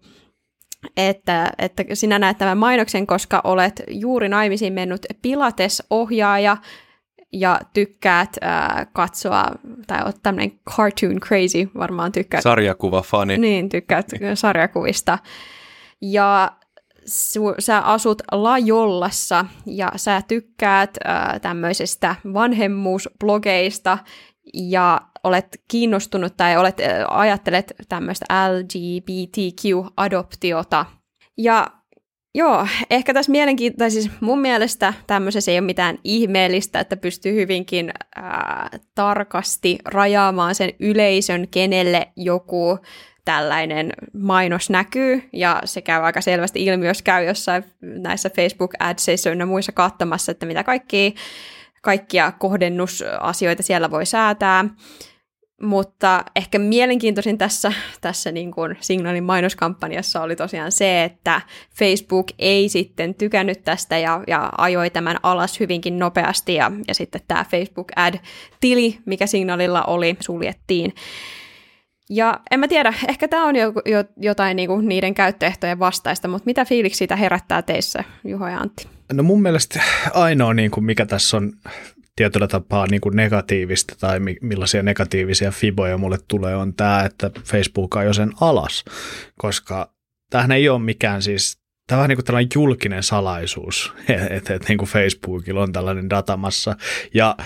että, 0.97 1.51
että 1.57 1.83
sinä 1.93 2.19
näet 2.19 2.37
tämän 2.37 2.57
mainoksen, 2.57 3.07
koska 3.07 3.41
olet 3.43 3.83
juuri 3.87 4.29
naimisiin 4.29 4.73
mennyt 4.73 5.05
Pilates-ohjaaja, 5.21 6.57
ja 7.33 7.59
tykkäät 7.73 8.29
äh, 8.43 8.87
katsoa, 8.93 9.45
tai 9.87 10.03
olet 10.03 10.19
tämmöinen 10.23 10.59
cartoon 10.69 11.19
crazy, 11.19 11.69
varmaan 11.77 12.11
tykkäät. 12.11 12.43
Sarjakuva-fani. 12.43 13.37
Niin, 13.37 13.69
tykkäät 13.69 14.05
sarjakuvista. 14.33 15.19
Ja 16.01 16.51
su, 17.05 17.53
sä 17.59 17.79
asut 17.79 18.21
Lajollassa 18.31 19.45
ja 19.65 19.91
sä 19.95 20.21
tykkäät 20.27 20.97
äh, 21.07 21.41
tämmöisestä 21.41 22.15
vanhemmuusblogeista 22.33 23.97
ja 24.53 25.01
olet 25.23 25.61
kiinnostunut 25.67 26.37
tai 26.37 26.57
olet, 26.57 26.79
äh, 26.79 26.87
ajattelet 27.09 27.73
tämmöistä 27.89 28.25
LGBTQ-adoptiota. 28.49 30.85
Ja 31.37 31.67
Joo, 32.37 32.67
ehkä 32.89 33.13
tässä 33.13 33.31
mielenkiintoista, 33.31 34.01
siis 34.01 34.11
mun 34.21 34.39
mielestä 34.39 34.93
tämmöisessä 35.07 35.51
ei 35.51 35.57
ole 35.57 35.65
mitään 35.65 35.99
ihmeellistä, 36.03 36.79
että 36.79 36.97
pystyy 36.97 37.33
hyvinkin 37.33 37.91
ää, 38.15 38.69
tarkasti 38.95 39.77
rajaamaan 39.85 40.55
sen 40.55 40.69
yleisön, 40.79 41.47
kenelle 41.47 42.07
joku 42.15 42.79
tällainen 43.25 43.93
mainos 44.13 44.69
näkyy, 44.69 45.29
ja 45.33 45.61
se 45.65 45.81
käy 45.81 46.01
aika 46.03 46.21
selvästi 46.21 46.65
ilmi, 46.65 46.87
jos 46.87 47.01
käy 47.01 47.25
jossain 47.25 47.63
näissä 47.81 48.29
Facebook 48.29 48.73
adseissa 48.79 49.29
ja 49.29 49.45
muissa 49.45 49.71
katsomassa, 49.71 50.31
että 50.31 50.45
mitä 50.45 50.63
kaikkia, 50.63 51.11
kaikkia 51.81 52.31
kohdennusasioita 52.31 53.63
siellä 53.63 53.91
voi 53.91 54.05
säätää. 54.05 54.65
Mutta 55.61 56.25
ehkä 56.35 56.59
mielenkiintoisin 56.59 57.37
tässä, 57.37 57.73
tässä 58.01 58.31
niin 58.31 58.51
kuin 58.51 58.77
signaalin 58.79 59.23
mainoskampanjassa 59.23 60.21
oli 60.21 60.35
tosiaan 60.35 60.71
se, 60.71 61.03
että 61.03 61.41
Facebook 61.79 62.27
ei 62.39 62.69
sitten 62.69 63.15
tykännyt 63.15 63.63
tästä 63.63 63.97
ja, 63.97 64.23
ja 64.27 64.51
ajoi 64.57 64.89
tämän 64.89 65.17
alas 65.23 65.59
hyvinkin 65.59 65.99
nopeasti 65.99 66.53
ja, 66.53 66.71
ja 66.87 66.93
sitten 66.93 67.21
tämä 67.27 67.45
Facebook 67.51 67.87
Ad-tili, 67.95 68.97
mikä 69.05 69.27
signaalilla 69.27 69.83
oli, 69.83 70.17
suljettiin. 70.19 70.93
Ja 72.09 72.39
en 72.51 72.59
mä 72.59 72.67
tiedä, 72.67 72.93
ehkä 73.07 73.27
tämä 73.27 73.45
on 73.45 73.55
jo, 73.55 73.73
jo, 73.85 74.03
jotain 74.17 74.55
niin 74.55 74.69
kuin 74.69 74.87
niiden 74.87 75.13
käyttöehtojen 75.13 75.79
vastaista, 75.79 76.27
mutta 76.27 76.45
mitä 76.45 76.65
fiiliksi 76.65 76.97
siitä 76.97 77.15
herättää 77.15 77.61
teissä, 77.61 78.03
Juho 78.23 78.47
ja 78.47 78.57
Antti? 78.57 78.87
No 79.13 79.23
mun 79.23 79.41
mielestä 79.41 79.81
ainoa, 80.13 80.53
niin 80.53 80.71
kuin 80.71 80.83
mikä 80.83 81.05
tässä 81.05 81.37
on 81.37 81.53
tietyllä 82.17 82.47
tapaa 82.47 82.87
niin 82.91 83.01
kuin 83.01 83.15
negatiivista 83.15 83.95
tai 83.99 84.19
millaisia 84.41 84.83
negatiivisia 84.83 85.51
fiboja 85.51 85.97
mulle 85.97 86.17
tulee, 86.27 86.55
on 86.55 86.73
tämä, 86.73 87.03
että 87.03 87.31
Facebook 87.43 87.95
jo 88.05 88.13
sen 88.13 88.31
alas, 88.41 88.85
koska 89.37 89.93
tämähän 90.29 90.51
ei 90.51 90.69
ole 90.69 90.79
mikään 90.79 91.21
siis, 91.21 91.57
tämä 91.87 92.01
on 92.01 92.09
niin 92.09 92.17
kuin 92.17 92.25
tällainen 92.25 92.49
julkinen 92.55 93.03
salaisuus, 93.03 93.93
että 94.29 94.53
et, 94.53 94.67
niin 94.67 94.77
kuin 94.77 94.89
Facebookilla 94.89 95.63
on 95.63 95.73
tällainen 95.73 96.09
datamassa 96.09 96.75
ja 97.13 97.37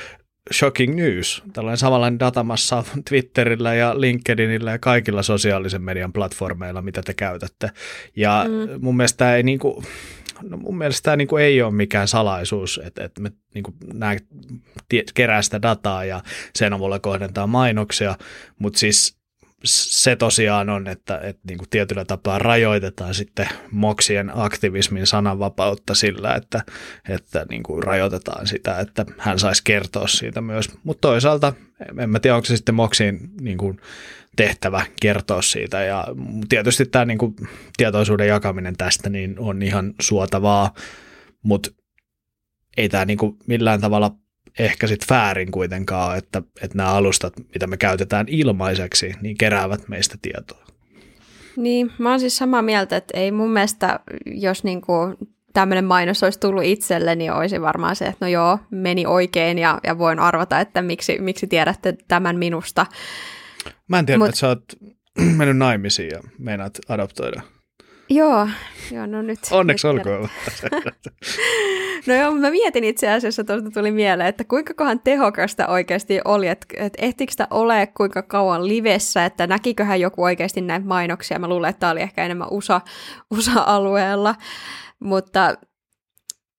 shocking 0.53 0.95
news, 0.95 1.43
tällainen 1.53 1.77
samanlainen 1.77 2.19
datamassa 2.19 2.83
Twitterillä 3.09 3.73
ja 3.73 4.01
LinkedInillä 4.01 4.71
ja 4.71 4.79
kaikilla 4.79 5.23
sosiaalisen 5.23 5.81
median 5.81 6.13
platformeilla, 6.13 6.81
mitä 6.81 7.01
te 7.01 7.13
käytätte. 7.13 7.71
Ja 8.15 8.45
mm. 8.47 8.79
mun 8.81 8.97
mielestä 8.97 9.17
tämä 9.17 9.35
ei 9.35 9.43
niin 9.43 9.59
kuin, 9.59 9.85
no 10.43 10.57
mun 10.57 10.77
mielestä 10.77 11.05
tämä 11.05 11.17
niin 11.17 11.39
ei 11.39 11.61
ole 11.61 11.71
mikään 11.71 12.07
salaisuus, 12.07 12.81
että, 12.83 13.03
että 13.03 13.21
me 13.21 13.31
niin 13.53 13.63
kuin, 13.63 13.75
nämä 13.93 14.15
kerää 15.13 15.41
sitä 15.41 15.61
dataa 15.61 16.05
ja 16.05 16.23
sen 16.55 16.73
avulla 16.73 16.99
kohdentaa 16.99 17.47
mainoksia, 17.47 18.15
mutta 18.59 18.79
siis 18.79 19.20
se 19.63 20.15
tosiaan 20.15 20.69
on, 20.69 20.87
että, 20.87 21.19
että 21.23 21.41
niin 21.47 21.57
kuin 21.57 21.69
tietyllä 21.69 22.05
tapaa 22.05 22.39
rajoitetaan 22.39 23.13
sitten 23.13 23.49
moksien 23.71 24.31
aktivismin 24.35 25.07
sananvapautta 25.07 25.95
sillä, 25.95 26.35
että, 26.35 26.63
että 27.09 27.45
niin 27.49 27.63
kuin 27.63 27.83
rajoitetaan 27.83 28.47
sitä, 28.47 28.79
että 28.79 29.05
hän 29.17 29.39
saisi 29.39 29.61
kertoa 29.63 30.07
siitä 30.07 30.41
myös. 30.41 30.69
Mutta 30.83 31.01
toisaalta, 31.07 31.53
en 31.99 32.09
mä 32.09 32.19
tiedä, 32.19 32.35
onko 32.35 32.45
se 32.45 32.55
sitten 32.55 32.75
moksiin 32.75 33.19
niin 33.41 33.57
kuin 33.57 33.79
tehtävä 34.35 34.85
kertoa 35.01 35.41
siitä. 35.41 35.83
Ja 35.83 36.07
tietysti 36.49 36.85
tämä 36.85 37.05
niin 37.05 37.17
kuin 37.17 37.35
tietoisuuden 37.77 38.27
jakaminen 38.27 38.77
tästä 38.77 39.09
niin 39.09 39.35
on 39.39 39.61
ihan 39.61 39.93
suotavaa, 40.01 40.73
mutta 41.43 41.69
ei 42.77 42.89
tämä 42.89 43.05
niin 43.05 43.17
kuin 43.17 43.37
millään 43.47 43.81
tavalla 43.81 44.15
ehkä 44.59 44.87
sitten 44.87 45.07
väärin 45.09 45.51
kuitenkaan, 45.51 46.17
että, 46.17 46.41
että 46.61 46.77
nämä 46.77 46.89
alustat, 46.89 47.33
mitä 47.53 47.67
me 47.67 47.77
käytetään 47.77 48.25
ilmaiseksi, 48.29 49.13
niin 49.21 49.37
keräävät 49.37 49.87
meistä 49.87 50.15
tietoa. 50.21 50.65
Niin, 51.57 51.91
mä 51.97 52.09
oon 52.09 52.19
siis 52.19 52.37
samaa 52.37 52.61
mieltä, 52.61 52.97
että 52.97 53.17
ei 53.17 53.31
mun 53.31 53.51
mielestä, 53.51 53.99
jos 54.25 54.63
niinku 54.63 54.93
tämmöinen 55.53 55.85
mainos 55.85 56.23
olisi 56.23 56.39
tullut 56.39 56.63
itselle, 56.63 57.15
niin 57.15 57.33
olisi 57.33 57.61
varmaan 57.61 57.95
se, 57.95 58.05
että 58.05 58.25
no 58.25 58.29
joo, 58.29 58.59
meni 58.69 59.05
oikein 59.05 59.59
ja, 59.59 59.79
ja 59.83 59.97
voin 59.97 60.19
arvata, 60.19 60.59
että 60.59 60.81
miksi, 60.81 61.17
miksi 61.19 61.47
tiedätte 61.47 61.95
tämän 62.07 62.37
minusta. 62.37 62.85
Mä 63.87 63.99
en 63.99 64.05
tiedä, 64.05 64.17
Mut, 64.17 64.27
että 64.27 64.39
sä 64.39 64.47
oot 64.47 64.63
mennyt 65.37 65.57
naimisiin 65.57 66.09
ja 66.09 66.19
meinaat 66.39 66.79
adoptoida. 66.89 67.41
Joo, 68.11 68.47
joo 68.91 69.05
no 69.05 69.21
nyt. 69.21 69.39
Onneksi 69.51 69.87
nyt 69.87 69.97
olkoon. 69.97 70.29
no 72.07 72.13
joo, 72.13 72.31
mä 72.31 72.51
mietin 72.51 72.83
itse 72.83 73.11
asiassa, 73.11 73.43
tuosta 73.43 73.71
tuli 73.71 73.91
mieleen, 73.91 74.29
että 74.29 74.43
kuinka 74.43 74.73
kohan 74.73 74.99
tehokasta 74.99 75.67
oikeasti 75.67 76.19
oli, 76.25 76.47
että, 76.47 76.65
että 76.77 77.05
ehtikö 77.05 77.31
sitä 77.31 77.47
ole 77.51 77.87
kuinka 77.87 78.21
kauan 78.21 78.67
livessä, 78.67 79.25
että 79.25 79.47
näkiköhän 79.47 80.01
joku 80.01 80.23
oikeasti 80.23 80.61
näitä 80.61 80.85
mainoksia. 80.85 81.39
Mä 81.39 81.47
luulen, 81.47 81.69
että 81.69 81.79
tämä 81.79 81.91
oli 81.91 82.01
ehkä 82.01 82.25
enemmän 82.25 82.47
USA, 82.51 82.81
USA-alueella, 83.31 84.35
mutta 84.99 85.55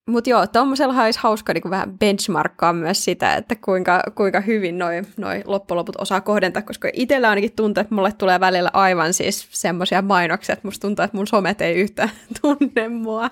mutta 0.08 0.30
joo, 0.30 0.46
tuommoisella 0.46 1.02
olisi 1.02 1.18
hauska 1.22 1.52
niin 1.52 1.70
vähän 1.70 1.98
benchmarkkaa 1.98 2.72
myös 2.72 3.04
sitä, 3.04 3.34
että 3.34 3.54
kuinka, 3.64 4.02
kuinka 4.14 4.40
hyvin 4.40 4.78
noi, 4.78 5.02
noi 5.16 5.42
loppujen 5.44 5.78
loput 5.78 5.96
osaa 6.00 6.20
kohdentaa, 6.20 6.62
koska 6.62 6.88
itsellä 6.92 7.28
ainakin 7.28 7.52
tuntuu, 7.56 7.80
että 7.80 7.94
mulle 7.94 8.12
tulee 8.12 8.40
välillä 8.40 8.70
aivan 8.72 9.14
siis 9.14 9.48
semmoisia 9.50 10.02
mainoksia, 10.02 10.52
että 10.52 10.66
musta 10.68 10.80
tuntuu, 10.80 11.04
että 11.04 11.16
mun 11.16 11.26
somet 11.26 11.60
ei 11.60 11.74
yhtään 11.74 12.10
tunne 12.40 12.88
mua. 12.88 13.30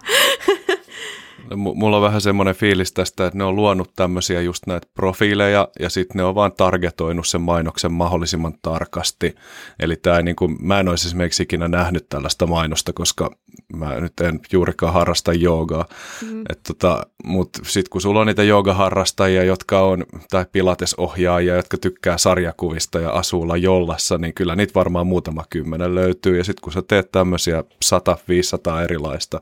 Mulla 1.57 1.97
on 1.97 2.03
vähän 2.03 2.21
semmoinen 2.21 2.55
fiilis 2.55 2.93
tästä, 2.93 3.27
että 3.27 3.39
ne 3.39 3.45
on 3.45 3.57
luonut 3.57 3.91
tämmöisiä 3.97 4.41
just 4.41 4.67
näitä 4.67 4.87
profiileja 4.95 5.69
ja 5.81 5.91
sitten 5.91 6.17
ne 6.17 6.25
on 6.25 6.35
vaan 6.35 6.53
targetoinut 6.53 7.27
sen 7.27 7.41
mainoksen 7.41 7.93
mahdollisimman 7.93 8.55
tarkasti. 8.63 9.35
Eli 9.79 9.97
tämä 9.97 10.23
niin 10.23 10.37
kuin, 10.37 10.57
mä 10.61 10.81
en 10.81 10.89
olisi 10.89 11.09
esimerkiksi 11.09 11.43
ikinä 11.43 11.69
nähnyt 11.69 12.09
tällaista 12.09 12.47
mainosta, 12.47 12.93
koska 12.93 13.31
mä 13.77 14.01
nyt 14.01 14.21
en 14.21 14.41
juurikaan 14.53 14.93
harrasta 14.93 15.33
joogaa. 15.33 15.87
Mm. 16.23 16.45
tota, 16.67 17.07
Mutta 17.25 17.61
sitten 17.65 17.91
kun 17.91 18.01
sulla 18.01 18.21
on 18.21 18.27
niitä 18.27 18.43
joogaharrastajia, 18.43 19.45
jotka 19.45 19.81
on, 19.81 20.05
tai 20.31 20.47
pilatesohjaajia, 20.53 21.57
jotka 21.57 21.77
tykkää 21.79 22.19
sarjakuvista 22.19 23.01
ja 23.01 23.11
asuu 23.11 23.55
jollassa, 23.55 24.19
niin 24.19 24.35
kyllä 24.35 24.57
niitä 24.57 24.75
varmaan 24.75 25.07
muutama 25.07 25.45
kymmenen 25.51 25.95
löytyy. 25.95 26.39
Ja 26.39 26.45
sitten 26.45 26.63
kun 26.63 26.73
sä 26.73 26.83
teet 26.83 27.13
tämmöisiä 27.13 27.65
100-500 27.85 28.85
erilaista, 28.85 29.41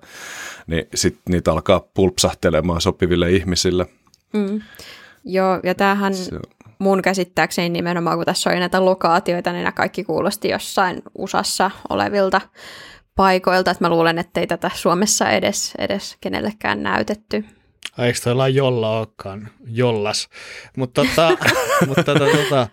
niin 0.67 0.89
sitten 0.95 1.23
niitä 1.29 1.53
alkaa 1.53 1.81
pulpsahtelemaan 1.99 2.81
sopiville 2.81 3.31
ihmisille. 3.31 3.87
Mm. 4.33 4.63
Joo, 5.25 5.61
ja 5.63 5.75
tämähän 5.75 6.15
Se... 6.15 6.31
mun 6.79 7.03
käsittääkseni 7.03 7.69
nimenomaan, 7.69 8.19
kun 8.19 8.27
tässä 8.27 8.51
oli 8.51 8.59
näitä 8.59 8.85
lokaatioita, 8.85 9.53
niin 9.53 9.63
nämä 9.63 9.73
kaikki 9.73 10.05
kuulosti 10.05 10.49
jossain 10.49 11.03
USAssa 11.15 11.71
olevilta 11.89 12.41
paikoilta, 13.15 13.71
että 13.71 13.85
mä 13.85 13.89
luulen, 13.89 14.19
että 14.19 14.41
ei 14.41 14.47
tätä 14.47 14.71
Suomessa 14.75 15.31
edes, 15.31 15.73
edes 15.79 16.17
kenellekään 16.21 16.83
näytetty. 16.83 17.45
Eikö 17.99 18.19
toi 18.25 18.55
jolla 18.55 18.99
olekaan? 18.99 19.49
Jollas. 19.67 20.29
Mutta 20.77 21.05
tota, 21.05 21.37
mutta 21.89 22.05
tota, 22.05 22.37
tota, 22.37 22.69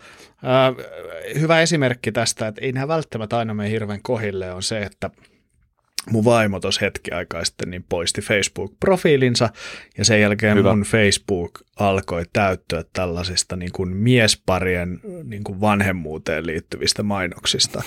hyvä 1.39 1.61
esimerkki 1.61 2.11
tästä, 2.11 2.47
että 2.47 2.61
ei 2.61 2.71
nämä 2.71 2.87
välttämättä 2.87 3.37
aina 3.37 3.53
mene 3.53 3.69
hirveän 3.69 4.01
kohille, 4.01 4.53
on 4.53 4.63
se, 4.63 4.81
että 4.81 5.09
mun 6.11 6.25
vaimo 6.25 6.59
tuossa 6.59 6.85
hetki 6.85 7.11
aikaa 7.11 7.45
sitten 7.45 7.69
niin 7.69 7.85
poisti 7.89 8.21
Facebook-profiilinsa 8.21 9.49
ja 9.97 10.05
sen 10.05 10.21
jälkeen 10.21 10.57
Hyvä. 10.57 10.69
mun 10.75 10.83
Facebook 10.83 11.61
alkoi 11.79 12.23
täyttyä 12.33 12.83
tällaisista 12.93 13.55
niin 13.55 13.71
kuin 13.71 13.89
miesparien 13.89 14.99
niin 15.23 15.43
kuin 15.43 15.61
vanhemmuuteen 15.61 16.47
liittyvistä 16.47 17.03
mainoksista. 17.03 17.83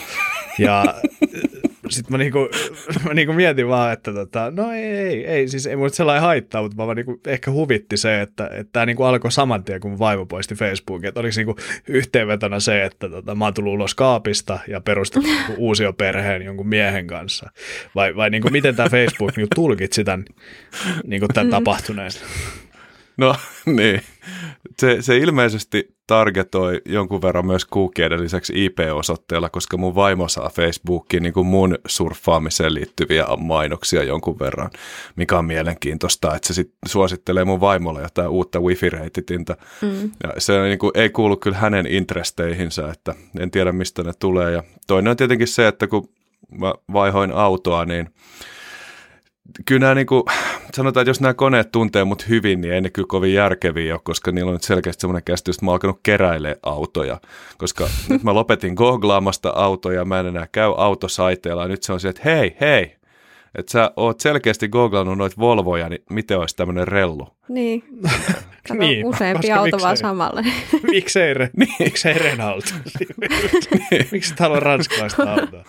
Ja 0.59 0.85
sitten 1.91 2.12
mä, 2.12 2.18
niinku, 2.18 2.49
mä 3.07 3.14
niinku 3.14 3.32
mietin 3.32 3.68
vaan, 3.68 3.93
että 3.93 4.12
tota, 4.12 4.51
no 4.51 4.72
ei, 4.72 4.84
ei, 4.84 5.26
ei, 5.26 5.49
siis 5.49 5.66
ei 5.66 5.76
mulla 5.76 5.89
sellainen 5.89 6.22
haittaa, 6.22 6.62
mutta 6.62 6.86
mä 6.86 6.95
niinku, 6.95 7.20
ehkä 7.26 7.51
huvitti 7.51 7.97
se, 7.97 8.20
että 8.20 8.51
tämä 8.72 8.86
niinku 8.86 9.03
alkoi 9.03 9.32
saman 9.32 9.64
tien, 9.64 9.80
kun 9.80 9.99
vaimo 9.99 10.26
poisti 10.26 10.55
Facebookin, 10.55 11.09
että 11.09 11.20
oliko 11.20 11.34
niinku 11.36 11.57
yhteenvetona 11.89 12.61
se, 12.61 12.84
että 12.84 13.09
tota, 13.09 13.34
mä 13.34 13.45
oon 13.45 13.55
tullut 13.55 13.72
ulos 13.72 13.95
kaapista 13.95 14.59
ja 14.68 14.80
perustettu 14.80 15.28
niinku 15.32 15.55
uusio 15.57 15.93
perheen 15.93 16.43
jonkun 16.43 16.68
miehen 16.68 17.07
kanssa, 17.07 17.51
vai, 17.95 18.16
vai 18.16 18.30
niinku, 18.30 18.51
miten 18.51 18.76
tämä 18.76 18.89
Facebook 18.89 19.36
niinku 19.36 19.55
tulkitsi 19.55 20.05
tämän, 20.05 20.24
niinku 21.05 21.28
tämän 21.34 21.51
tapahtuneen? 21.51 22.11
No 23.19 23.35
niin, 23.77 24.03
se, 24.79 25.03
se 25.03 25.16
ilmeisesti 25.16 25.99
targetoi 26.07 26.83
jonkun 26.85 27.23
verran 27.23 27.47
myös 27.47 27.64
kuukien 27.64 28.23
lisäksi 28.23 28.64
IP-osoitteella, 28.64 29.49
koska 29.49 29.77
mun 29.77 29.95
vaimo 29.95 30.29
saa 30.29 30.49
Facebookiin 30.49 31.23
niin 31.23 31.33
kuin 31.33 31.47
mun 31.47 31.79
surffaamiseen 31.87 32.75
liittyviä 32.75 33.27
mainoksia 33.39 34.03
jonkun 34.03 34.39
verran, 34.39 34.71
mikä 35.16 35.39
on 35.39 35.45
mielenkiintoista, 35.45 36.35
että 36.35 36.49
se 36.49 36.55
sit 36.55 36.73
suosittelee 36.87 37.45
mun 37.45 37.61
vaimolle 37.61 38.03
jotain 38.03 38.29
uutta 38.29 38.61
wifi-reititintä. 38.61 39.57
Mm. 39.83 40.11
Ja 40.23 40.33
se 40.39 40.62
niin 40.62 40.79
kuin, 40.79 40.93
ei 40.95 41.11
kuulu 41.11 41.37
kyllä 41.37 41.57
hänen 41.57 41.87
intresteihinsä, 41.87 42.91
että 42.91 43.14
en 43.41 43.51
tiedä 43.51 43.73
mistä 43.73 44.03
ne 44.03 44.12
tulee. 44.19 44.53
Ja 44.53 44.62
toinen 44.87 45.11
on 45.11 45.16
tietenkin 45.16 45.49
se, 45.49 45.69
että 45.69 45.87
kun 45.87 46.09
mä 46.59 46.75
vaihoin 46.93 47.33
autoa, 47.33 47.85
niin 47.85 48.11
kyllä 49.64 49.80
nämä 49.80 49.94
niin 49.94 50.07
kuin, 50.07 50.22
sanotaan, 50.74 51.03
että 51.03 51.11
jos 51.11 51.20
nämä 51.20 51.34
koneet 51.34 51.72
tuntee 51.72 52.05
mut 52.05 52.28
hyvin, 52.28 52.61
niin 52.61 52.74
ei 52.74 52.80
ne 52.80 52.90
kyllä 52.90 53.07
kovin 53.09 53.34
järkeviä 53.34 53.94
ole, 53.94 54.01
koska 54.05 54.32
niillä 54.32 54.49
on 54.49 54.55
nyt 54.55 54.62
selkeästi 54.62 55.01
semmoinen 55.01 55.24
käsitys, 55.24 55.57
että 55.57 55.64
mä 55.64 55.70
oon 55.70 55.74
alkanut 55.74 56.01
keräilee 56.03 56.57
autoja, 56.62 57.20
koska 57.59 57.88
nyt 58.09 58.22
mä 58.22 58.34
lopetin 58.34 58.74
googlaamasta 58.74 59.51
autoja, 59.51 60.05
mä 60.05 60.20
en 60.20 60.26
enää 60.26 60.49
käy 60.53 60.72
autosaiteilla, 60.76 61.62
ja 61.62 61.68
nyt 61.68 61.82
se 61.82 61.92
on 61.92 62.01
se, 62.01 62.09
että 62.09 62.22
hei, 62.24 62.57
hei, 62.61 62.96
että 63.55 63.72
sä 63.72 63.90
oot 63.96 64.20
selkeästi 64.20 64.68
googlannut 64.68 65.18
noita 65.18 65.36
Volvoja, 65.38 65.88
niin 65.88 66.03
miten 66.11 66.38
olisi 66.38 66.57
tämmöinen 66.57 66.88
rellu? 66.88 67.28
Niin. 67.49 67.84
Kato, 68.68 68.80
niin, 68.80 69.07
useampi 69.07 69.53
auto 69.53 69.64
miksei, 69.64 69.80
vaan 69.82 69.96
samalla. 69.96 70.42
miksei, 70.82 71.34
re, 71.34 71.51
niin. 71.57 71.74
miksei 71.80 72.14
Renault? 72.14 72.74
Miksi 74.12 74.32
et 74.32 74.40
halua 74.40 74.61
ranskalaista 74.61 75.32
autoa? 75.32 75.64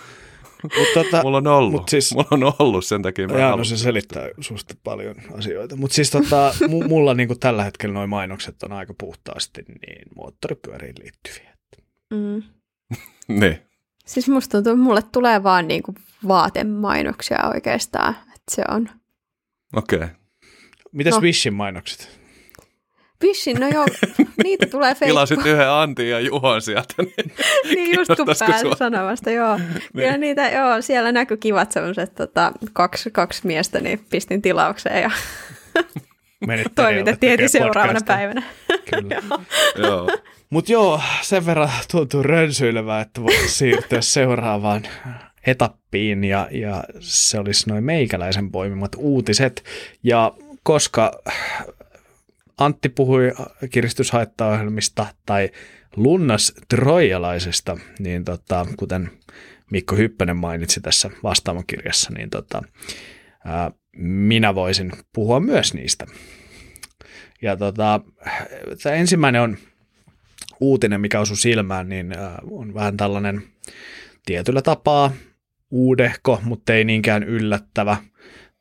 Mut 0.64 0.88
tota, 0.94 1.24
mulla 1.24 1.38
on 1.38 1.48
ollut, 1.48 1.72
mut 1.72 1.90
siis, 1.90 2.14
mulla 2.14 2.28
on 2.32 2.54
ollut 2.60 2.86
sen 2.86 3.02
takia. 3.02 3.28
Jaa, 3.38 3.56
no 3.56 3.64
se 3.64 3.78
selittää 3.78 4.30
susta 4.40 4.74
paljon 4.84 5.16
asioita. 5.38 5.76
Mutta 5.76 5.96
siis 5.96 6.12
tota, 6.12 6.54
mulla 6.88 7.14
niinku 7.14 7.36
tällä 7.36 7.64
hetkellä 7.64 7.94
noin 7.94 8.10
mainokset 8.10 8.64
on 8.64 8.72
aika 8.72 8.94
puhtaasti 9.00 9.62
niin 9.68 10.08
moottoripyöriin 10.16 10.96
liittyviä. 11.00 11.58
Mm. 12.10 12.44
niin. 13.40 13.60
Siis 14.06 14.30
musta 14.30 14.52
tuntuu, 14.52 14.74
että 14.74 14.84
mulle 14.84 15.02
tulee 15.12 15.44
vaan 15.44 15.68
niinku 15.68 15.94
vaatemainoksia 16.28 17.50
oikeastaan. 17.54 18.16
Että 18.22 18.56
se 18.56 18.64
on. 18.70 18.90
Okei. 19.76 19.98
Okay. 19.98 20.10
Mitäs 20.92 21.14
no. 21.14 21.22
Wishin 21.22 21.54
mainokset? 21.54 22.19
Pissin, 23.20 23.60
no 23.60 23.68
joo, 23.68 23.86
niitä 24.44 24.66
tulee 24.66 24.96
Facebook. 24.96 25.08
Tilasit 25.10 25.46
yhden 25.46 25.70
Antin 25.70 26.10
ja 26.10 26.20
Juhon 26.20 26.62
sieltä. 26.62 26.94
Niin, 26.98 27.32
niin 27.76 27.96
just 27.96 28.12
kun 28.18 28.26
pääsin 28.26 28.78
sanomasta, 28.78 29.32
joo. 29.32 29.58
niin. 29.94 30.08
Ja 30.08 30.18
niitä, 30.18 30.50
joo, 30.50 30.82
siellä 30.82 31.12
näkyy 31.12 31.38
kivat 31.38 31.72
sellaiset 31.72 32.16
tota, 32.16 32.52
kaksi, 32.74 33.12
kaksi 33.12 33.48
miestä, 33.48 33.80
niin 33.80 34.06
pistin 34.10 34.42
tilaukseen 34.42 35.02
ja 35.02 35.12
toimitettiin 36.76 37.30
heti 37.30 37.48
seuraavana 37.48 38.00
päivänä. 38.06 38.44
Kyllä. 38.90 39.22
joo. 39.88 40.10
Mutta 40.50 40.72
joo, 40.72 41.02
sen 41.22 41.46
verran 41.46 41.70
tuntuu 41.92 42.24
rönsyilevää, 42.24 43.02
että 43.02 43.24
voi 43.24 43.48
siirtyä 43.48 44.02
seuraavaan 44.02 44.84
etappiin 45.48 46.24
ja, 46.24 46.48
ja 46.52 46.84
se 47.00 47.40
olisi 47.40 47.70
noin 47.70 47.84
meikäläisen 47.84 48.52
poimimat 48.52 48.92
uutiset. 48.98 49.64
Ja 50.04 50.32
koska 50.64 51.12
Antti 52.60 52.90
puhui 52.90 53.32
kiristyshaittaohjelmista 53.70 55.06
tai 55.26 55.50
lunnas 55.96 56.54
trojalaisesta, 56.70 57.78
niin 58.00 58.26
tota, 58.26 58.66
kuten 58.78 59.12
Mikko 59.72 59.96
Hyppönen 59.96 60.38
mainitsi 60.38 60.82
tässä 60.82 61.10
vastaamokirjassa, 61.24 62.12
niin 62.18 62.30
tota, 62.30 62.64
ää, 63.46 63.72
minä 63.98 64.56
voisin 64.56 64.92
puhua 65.14 65.40
myös 65.40 65.74
niistä. 65.74 66.06
Ja 67.42 67.58
tota, 67.58 68.02
tämä 68.84 68.96
ensimmäinen 68.96 69.42
on 69.42 69.58
uutinen, 70.60 71.02
mikä 71.02 71.20
osui 71.20 71.38
silmään, 71.38 71.90
niin 71.90 72.14
ää, 72.14 72.40
on 72.52 72.74
vähän 72.74 72.98
tällainen 72.98 73.44
tietyllä 74.26 74.62
tapaa 74.62 75.12
uudehko, 75.72 76.42
mutta 76.44 76.74
ei 76.74 76.84
niinkään 76.84 77.24
yllättävä 77.24 77.98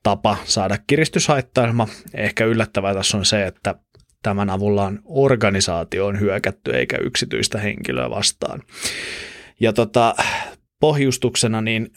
tapa 0.03 0.37
saada 0.45 0.79
kiristyshaittailma. 0.87 1.89
Ehkä 2.15 2.45
yllättävää 2.45 2.95
tässä 2.95 3.17
on 3.19 3.25
se, 3.25 3.47
että 3.47 3.75
tämän 4.23 4.51
avulla 4.51 4.85
on 4.85 5.01
organisaatioon 5.05 6.21
hyökätty 6.21 6.77
eikä 6.77 6.97
yksityistä 6.97 7.59
henkilöä 7.59 8.11
vastaan. 8.11 8.63
Ja 9.61 9.73
tota, 9.73 10.15
pohjustuksena 10.81 11.61
niin 11.61 11.93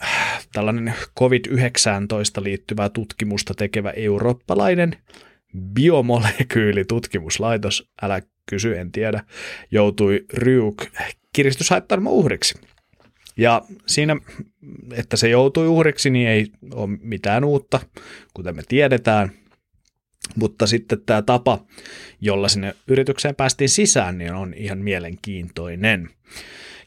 tällainen 0.52 0.94
COVID-19 1.20 2.42
liittyvää 2.42 2.88
tutkimusta 2.88 3.54
tekevä 3.54 3.90
eurooppalainen 3.90 4.96
biomolekyylitutkimuslaitos, 5.74 7.88
älä 8.02 8.22
kysy, 8.50 8.78
en 8.78 8.92
tiedä, 8.92 9.24
joutui 9.70 10.24
Ryuk 10.34 10.84
kiristyshaittailma 11.32 12.10
uhriksi. 12.10 12.54
Ja 13.36 13.62
siinä, 13.86 14.16
että 14.92 15.16
se 15.16 15.28
joutui 15.28 15.68
uhriksi, 15.68 16.10
niin 16.10 16.28
ei 16.28 16.46
ole 16.74 16.98
mitään 17.02 17.44
uutta, 17.44 17.80
kuten 18.34 18.56
me 18.56 18.62
tiedetään– 18.68 19.32
mutta 20.36 20.66
sitten 20.66 21.00
tämä 21.06 21.22
tapa, 21.22 21.64
jolla 22.20 22.48
sinne 22.48 22.74
yritykseen 22.86 23.34
päästiin 23.36 23.68
sisään, 23.68 24.18
niin 24.18 24.34
on 24.34 24.54
ihan 24.54 24.78
mielenkiintoinen. 24.78 26.10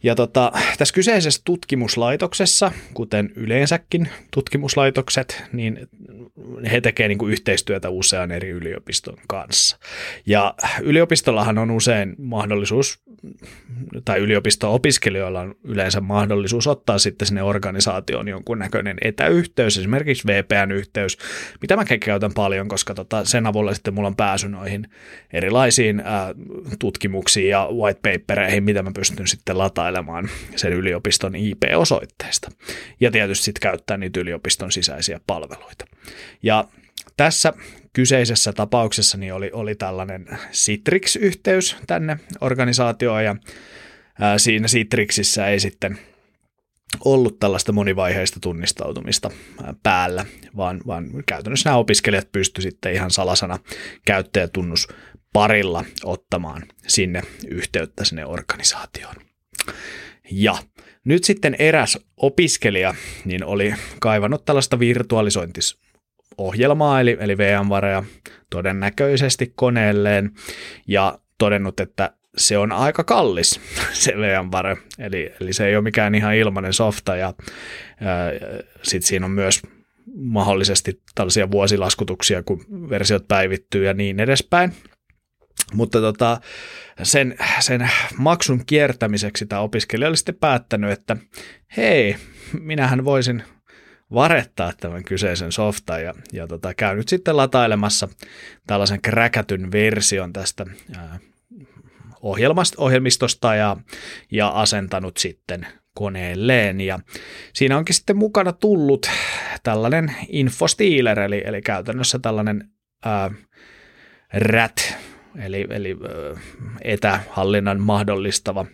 Ja 0.06 0.16
tota, 0.16 0.51
tässä 0.78 0.93
kyseisessä 0.93 1.41
tutkimuslaitoksessa, 1.45 2.72
kuten 2.93 3.32
yleensäkin 3.36 4.10
tutkimuslaitokset, 4.32 5.43
niin 5.53 5.88
he 6.72 6.82
tekevät 6.82 7.10
niin 7.10 7.30
yhteistyötä 7.30 7.89
usean 7.89 8.32
eri 8.32 8.49
yliopiston 8.49 9.18
kanssa. 9.28 9.78
Ja 10.26 10.56
yliopistollahan 10.82 11.58
on 11.58 11.72
usein 11.72 12.16
mahdollisuus, 12.18 12.99
tai 14.06 14.20
yliopisto-opiskelijoilla 14.20 15.41
on 15.41 15.56
yleensä 15.64 16.01
mahdollisuus 16.01 16.68
ottaa 16.68 16.97
sitten 16.97 17.28
sinne 17.28 17.43
organisaatioon 17.43 18.28
jonkunnäköinen 18.28 18.97
etäyhteys, 19.01 19.78
esimerkiksi 19.78 20.28
VPN-yhteys, 20.28 21.18
mitä 21.62 21.76
mä 21.76 21.86
käytän 21.86 22.34
paljon, 22.34 22.68
koska 22.68 22.93
tota, 22.93 23.26
sen 23.26 23.45
avulla 23.45 23.74
sitten 23.74 23.93
mulla 23.93 24.08
on 24.08 24.16
pääsy 24.16 24.49
noihin 24.49 24.88
erilaisiin 25.34 26.01
ää, 26.06 26.34
tutkimuksiin 26.80 27.49
ja 27.49 27.70
whitepapereihin, 27.72 28.64
mitä 28.64 28.84
mä 28.84 28.91
pystyn 28.95 29.28
sitten 29.28 29.58
latailemaan 29.58 29.94
sen 30.55 30.73
yliopiston 30.73 31.35
IP-osoitteesta. 31.35 32.51
Ja 32.99 33.11
tietysti 33.11 33.45
sitten 33.45 33.61
käyttää 33.61 33.97
niitä 33.97 34.19
yliopiston 34.19 34.71
sisäisiä 34.71 35.19
palveluita. 35.27 35.85
Ja 36.43 36.67
tässä 37.17 37.53
kyseisessä 37.93 38.53
tapauksessa 38.53 39.17
niin 39.17 39.33
oli, 39.33 39.49
oli 39.53 39.75
tällainen 39.75 40.27
Citrix-yhteys 40.51 41.77
tänne 41.87 42.19
organisaatioon 42.41 43.23
ja 43.23 43.35
ää, 44.19 44.37
siinä 44.37 44.67
Citrixissä 44.67 45.47
ei 45.47 45.59
sitten 45.59 45.99
ollut 47.05 47.39
tällaista 47.39 47.71
monivaiheista 47.71 48.39
tunnistautumista 48.39 49.31
päällä, 49.83 50.25
vaan, 50.57 50.81
vaan 50.87 51.09
käytännössä 51.25 51.69
nämä 51.69 51.77
opiskelijat 51.77 52.31
pystyivät 52.31 52.71
sitten 52.71 52.93
ihan 52.93 53.11
salasana 53.11 53.59
käyttäjätunnus 54.05 54.87
parilla 55.33 55.85
ottamaan 56.03 56.63
sinne 56.87 57.21
yhteyttä 57.47 58.03
sinne 58.03 58.25
organisaatioon. 58.25 59.15
Ja 60.32 60.57
nyt 61.05 61.24
sitten 61.24 61.55
eräs 61.59 61.97
opiskelija 62.18 62.95
niin 63.26 63.45
oli 63.45 63.74
kaivannut 63.99 64.45
tällaista 64.45 64.80
virtualisointis 64.80 65.80
ohjelmaa, 66.38 67.01
eli, 67.01 67.18
eli 67.20 67.38
VMwarea 67.38 68.03
todennäköisesti 68.49 69.53
koneelleen, 69.55 70.32
ja 70.88 71.20
todennut, 71.38 71.80
että 71.80 72.13
se 72.38 72.57
on 72.57 72.72
aika 72.72 73.03
kallis, 73.03 73.59
se 73.93 74.13
VMware, 74.18 74.78
eli, 74.99 75.32
eli 75.41 75.53
se 75.53 75.68
ei 75.68 75.76
ole 75.76 75.84
mikään 75.84 76.16
ihan 76.16 76.36
ilmainen 76.36 76.74
softa, 76.74 77.16
ja 77.16 77.34
sitten 78.84 79.07
siinä 79.07 79.26
on 79.26 79.32
myös 79.32 79.61
mahdollisesti 80.16 81.01
tällaisia 81.16 81.51
vuosilaskutuksia, 81.51 82.43
kun 82.43 82.66
versiot 82.89 83.28
päivittyy 83.28 83.86
ja 83.86 83.93
niin 83.93 84.20
edespäin. 84.20 84.74
Mutta 85.74 86.01
tota, 86.01 86.41
sen, 87.03 87.36
sen 87.59 87.89
maksun 88.18 88.66
kiertämiseksi 88.66 89.45
tämä 89.45 89.61
opiskelija 89.61 90.09
oli 90.09 90.18
sitten 90.18 90.36
päättänyt, 90.36 90.91
että 90.91 91.18
hei, 91.78 92.16
minähän 92.59 93.05
voisin 93.05 93.43
varettaa 94.13 94.74
tämän 94.80 95.03
kyseisen 95.03 95.51
softan 95.51 96.03
ja, 96.03 96.13
ja 96.34 96.47
tota, 96.47 96.74
käy 96.74 96.95
nyt 96.95 97.07
sitten 97.07 97.38
latailemassa 97.38 98.07
tällaisen 98.68 99.01
kräkätyn 99.01 99.72
version 99.72 100.34
tästä 100.34 100.66
ää, 100.97 101.20
ohjelmistosta 102.78 103.55
ja, 103.55 103.78
ja 104.32 104.47
asentanut 104.47 105.18
sitten 105.18 105.68
koneelleen. 105.93 106.82
Ja 106.82 106.99
siinä 107.53 107.78
onkin 107.78 107.95
sitten 107.95 108.18
mukana 108.18 108.53
tullut 108.53 109.09
tällainen 109.63 110.16
infostealer, 110.30 111.20
eli, 111.20 111.43
eli 111.45 111.61
käytännössä 111.61 112.20
tällainen 112.20 112.70
ää, 113.05 113.32
RAT, 114.34 114.97
eli, 115.39 115.67
eli 115.69 115.97
etähallinnan 116.81 117.81
mahdollistava 117.81 118.65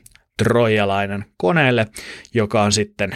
trojalainen 0.43 1.25
koneelle, 1.37 1.87
joka 2.33 2.63
on 2.63 2.71
sitten 2.71 3.15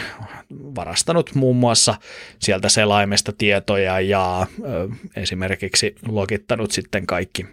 varastanut 0.52 1.34
muun 1.34 1.56
muassa 1.56 1.94
sieltä 2.38 2.68
selaimesta 2.68 3.32
tietoja 3.38 4.00
ja 4.00 4.46
esimerkiksi 5.16 5.94
logittanut 6.08 6.70
sitten 6.70 7.06
kaikki 7.06 7.46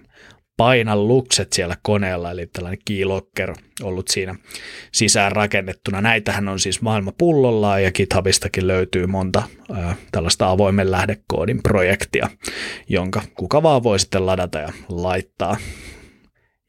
painallukset 0.57 1.53
siellä 1.53 1.75
koneella, 1.81 2.31
eli 2.31 2.47
tällainen 2.47 2.79
keylocker 2.85 3.53
ollut 3.83 4.07
siinä 4.07 4.35
sisään 4.91 5.31
rakennettuna. 5.31 6.01
Näitähän 6.01 6.47
on 6.47 6.59
siis 6.59 6.81
maailma 6.81 7.11
pullollaan 7.17 7.83
ja 7.83 7.91
GitHubistakin 7.91 8.67
löytyy 8.67 9.07
monta 9.07 9.43
ää, 9.73 9.95
tällaista 10.11 10.49
avoimen 10.49 10.91
lähdekoodin 10.91 11.63
projektia, 11.63 12.29
jonka 12.89 13.21
kuka 13.35 13.63
vaan 13.63 13.83
voi 13.83 13.99
sitten 13.99 14.25
ladata 14.25 14.59
ja 14.59 14.69
laittaa 14.89 15.57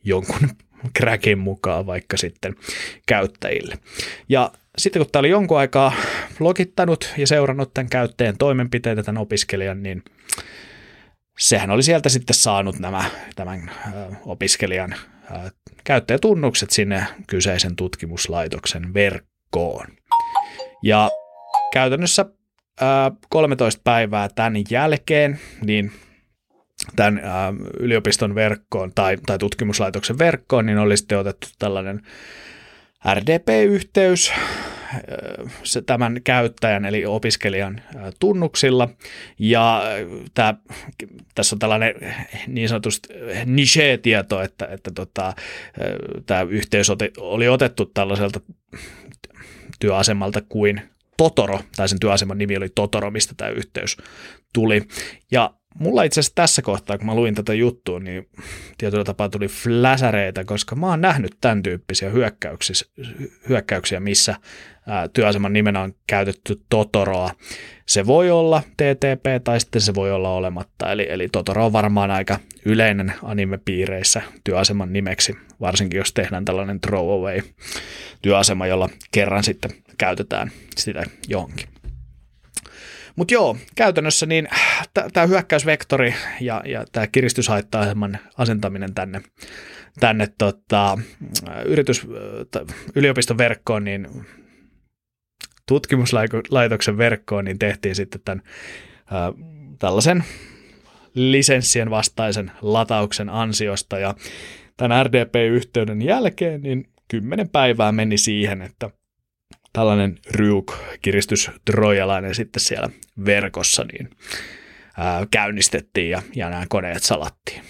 jonkun 0.05 0.49
crackin 0.99 1.39
mukaan 1.39 1.87
vaikka 1.87 2.16
sitten 2.16 2.55
käyttäjille. 3.07 3.78
Ja 4.28 4.53
sitten 4.78 5.03
kun 5.03 5.11
tämä 5.12 5.20
oli 5.20 5.28
jonkun 5.28 5.59
aikaa 5.59 5.93
logittanut 6.41 7.14
ja 7.16 7.26
seurannut 7.26 7.74
tämän 7.74 7.91
käyttäjän 7.91 8.37
toimenpiteitä, 8.39 9.03
tämän 9.03 9.22
opiskelijan, 9.22 9.82
niin 9.82 10.03
sehän 11.39 11.70
oli 11.70 11.82
sieltä 11.82 12.09
sitten 12.09 12.37
saanut 12.37 12.78
nämä 12.78 13.05
tämän 13.35 13.70
opiskelijan 14.26 14.95
käyttäjätunnukset 15.85 16.70
sinne 16.70 17.07
kyseisen 17.26 17.76
tutkimuslaitoksen 17.76 18.95
verkkoon. 18.95 19.87
Ja 20.82 21.11
käytännössä 21.72 22.26
13 23.28 23.80
päivää 23.85 24.28
tämän 24.35 24.55
jälkeen, 24.70 25.41
niin 25.64 25.93
tämän 26.97 27.20
yliopiston 27.80 28.35
verkkoon 28.35 28.93
tai, 28.95 29.16
tai 29.26 29.39
tutkimuslaitoksen 29.39 30.18
verkkoon, 30.18 30.66
niin 30.66 30.78
oli 30.78 30.97
sitten 30.97 31.18
otettu 31.18 31.49
tällainen 31.59 32.01
RDP-yhteys 33.14 34.32
se, 35.63 35.83
tämän 35.83 36.21
käyttäjän 36.25 36.85
eli 36.85 37.07
opiskelijan 37.07 37.83
tunnuksilla. 38.21 38.89
Ja 39.39 39.83
tämä, 40.35 40.55
tässä 41.35 41.57
on 41.57 41.59
tällainen 41.59 41.95
niin 42.47 42.69
sanotusti 42.69 43.09
niche-tieto, 43.47 44.43
että, 44.43 44.67
että 44.67 44.91
tota, 44.95 45.33
tämä 46.27 46.43
yhteys 46.43 46.91
oli 47.19 47.49
otettu 47.49 47.87
tällaiselta 47.87 48.41
työasemalta 49.81 50.43
kuin 50.49 50.83
Totoro, 51.17 51.61
tai 51.77 51.89
sen 51.89 52.01
työaseman 52.01 52.39
nimi 52.39 52.57
oli 52.57 52.69
Totoro, 52.75 53.11
mistä 53.11 53.35
tämä 53.37 53.51
yhteys 53.51 53.97
tuli. 54.53 54.83
Ja 55.31 55.55
mulla 55.75 56.03
itse 56.03 56.20
asiassa 56.20 56.35
tässä 56.35 56.62
kohtaa, 56.62 56.99
kun 56.99 57.07
mä 57.07 57.14
luin 57.14 57.35
tätä 57.35 57.55
juttua, 57.55 58.01
niin 58.01 58.29
tietyllä 58.79 59.05
tapaa 59.05 59.29
tuli 59.29 59.49
fläsäreitä, 59.49 60.45
koska 60.45 60.77
mä 60.77 60.87
oon 60.87 61.01
nähnyt 61.01 61.37
tämän 61.41 61.62
tyyppisiä 61.62 62.11
hyökkäyksiä, 62.11 62.75
hyökkäyksiä 63.49 64.01
missä 64.01 64.37
ää, 64.87 65.09
työaseman 65.09 65.53
nimenä 65.53 65.81
on 65.81 65.95
käytetty 66.07 66.62
Totoroa. 66.68 67.31
Se 67.87 68.07
voi 68.07 68.31
olla 68.31 68.62
TTP 68.77 69.45
tai 69.45 69.61
sitten 69.61 69.83
se 69.83 69.95
voi 69.95 70.12
olla 70.12 70.31
olematta, 70.31 70.93
eli, 70.93 71.07
eli 71.11 71.29
Totoro 71.29 71.66
on 71.66 71.72
varmaan 71.72 72.11
aika 72.11 72.39
yleinen 72.64 73.14
animepiireissä 73.22 74.22
työaseman 74.45 74.93
nimeksi, 74.93 75.37
varsinkin 75.61 75.99
jos 75.99 76.12
tehdään 76.12 76.45
tällainen 76.45 76.81
throwaway 76.81 77.41
työasema, 78.22 78.66
jolla 78.66 78.89
kerran 79.12 79.45
sitten 79.45 79.70
käytetään 79.99 80.51
sitä 80.77 81.05
johonkin. 81.29 81.74
Mutta 83.17 83.35
joo, 83.35 83.57
käytännössä 83.75 84.27
niin 84.27 84.49
tämä 85.12 85.27
hyökkäysvektori 85.27 86.15
ja, 86.41 86.62
ja 86.65 86.85
tämä 86.93 87.07
kiristyshaitta 87.07 87.87
asentaminen 88.39 88.95
tänne, 88.95 89.23
tänne 90.01 90.29
tota, 90.39 90.99
yritys, 91.65 92.07
yliopiston 92.95 93.39
verkkoon, 93.39 93.85
niin 93.85 94.09
tutkimuslaitoksen 95.69 96.99
verkkoon, 96.99 97.45
niin 97.45 97.59
tehtiin 97.59 97.95
sitten 97.95 98.21
tämän 98.25 98.43
ää, 99.11 99.33
tällaisen 99.79 100.25
lisenssien 101.15 101.91
vastaisen 101.91 102.53
latauksen 102.62 103.29
ansiosta. 103.29 103.99
Ja 103.99 104.15
tämän 104.77 105.07
RDP-yhteyden 105.07 106.03
jälkeen 106.03 106.62
niin 106.62 106.89
kymmenen 107.09 107.49
päivää 107.49 107.93
meni 107.93 108.19
siihen, 108.19 108.62
että 108.62 108.91
tällainen 109.75 110.18
Ryuk 110.31 110.72
kiristystrojalainen 111.03 112.35
sitten 112.35 112.61
siellä 112.61 112.89
verkossa 113.25 113.85
niin 113.93 114.11
ää, 114.99 115.27
käynnistettiin 115.31 116.11
ja, 116.11 116.22
ja 116.37 116.51
nämä 116.51 116.64
koneet 116.68 117.03
salattiin. 117.03 117.62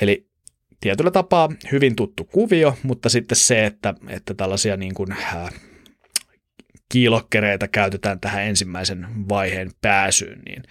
Eli 0.00 0.28
tietyllä 0.80 1.10
tapaa 1.10 1.48
hyvin 1.72 1.96
tuttu 1.96 2.24
kuvio, 2.24 2.78
mutta 2.82 3.08
sitten 3.08 3.36
se, 3.36 3.66
että, 3.66 3.94
että 4.08 4.34
tällaisia 4.34 4.76
niin 4.76 4.94
kuin, 4.94 5.12
ää, 5.12 5.48
kiilokkereita 6.92 7.68
käytetään 7.68 8.20
tähän 8.20 8.44
ensimmäisen 8.44 9.06
vaiheen 9.28 9.70
pääsyyn, 9.80 10.42
niin 10.46 10.62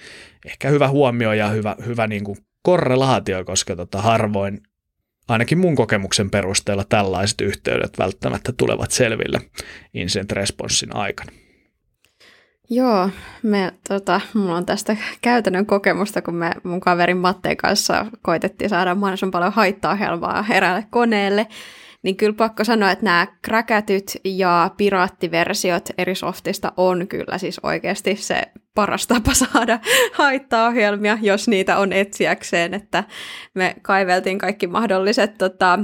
ehkä 0.46 0.70
hyvä 0.70 0.88
huomio 0.88 1.34
ja 1.34 1.48
hyvä, 1.50 1.76
hyvä 1.86 2.08
niin 2.08 2.24
kuin 2.24 2.38
korrelaatio, 2.64 3.46
koska 3.46 3.76
tota 3.76 4.02
harvoin 4.02 4.62
ainakin 5.28 5.58
mun 5.58 5.76
kokemuksen 5.76 6.30
perusteella 6.30 6.84
tällaiset 6.84 7.42
yhteydet 7.42 8.00
välttämättä 8.00 8.54
tulevat 8.58 8.92
selville 8.92 9.42
incident 9.94 10.32
responssin 10.32 10.96
aikana. 10.96 11.32
Joo, 12.70 13.10
me, 13.44 13.74
tota, 13.88 14.22
mulla 14.34 14.56
on 14.56 14.66
tästä 14.66 14.98
käytännön 15.22 15.66
kokemusta, 15.66 16.22
kun 16.22 16.36
me 16.36 16.52
mun 16.64 16.80
kaverin 16.80 17.18
Matteen 17.18 17.58
kanssa 17.58 18.06
koitettiin 18.22 18.70
saada 18.70 18.96
mahdollisimman 18.96 19.32
paljon 19.32 19.54
haittaohjelmaa 19.54 20.46
eräälle 20.50 20.86
koneelle, 20.90 21.48
niin 22.04 22.18
kyllä 22.18 22.34
pakko 22.34 22.64
sanoa, 22.64 22.92
että 22.92 23.06
nämä 23.06 23.28
kräkätyt 23.42 24.18
ja 24.24 24.72
piraattiversiot 24.78 25.90
eri 25.98 26.16
softista 26.16 26.72
on 26.78 27.08
kyllä 27.08 27.38
siis 27.38 27.60
oikeasti 27.64 28.16
se 28.16 28.42
paras 28.76 29.08
tapa 29.08 29.34
saada 29.54 29.80
haittaohjelmia, 30.14 31.18
jos 31.22 31.48
niitä 31.48 31.78
on 31.78 31.94
etsiäkseen, 31.94 32.74
että 32.74 33.04
me 33.54 33.76
kaiveltiin 33.82 34.38
kaikki 34.38 34.68
mahdolliset 34.68 35.38
tota, 35.38 35.80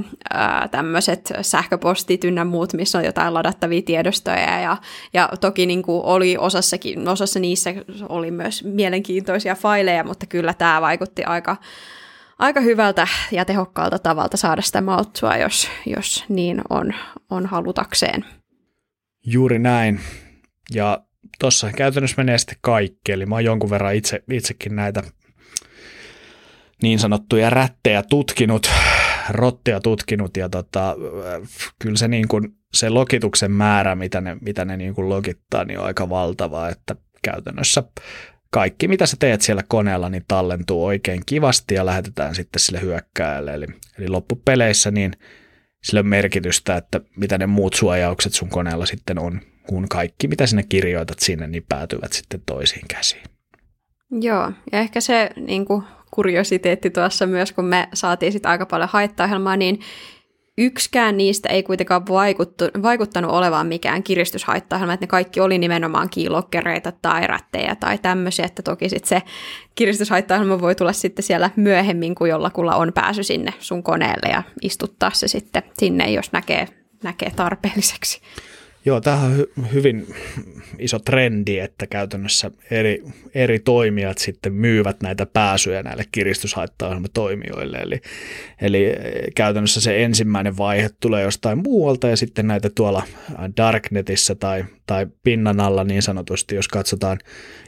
tämmöiset 0.70 1.32
sähköpostit 1.42 2.24
ynnä 2.24 2.44
muut, 2.44 2.72
missä 2.72 2.98
on 2.98 3.04
jotain 3.04 3.34
ladattavia 3.34 3.82
tiedostoja. 3.82 4.60
Ja, 4.60 4.76
ja 5.12 5.28
toki 5.40 5.66
niin 5.66 5.82
kuin 5.82 6.04
oli 6.04 6.36
osassakin, 6.38 7.08
osassa 7.08 7.40
niissä 7.40 7.74
oli 8.08 8.30
myös 8.30 8.64
mielenkiintoisia 8.64 9.54
faileja, 9.54 10.04
mutta 10.04 10.26
kyllä 10.26 10.54
tämä 10.54 10.80
vaikutti 10.80 11.24
aika 11.24 11.56
aika 12.40 12.60
hyvältä 12.60 13.08
ja 13.30 13.44
tehokkaalta 13.44 13.98
tavalta 13.98 14.36
saada 14.36 14.62
sitä 14.62 14.80
maltsua, 14.80 15.36
jos, 15.36 15.68
jos 15.86 16.24
niin 16.28 16.60
on, 16.70 16.94
on 17.30 17.46
halutakseen. 17.46 18.24
Juuri 19.26 19.58
näin. 19.58 20.00
Ja 20.74 21.04
tuossa 21.38 21.72
käytännössä 21.72 22.14
menee 22.16 22.38
sitten 22.38 22.58
kaikki, 22.60 23.12
eli 23.12 23.26
mä 23.26 23.34
oon 23.34 23.44
jonkun 23.44 23.70
verran 23.70 23.94
itse, 23.94 24.22
itsekin 24.32 24.76
näitä 24.76 25.02
niin 26.82 26.98
sanottuja 26.98 27.50
rättejä 27.50 28.02
tutkinut, 28.02 28.70
rottia 29.30 29.80
tutkinut, 29.80 30.36
ja 30.36 30.48
tota, 30.48 30.96
kyllä 31.78 31.96
se, 31.96 32.08
niin 32.08 32.28
kuin, 32.28 32.48
se 32.74 32.90
logituksen 32.90 33.52
määrä, 33.52 33.94
mitä 33.94 34.20
ne, 34.20 34.36
mitä 34.40 34.64
ne 34.64 34.76
niin 34.76 34.94
kuin 34.94 35.08
logittaa, 35.08 35.64
niin 35.64 35.78
on 35.78 35.86
aika 35.86 36.08
valtava, 36.08 36.68
että 36.68 36.96
käytännössä 37.22 37.82
kaikki, 38.50 38.88
mitä 38.88 39.06
sä 39.06 39.16
teet 39.18 39.40
siellä 39.40 39.62
koneella, 39.68 40.08
niin 40.08 40.24
tallentuu 40.28 40.84
oikein 40.84 41.22
kivasti 41.26 41.74
ja 41.74 41.86
lähetetään 41.86 42.34
sitten 42.34 42.60
sille 42.60 42.80
hyökkääjälle. 42.80 43.54
Eli, 43.54 43.66
eli 43.98 44.08
loppupeleissä 44.08 44.90
niin 44.90 45.12
sillä 45.84 46.00
on 46.00 46.06
merkitystä, 46.06 46.76
että 46.76 47.00
mitä 47.16 47.38
ne 47.38 47.46
muut 47.46 47.74
suojaukset 47.74 48.34
sun 48.34 48.48
koneella 48.48 48.86
sitten 48.86 49.18
on, 49.18 49.40
kun 49.68 49.88
kaikki, 49.88 50.28
mitä 50.28 50.46
sinne 50.46 50.62
kirjoitat 50.62 51.18
sinne, 51.18 51.46
niin 51.46 51.64
päätyvät 51.68 52.12
sitten 52.12 52.42
toisiin 52.46 52.88
käsiin. 52.88 53.22
Joo, 54.20 54.52
ja 54.72 54.78
ehkä 54.80 55.00
se 55.00 55.30
niin 55.36 55.64
kuin 55.64 55.82
kuriositeetti 56.10 56.90
tuossa 56.90 57.26
myös, 57.26 57.52
kun 57.52 57.64
me 57.64 57.88
saatiin 57.94 58.32
sitten 58.32 58.50
aika 58.50 58.66
paljon 58.66 58.88
haittaohjelmaa, 58.92 59.56
niin 59.56 59.80
yksikään 60.60 61.16
niistä 61.16 61.48
ei 61.48 61.62
kuitenkaan 61.62 62.06
vaikuttu, 62.06 62.64
vaikuttanut 62.82 63.30
olevaan 63.30 63.66
mikään 63.66 64.02
kiristyshaittaohjelma, 64.02 64.92
että 64.92 65.04
ne 65.04 65.08
kaikki 65.08 65.40
oli 65.40 65.58
nimenomaan 65.58 66.10
kiilokkereita 66.10 66.92
tai 67.02 67.26
rättejä 67.26 67.76
tai 67.76 67.98
tämmöisiä, 67.98 68.44
että 68.44 68.62
toki 68.62 68.88
sitten 68.88 69.08
se 69.08 69.22
kiristyshaittaohjelma 69.74 70.60
voi 70.60 70.74
tulla 70.74 70.92
sitten 70.92 71.22
siellä 71.22 71.50
myöhemmin, 71.56 72.14
kun 72.14 72.28
jollakulla 72.28 72.76
on 72.76 72.92
pääsy 72.92 73.22
sinne 73.22 73.54
sun 73.58 73.82
koneelle 73.82 74.32
ja 74.32 74.42
istuttaa 74.62 75.10
se 75.14 75.28
sitten 75.28 75.62
sinne, 75.78 76.10
jos 76.10 76.32
näkee, 76.32 76.68
näkee 77.02 77.30
tarpeelliseksi. 77.36 78.20
Joo, 78.84 79.00
tämähän 79.00 79.30
on 79.30 79.36
hy- 79.38 79.72
hyvin 79.72 80.14
iso 80.78 80.98
trendi, 80.98 81.58
että 81.58 81.86
käytännössä 81.86 82.50
eri, 82.70 83.02
eri 83.34 83.58
toimijat 83.58 84.18
sitten 84.18 84.52
myyvät 84.52 84.96
näitä 85.02 85.26
pääsyjä 85.26 85.82
näille 85.82 86.04
kiristyshaittaohjelmatoimijoille. 86.12 87.78
Eli, 87.78 88.00
eli 88.60 88.92
käytännössä 89.34 89.80
se 89.80 90.04
ensimmäinen 90.04 90.56
vaihe 90.56 90.90
tulee 91.00 91.22
jostain 91.22 91.58
muualta 91.58 92.08
ja 92.08 92.16
sitten 92.16 92.46
näitä 92.46 92.70
tuolla 92.74 93.02
Darknetissä 93.56 94.34
tai, 94.34 94.64
tai 94.86 95.06
pinnan 95.22 95.60
alla 95.60 95.84
niin 95.84 96.02
sanotusti, 96.02 96.54
jos 96.54 96.68
katsotaan 96.68 97.18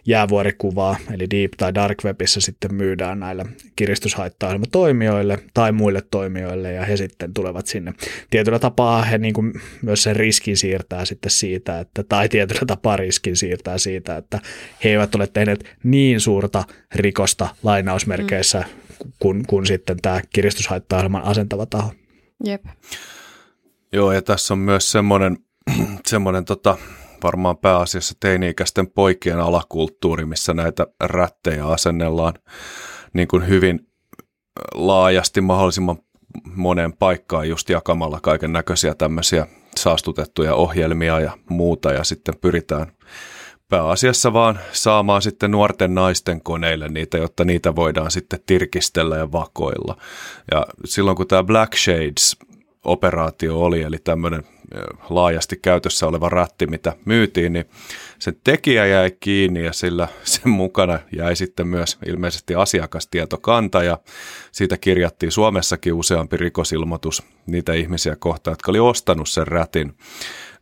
jäävuorikuvaa, 0.07 0.97
eli 1.15 1.31
Deep 1.31 1.51
tai 1.57 1.75
Dark 1.75 2.05
Webissä 2.05 2.41
sitten 2.41 2.75
myydään 2.75 3.21
näille 3.21 3.45
kiristyshaittaohjelmatoimijoille 3.77 5.39
tai 5.55 5.73
muille 5.73 6.03
toimijoille 6.11 6.73
ja 6.73 6.85
he 6.85 6.97
sitten 6.97 7.35
tulevat 7.35 7.67
sinne. 7.67 7.93
Tietyllä 8.31 8.59
tapaa 8.59 9.03
he 9.03 9.19
niin 9.19 9.35
kuin 9.35 9.53
myös 9.83 10.03
sen 10.03 10.17
riskin 10.17 10.57
siirtää 10.57 11.02
sitten 11.05 11.31
siitä, 11.31 11.81
että, 11.81 12.03
tai 12.03 12.29
tietyllä 12.29 12.63
tapaa 12.67 12.97
riskin 12.97 13.37
siirtää 13.37 13.79
siitä, 13.79 14.17
että 14.17 14.41
he 14.85 14.89
eivät 14.89 15.15
ole 15.15 15.27
tehneet 15.27 15.77
niin 15.85 16.21
suurta 16.21 16.65
rikosta 16.95 17.49
lainausmerkeissä 17.63 18.65
mm. 19.05 19.13
kuin, 19.19 19.47
kuin 19.47 19.67
sitten 19.67 19.97
tämä 20.03 20.21
kiristyshaittaohjelman 20.35 21.25
asentava 21.25 21.67
taho. 21.67 21.93
Jep. 22.45 22.65
Joo, 23.93 24.13
ja 24.13 24.23
tässä 24.23 24.55
on 24.55 24.59
myös 24.59 24.93
semmoinen, 24.93 25.37
semmoinen 26.07 26.45
tota, 26.45 26.79
varmaan 27.23 27.57
pääasiassa 27.57 28.15
teini-ikäisten 28.21 28.87
poikien 28.87 29.41
alakulttuuri, 29.41 30.25
missä 30.25 30.55
näitä 30.55 30.87
rättejä 31.01 31.67
asennellaan 31.67 32.35
niin 33.13 33.29
kuin 33.29 33.49
hyvin 33.49 33.81
laajasti 34.75 35.41
mahdollisimman 35.41 35.97
moneen 36.57 36.93
paikkaan 36.93 37.49
just 37.49 37.69
jakamalla 37.69 38.21
kaiken 38.21 38.53
näköisiä 38.53 38.95
tämmöisiä 38.95 39.47
saastutettuja 39.83 40.55
ohjelmia 40.55 41.21
ja 41.21 41.33
muuta 41.49 41.93
ja 41.93 42.05
sitten 42.05 42.35
pyritään 42.41 42.93
pääasiassa 43.69 44.33
vaan 44.33 44.59
saamaan 44.73 45.23
sitten 45.23 45.51
nuorten 45.51 45.95
naisten 45.95 46.41
koneille 46.41 46.89
niitä, 46.89 47.19
jotta 47.19 47.45
niitä 47.45 47.77
voidaan 47.77 48.11
sitten 48.11 48.41
tirkistellä 48.47 49.17
ja 49.17 49.33
vakoilla. 49.33 49.97
Ja 50.51 50.67
silloin 50.85 51.17
kun 51.17 51.29
tämä 51.29 51.43
Black 51.43 51.75
Shades 51.75 52.37
operaatio 52.85 53.61
oli, 53.61 53.83
eli 53.83 53.97
tämmöinen 54.05 54.43
laajasti 55.11 55.57
käytössä 55.57 56.07
oleva 56.07 56.29
ratti, 56.29 56.67
mitä 56.67 56.93
myytiin, 57.05 57.53
niin 57.53 57.65
sen 58.23 58.37
tekijä 58.45 58.87
jäi 58.87 59.11
kiinni 59.21 59.65
ja 59.65 59.73
sillä 59.73 60.09
sen 60.25 60.51
mukana 60.51 60.99
jäi 61.17 61.37
sitten 61.37 61.67
myös 61.67 61.99
ilmeisesti 62.07 62.55
asiakastietokanta 62.55 63.83
ja 63.83 63.99
siitä 64.53 64.79
kirjattiin 64.79 65.33
Suomessakin 65.33 65.93
useampi 65.93 66.37
rikosilmoitus 66.37 67.23
niitä 67.47 67.73
ihmisiä 67.75 68.17
kohtaan, 68.17 68.53
jotka 68.53 68.73
oli 68.73 68.79
ostanut 68.79 69.29
sen 69.29 69.47
rätin. 69.47 69.95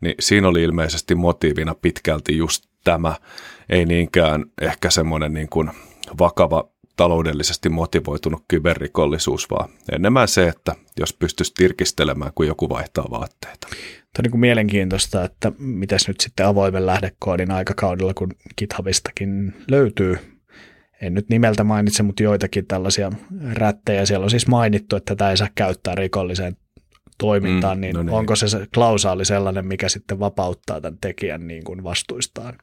Niin 0.00 0.14
siinä 0.20 0.48
oli 0.48 0.62
ilmeisesti 0.62 1.14
motiivina 1.14 1.74
pitkälti 1.74 2.36
just 2.36 2.64
tämä, 2.84 3.14
ei 3.68 3.84
niinkään 3.84 4.44
ehkä 4.60 4.90
semmoinen 4.90 5.34
niin 5.34 5.48
kuin 5.48 5.70
vakava 6.18 6.68
taloudellisesti 6.96 7.68
motivoitunut 7.68 8.44
kyberrikollisuus, 8.48 9.50
vaan 9.50 9.70
enemmän 9.92 10.28
se, 10.28 10.48
että 10.48 10.74
jos 11.00 11.12
pystyisi 11.12 11.54
tirkistelemään, 11.54 12.32
kun 12.34 12.46
joku 12.46 12.68
vaihtaa 12.68 13.04
vaatteita. 13.10 13.68
On 14.18 14.22
niin 14.22 14.30
kuin 14.30 14.40
mielenkiintoista, 14.40 15.24
että 15.24 15.52
mitäs 15.58 16.08
nyt 16.08 16.20
sitten 16.20 16.46
avoimen 16.46 16.86
lähdekoodin 16.86 17.50
aikakaudella, 17.50 18.14
kun 18.14 18.30
GitHubistakin 18.58 19.54
löytyy, 19.70 20.18
en 21.02 21.14
nyt 21.14 21.28
nimeltä 21.28 21.64
mainitse, 21.64 22.02
mutta 22.02 22.22
joitakin 22.22 22.66
tällaisia 22.66 23.12
rättejä. 23.52 24.06
Siellä 24.06 24.24
on 24.24 24.30
siis 24.30 24.46
mainittu, 24.46 24.96
että 24.96 25.14
tätä 25.14 25.30
ei 25.30 25.36
saa 25.36 25.48
käyttää 25.54 25.94
rikolliseen 25.94 26.56
toimintaan, 27.18 27.78
mm, 27.78 27.80
niin, 27.80 27.94
no 27.94 28.02
niin 28.02 28.12
onko 28.12 28.36
se 28.36 28.46
klausaali 28.74 29.24
sellainen, 29.24 29.66
mikä 29.66 29.88
sitten 29.88 30.20
vapauttaa 30.20 30.80
tämän 30.80 30.98
tekijän 31.00 31.46
niin 31.46 31.64
kuin 31.64 31.84
vastuistaan? 31.84 32.54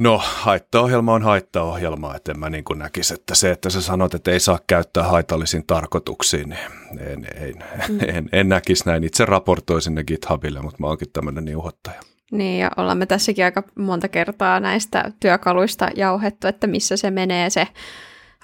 No, 0.00 0.22
haittaohjelma 0.24 1.14
on 1.14 1.22
haittaohjelma, 1.22 2.14
että 2.14 2.32
en 2.32 2.38
mä 2.38 2.50
niin 2.50 2.64
näkisi, 2.76 3.14
että 3.14 3.34
se, 3.34 3.50
että 3.50 3.70
sä 3.70 3.80
sanot, 3.80 4.14
että 4.14 4.30
ei 4.30 4.40
saa 4.40 4.58
käyttää 4.66 5.04
haitallisiin 5.04 5.66
tarkoituksiin, 5.66 6.48
niin 6.48 6.60
en, 7.00 7.26
en, 7.34 7.54
mm. 7.88 7.98
en, 8.08 8.28
en 8.32 8.48
näkisi 8.48 8.86
näin. 8.86 9.04
Itse 9.04 9.24
raportoisin 9.24 9.94
ne 9.94 10.04
GitHubille, 10.04 10.62
mutta 10.62 10.76
mä 10.80 10.86
oonkin 10.86 11.08
tämmöinen 11.12 11.44
niuhottaja. 11.44 12.00
Niin, 12.32 12.60
ja 12.60 12.70
ollaan 12.76 12.98
me 12.98 13.06
tässäkin 13.06 13.44
aika 13.44 13.62
monta 13.78 14.08
kertaa 14.08 14.60
näistä 14.60 15.12
työkaluista 15.20 15.88
jauhettu, 15.96 16.46
että 16.46 16.66
missä 16.66 16.96
se 16.96 17.10
menee 17.10 17.50
se 17.50 17.68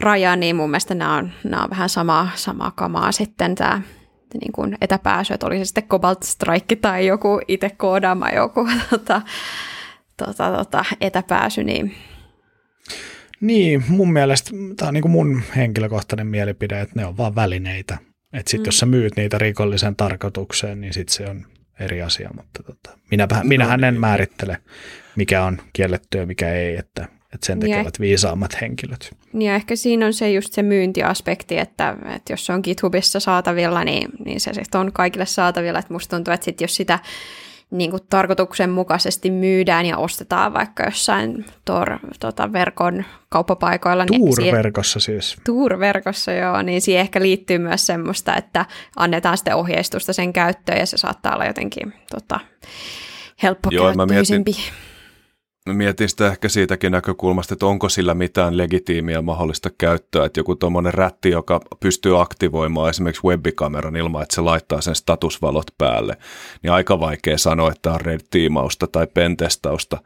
raja, 0.00 0.36
niin 0.36 0.56
mun 0.56 0.70
mielestä 0.70 0.94
nämä 0.94 1.16
on, 1.16 1.32
nämä 1.44 1.62
on 1.62 1.70
vähän 1.70 1.88
samaa, 1.88 2.28
samaa 2.34 2.70
kamaa 2.70 3.12
sitten 3.12 3.54
tämä 3.54 3.82
niin 4.40 4.52
kuin 4.52 4.78
etäpääsy, 4.80 5.34
että 5.34 5.46
oli 5.46 5.58
se 5.58 5.64
sitten 5.64 5.88
Cobalt 5.88 6.22
Strike 6.22 6.76
tai 6.76 7.06
joku 7.06 7.40
itse 7.48 7.70
koodaama 7.70 8.30
joku 8.30 8.68
tota, 8.90 9.22
tota, 10.16 10.56
tota, 10.56 10.84
etäpääsy, 11.00 11.64
niin 11.64 11.94
niin, 13.40 13.84
mun 13.88 14.12
mielestä 14.12 14.50
tämä 14.76 14.88
on 14.88 14.94
niin 14.94 15.02
kuin 15.02 15.12
mun 15.12 15.42
henkilökohtainen 15.56 16.26
mielipide, 16.26 16.80
että 16.80 16.94
ne 16.96 17.06
on 17.06 17.16
vaan 17.16 17.34
välineitä. 17.34 17.98
Että 18.32 18.50
sitten 18.50 18.64
mm. 18.64 18.68
jos 18.68 18.78
sä 18.78 18.86
myyt 18.86 19.16
niitä 19.16 19.38
rikollisen 19.38 19.96
tarkoitukseen, 19.96 20.80
niin 20.80 20.92
sitten 20.92 21.14
se 21.14 21.30
on 21.30 21.46
eri 21.80 22.02
asia, 22.02 22.30
mutta 22.36 22.62
tota, 22.62 22.98
minäpä, 23.10 23.40
minähän 23.44 23.84
en 23.84 24.00
määrittele, 24.00 24.58
mikä 25.16 25.44
on 25.44 25.58
kielletty 25.72 26.18
ja 26.18 26.26
mikä 26.26 26.52
ei, 26.52 26.76
että, 26.76 27.08
että 27.34 27.46
sen 27.46 27.60
tekevät 27.60 27.98
ja, 27.98 28.00
viisaammat 28.00 28.60
henkilöt. 28.60 29.10
Ja 29.34 29.54
ehkä 29.54 29.76
siinä 29.76 30.06
on 30.06 30.12
se 30.12 30.32
just 30.32 30.52
se 30.52 30.62
myyntiaspekti, 30.62 31.58
että, 31.58 31.96
että 32.16 32.32
jos 32.32 32.46
se 32.46 32.52
on 32.52 32.60
GitHubissa 32.64 33.20
saatavilla, 33.20 33.84
niin, 33.84 34.08
niin 34.24 34.40
se 34.40 34.52
sitten 34.52 34.80
on 34.80 34.92
kaikille 34.92 35.26
saatavilla. 35.26 35.78
Että 35.78 35.92
musta 35.92 36.16
tuntuu, 36.16 36.34
että 36.34 36.44
sit 36.44 36.60
jos 36.60 36.76
sitä 36.76 36.98
niin 37.70 37.90
kuin 37.90 38.02
tarkoituksenmukaisesti 38.10 39.30
myydään 39.30 39.86
ja 39.86 39.96
ostetaan 39.98 40.54
vaikka 40.54 40.84
jossain 40.84 41.44
tor, 41.64 41.98
tota, 42.20 42.52
verkon 42.52 43.04
kauppapaikoilla. 43.28 44.04
Niin 44.04 44.20
Tuur-verkossa 44.20 45.00
siis. 45.00 45.36
Tuur-verkossa, 45.44 46.32
joo, 46.32 46.62
niin 46.62 46.80
siihen 46.82 47.00
ehkä 47.00 47.22
liittyy 47.22 47.58
myös 47.58 47.86
semmoista, 47.86 48.36
että 48.36 48.66
annetaan 48.96 49.36
sitten 49.36 49.56
ohjeistusta 49.56 50.12
sen 50.12 50.32
käyttöön 50.32 50.78
ja 50.78 50.86
se 50.86 50.96
saattaa 50.96 51.34
olla 51.34 51.44
jotenkin 51.44 51.92
tota, 52.10 52.40
helppokäyttöisempi. 53.42 53.76
Joo, 53.76 53.94
mä 53.94 54.06
mietin, 54.06 54.84
mietin 55.66 56.08
sitä 56.08 56.26
ehkä 56.26 56.48
siitäkin 56.48 56.92
näkökulmasta, 56.92 57.54
että 57.54 57.66
onko 57.66 57.88
sillä 57.88 58.14
mitään 58.14 58.56
legitiimiä 58.56 59.22
mahdollista 59.22 59.70
käyttöä, 59.78 60.24
että 60.24 60.40
joku 60.40 60.56
tuommoinen 60.56 60.94
rätti, 60.94 61.30
joka 61.30 61.60
pystyy 61.80 62.20
aktivoimaan 62.20 62.90
esimerkiksi 62.90 63.24
webikameran 63.24 63.96
ilman, 63.96 64.22
että 64.22 64.34
se 64.34 64.40
laittaa 64.40 64.80
sen 64.80 64.94
statusvalot 64.94 65.66
päälle, 65.78 66.16
niin 66.62 66.72
aika 66.72 67.00
vaikea 67.00 67.38
sanoa, 67.38 67.70
että 67.70 67.92
on 67.92 68.00
red-tiimausta 68.00 68.86
tai 68.86 69.06
pentestausta. 69.06 69.98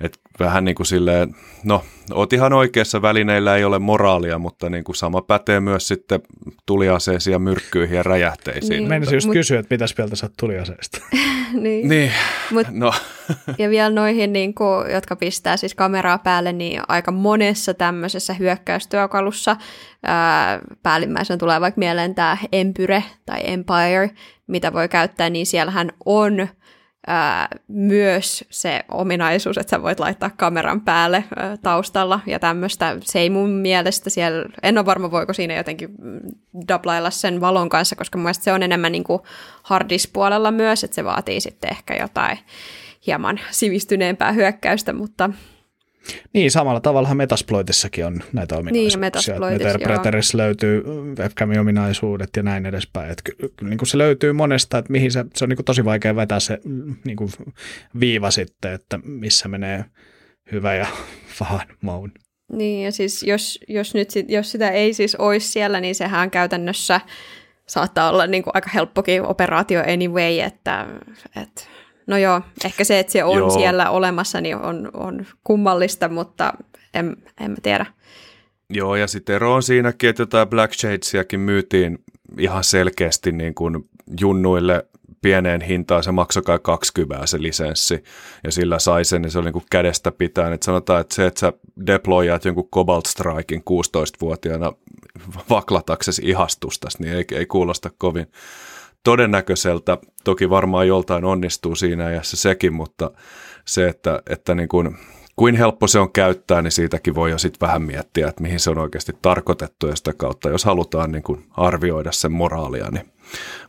Et 0.00 0.18
vähän 0.40 0.64
niin 0.64 0.74
kuin 0.74 0.86
silleen, 0.86 1.34
no, 1.64 1.84
oot 2.12 2.32
ihan 2.32 2.52
oikeassa, 2.52 3.02
välineillä 3.02 3.56
ei 3.56 3.64
ole 3.64 3.78
moraalia, 3.78 4.38
mutta 4.38 4.70
niin 4.70 4.84
kuin 4.84 4.96
sama 4.96 5.22
pätee 5.22 5.60
myös 5.60 5.88
sitten 5.88 6.20
tuliaseisiin 6.66 7.32
ja 7.32 7.38
myrkkyihin 7.38 7.96
ja 7.96 8.02
räjähteisiin. 8.02 8.78
Niin. 8.78 8.88
Meinasin 8.88 9.16
just 9.16 9.26
Mut... 9.26 9.34
kysyä, 9.34 9.60
että 9.60 9.74
mitäs 9.74 9.94
mieltä 9.98 10.16
sä 10.16 10.26
oot 10.26 10.32
tuliaseista. 10.40 10.98
niin. 11.52 11.88
niin. 11.88 12.12
Mut, 12.50 12.66
no. 12.70 12.92
ja 13.58 13.70
vielä 13.70 13.94
noihin, 13.94 14.32
niin 14.32 14.54
kuin, 14.54 14.90
jotka 14.90 15.16
pistää 15.16 15.56
siis 15.56 15.74
kameraa 15.74 16.18
päälle, 16.18 16.52
niin 16.52 16.82
aika 16.88 17.12
monessa 17.12 17.74
tämmöisessä 17.74 18.34
hyökkäystyökalussa 18.34 19.56
ää, 20.02 20.60
päällimmäisenä 20.82 21.38
tulee 21.38 21.60
vaikka 21.60 21.78
mieleen 21.78 22.14
tämä 22.14 22.36
Empyre 22.52 23.04
tai 23.26 23.40
Empire, 23.44 24.10
mitä 24.46 24.72
voi 24.72 24.88
käyttää, 24.88 25.30
niin 25.30 25.46
siellähän 25.46 25.92
on 26.04 26.48
ää, 27.06 27.48
myös 27.68 28.44
se 28.50 28.84
ominaisuus, 28.88 29.58
että 29.58 29.70
sä 29.70 29.82
voit 29.82 30.00
laittaa 30.00 30.30
kameran 30.30 30.80
päälle 30.80 31.24
ää, 31.36 31.56
taustalla 31.56 32.20
ja 32.26 32.38
tämmöistä. 32.38 32.96
Se 33.00 33.18
ei 33.18 33.30
mun 33.30 33.50
mielestä 33.50 34.10
siellä, 34.10 34.48
en 34.62 34.78
ole 34.78 34.86
varma 34.86 35.10
voiko 35.10 35.32
siinä 35.32 35.54
jotenkin 35.54 35.90
dublailla 36.68 37.10
sen 37.10 37.40
valon 37.40 37.68
kanssa, 37.68 37.96
koska 37.96 38.18
mun 38.18 38.22
mielestä 38.22 38.44
se 38.44 38.52
on 38.52 38.62
enemmän 38.62 38.92
niin 38.92 39.04
hardispuolella 39.62 40.50
myös, 40.50 40.84
että 40.84 40.94
se 40.94 41.04
vaatii 41.04 41.40
sitten 41.40 41.70
ehkä 41.70 41.94
jotain 41.94 42.38
hieman 43.06 43.40
sivistyneempää 43.50 44.32
hyökkäystä, 44.32 44.92
mutta 44.92 45.30
niin, 46.32 46.50
samalla 46.50 46.80
tavalla 46.80 47.14
Metasploitissakin 47.14 48.06
on 48.06 48.20
näitä 48.32 48.56
ominaisuuksia. 48.56 49.38
Niin, 49.38 49.52
Interpreterissa 49.52 50.38
löytyy 50.38 50.82
webcamin 51.18 51.60
ominaisuudet 51.60 52.30
ja 52.36 52.42
näin 52.42 52.66
edespäin. 52.66 53.10
Että 53.10 53.32
niin 53.62 53.78
kuin 53.78 53.88
se 53.88 53.98
löytyy 53.98 54.32
monesta, 54.32 54.78
että 54.78 54.92
mihin 54.92 55.12
se, 55.12 55.24
se 55.34 55.44
on 55.44 55.48
niin 55.48 55.56
kuin 55.56 55.64
tosi 55.64 55.84
vaikea 55.84 56.16
vetää 56.16 56.40
se 56.40 56.58
niin 57.04 57.16
kuin 57.16 57.30
viiva 58.00 58.30
sitten, 58.30 58.72
että 58.72 58.98
missä 59.04 59.48
menee 59.48 59.84
hyvä 60.52 60.74
ja 60.74 60.86
fahan 61.38 61.66
mode. 61.80 62.12
Niin, 62.52 62.84
ja 62.84 62.92
siis 62.92 63.22
jos, 63.22 63.58
jos, 63.68 63.94
nyt, 63.94 64.08
jos 64.28 64.52
sitä 64.52 64.70
ei 64.70 64.94
siis 64.94 65.14
olisi 65.14 65.48
siellä, 65.48 65.80
niin 65.80 65.94
sehän 65.94 66.30
käytännössä 66.30 67.00
saattaa 67.66 68.10
olla 68.10 68.26
niin 68.26 68.42
kuin 68.42 68.52
aika 68.54 68.70
helppokin 68.74 69.22
operaatio 69.22 69.80
anyway, 69.80 70.40
että, 70.40 70.86
että 71.42 71.62
No 72.10 72.18
joo, 72.18 72.40
ehkä 72.64 72.84
se, 72.84 72.98
että 72.98 73.12
se 73.12 73.24
on 73.24 73.38
joo. 73.38 73.50
siellä 73.50 73.90
olemassa, 73.90 74.40
niin 74.40 74.56
on, 74.56 74.90
on 74.94 75.26
kummallista, 75.44 76.08
mutta 76.08 76.52
en, 76.94 77.16
en 77.40 77.50
mä 77.50 77.56
tiedä. 77.62 77.86
Joo, 78.70 78.96
ja 78.96 79.06
sitten 79.06 79.36
ero 79.36 79.54
on 79.54 79.62
siinäkin, 79.62 80.10
että 80.10 80.22
jotain 80.22 80.48
Black 80.48 80.74
Shadesiakin 80.74 81.40
myytiin 81.40 81.98
ihan 82.38 82.64
selkeästi 82.64 83.32
niin 83.32 83.54
kuin 83.54 83.88
junnuille 84.20 84.86
pieneen 85.22 85.60
hintaan, 85.60 86.04
se 86.04 86.12
maksoi 86.12 86.42
kai 86.42 86.58
20 86.62 87.26
se 87.26 87.42
lisenssi, 87.42 88.04
ja 88.44 88.52
sillä 88.52 88.78
sai 88.78 89.04
sen, 89.04 89.22
niin 89.22 89.30
se 89.30 89.38
oli 89.38 89.44
niin 89.44 89.52
kuin 89.52 89.66
kädestä 89.70 90.12
pitää. 90.12 90.54
Et 90.54 90.62
sanotaan, 90.62 91.00
että 91.00 91.14
se, 91.14 91.26
että 91.26 91.40
sä 91.40 91.52
deployat 91.86 92.44
jonkun 92.44 92.68
Cobalt 92.74 93.06
Strikein 93.06 93.62
16-vuotiaana 93.70 94.72
vaklataksesi 95.50 96.22
ihastustas, 96.24 96.98
niin 96.98 97.14
ei, 97.14 97.24
ei 97.32 97.46
kuulosta 97.46 97.90
kovin 97.98 98.26
todennäköiseltä. 99.04 99.98
Toki 100.24 100.50
varmaan 100.50 100.88
joltain 100.88 101.24
onnistuu 101.24 101.74
siinä 101.74 102.10
ja 102.10 102.22
se 102.22 102.36
sekin, 102.36 102.72
mutta 102.72 103.10
se, 103.64 103.88
että, 103.88 104.22
että 104.30 104.54
niin 104.54 104.68
kuin, 104.68 104.96
kuin 105.36 105.56
helppo 105.56 105.86
se 105.86 105.98
on 105.98 106.12
käyttää, 106.12 106.62
niin 106.62 106.72
siitäkin 106.72 107.14
voi 107.14 107.30
jo 107.30 107.38
sitten 107.38 107.66
vähän 107.66 107.82
miettiä, 107.82 108.28
että 108.28 108.42
mihin 108.42 108.60
se 108.60 108.70
on 108.70 108.78
oikeasti 108.78 109.12
tarkoitettu 109.22 109.86
ja 109.86 109.96
sitä 109.96 110.12
kautta, 110.12 110.50
jos 110.50 110.64
halutaan 110.64 111.12
niin 111.12 111.22
kuin 111.22 111.44
arvioida 111.50 112.12
sen 112.12 112.32
moraalia, 112.32 112.90
niin 112.90 113.12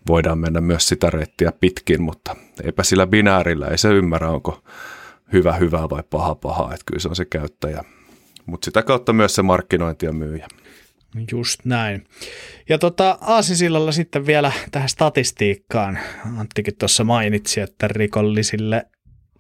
voidaan 0.08 0.38
mennä 0.38 0.62
myös 0.62 0.88
sitä 0.88 1.10
reittiä 1.10 1.52
pitkin, 1.60 2.02
mutta 2.02 2.36
eipä 2.64 2.84
sillä 2.84 3.08
binäärillä, 3.08 3.68
ei 3.68 3.78
se 3.78 3.90
ymmärrä, 3.90 4.30
onko 4.30 4.64
hyvä 5.34 5.54
hyvää 5.54 5.90
vai 5.90 6.04
paha 6.10 6.36
paha, 6.36 6.74
että 6.74 6.86
kyllä 6.86 7.00
se 7.00 7.10
on 7.10 7.16
se 7.16 7.26
käyttäjä. 7.26 7.84
Mutta 8.46 8.66
sitä 8.66 8.84
kautta 8.84 9.14
myös 9.14 9.36
se 9.36 9.42
markkinointi 9.42 10.06
ja 10.06 10.14
myyjä. 10.14 10.48
Just 11.32 11.66
näin. 11.66 12.04
Ja 12.70 12.78
tota, 12.78 13.18
Aasisillalla 13.22 13.92
sitten 13.92 14.26
vielä 14.26 14.52
tähän 14.72 14.90
statistiikkaan. 14.90 16.00
Anttikin 16.38 16.78
tuossa 16.78 17.04
mainitsi, 17.04 17.62
että 17.62 17.88
rikollisille 17.88 18.86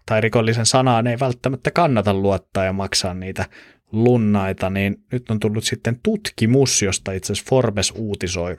tai 0.05 0.21
rikollisen 0.21 0.65
sanaan 0.65 1.07
ei 1.07 1.19
välttämättä 1.19 1.71
kannata 1.71 2.13
luottaa 2.13 2.65
ja 2.65 2.73
maksaa 2.73 3.13
niitä 3.13 3.45
lunnaita, 3.91 4.69
niin 4.69 4.97
nyt 5.11 5.31
on 5.31 5.39
tullut 5.39 5.63
sitten 5.63 5.99
tutkimus, 6.03 6.81
josta 6.81 7.11
itse 7.11 7.33
asiassa 7.33 7.49
Forbes 7.49 7.93
uutisoi. 7.95 8.57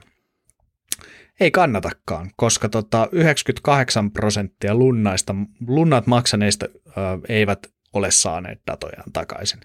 Ei 1.39 1.51
kannatakaan, 1.51 2.31
koska 2.35 2.69
tota 2.69 3.07
98 3.11 4.11
prosenttia 4.11 4.75
lunnaista, 4.75 5.35
lunnat 5.67 6.07
maksaneista 6.07 6.65
ö, 6.65 6.91
eivät 7.29 7.67
ole 7.93 8.11
saaneet 8.11 8.61
datojaan 8.67 9.11
takaisin. 9.13 9.59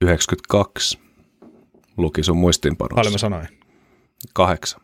92 0.00 1.03
luki 1.96 2.22
sun 2.22 2.36
muistinpanossa. 2.36 2.94
Paljon 2.94 3.12
mä 3.12 3.18
sanoin? 3.18 3.48
Kahdeksan. 4.32 4.80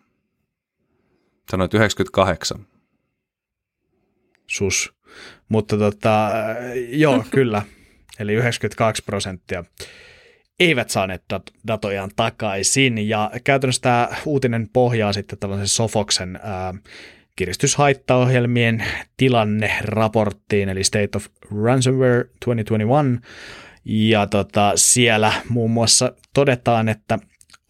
Sanoit 1.51 1.75
98. 1.75 2.67
Sus. 4.47 4.95
Mutta 5.49 5.79
tota, 5.79 6.31
joo, 6.89 7.25
kyllä. 7.31 7.63
Eli 8.19 8.33
92 8.35 9.03
prosenttia 9.05 9.65
eivät 10.61 10.91
saaneet 10.91 11.23
dat- 11.35 11.53
datojaan 11.67 12.11
takaisin. 12.17 13.09
Ja 13.09 13.31
käytännössä 13.45 13.83
tämä 13.83 14.09
uutinen 14.27 14.69
pohjaa 14.73 15.13
sitten 15.13 15.39
tällaisen 15.39 15.69
Sofoksen 15.69 16.41
ää, 16.43 16.75
kiristyshaittaohjelmien 17.37 18.85
tilanneraporttiin, 19.17 20.69
eli 20.69 20.85
State 20.85 21.17
of 21.17 21.27
Ransomware 21.65 22.25
2021. 22.45 23.21
Ja 23.85 24.27
tota, 24.27 24.73
siellä 24.75 25.33
muun 25.49 25.71
muassa 25.71 26.13
todetaan, 26.35 26.89
että 26.89 27.19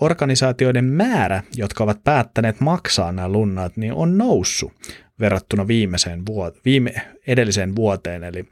organisaatioiden 0.01 0.85
määrä, 0.85 1.43
jotka 1.57 1.85
ovat 1.85 2.05
päättäneet 2.05 2.61
maksaa 2.61 3.13
nämä 3.13 3.29
lunnat, 3.29 3.77
niin 3.77 3.93
on 3.93 4.19
noussut 4.19 4.73
verrattuna 5.21 5.67
viimeiseen 5.67 6.21
vuot- 6.21 6.61
viime, 6.65 6.95
edelliseen 7.27 7.77
vuoteen. 7.77 8.25
Eli 8.25 8.49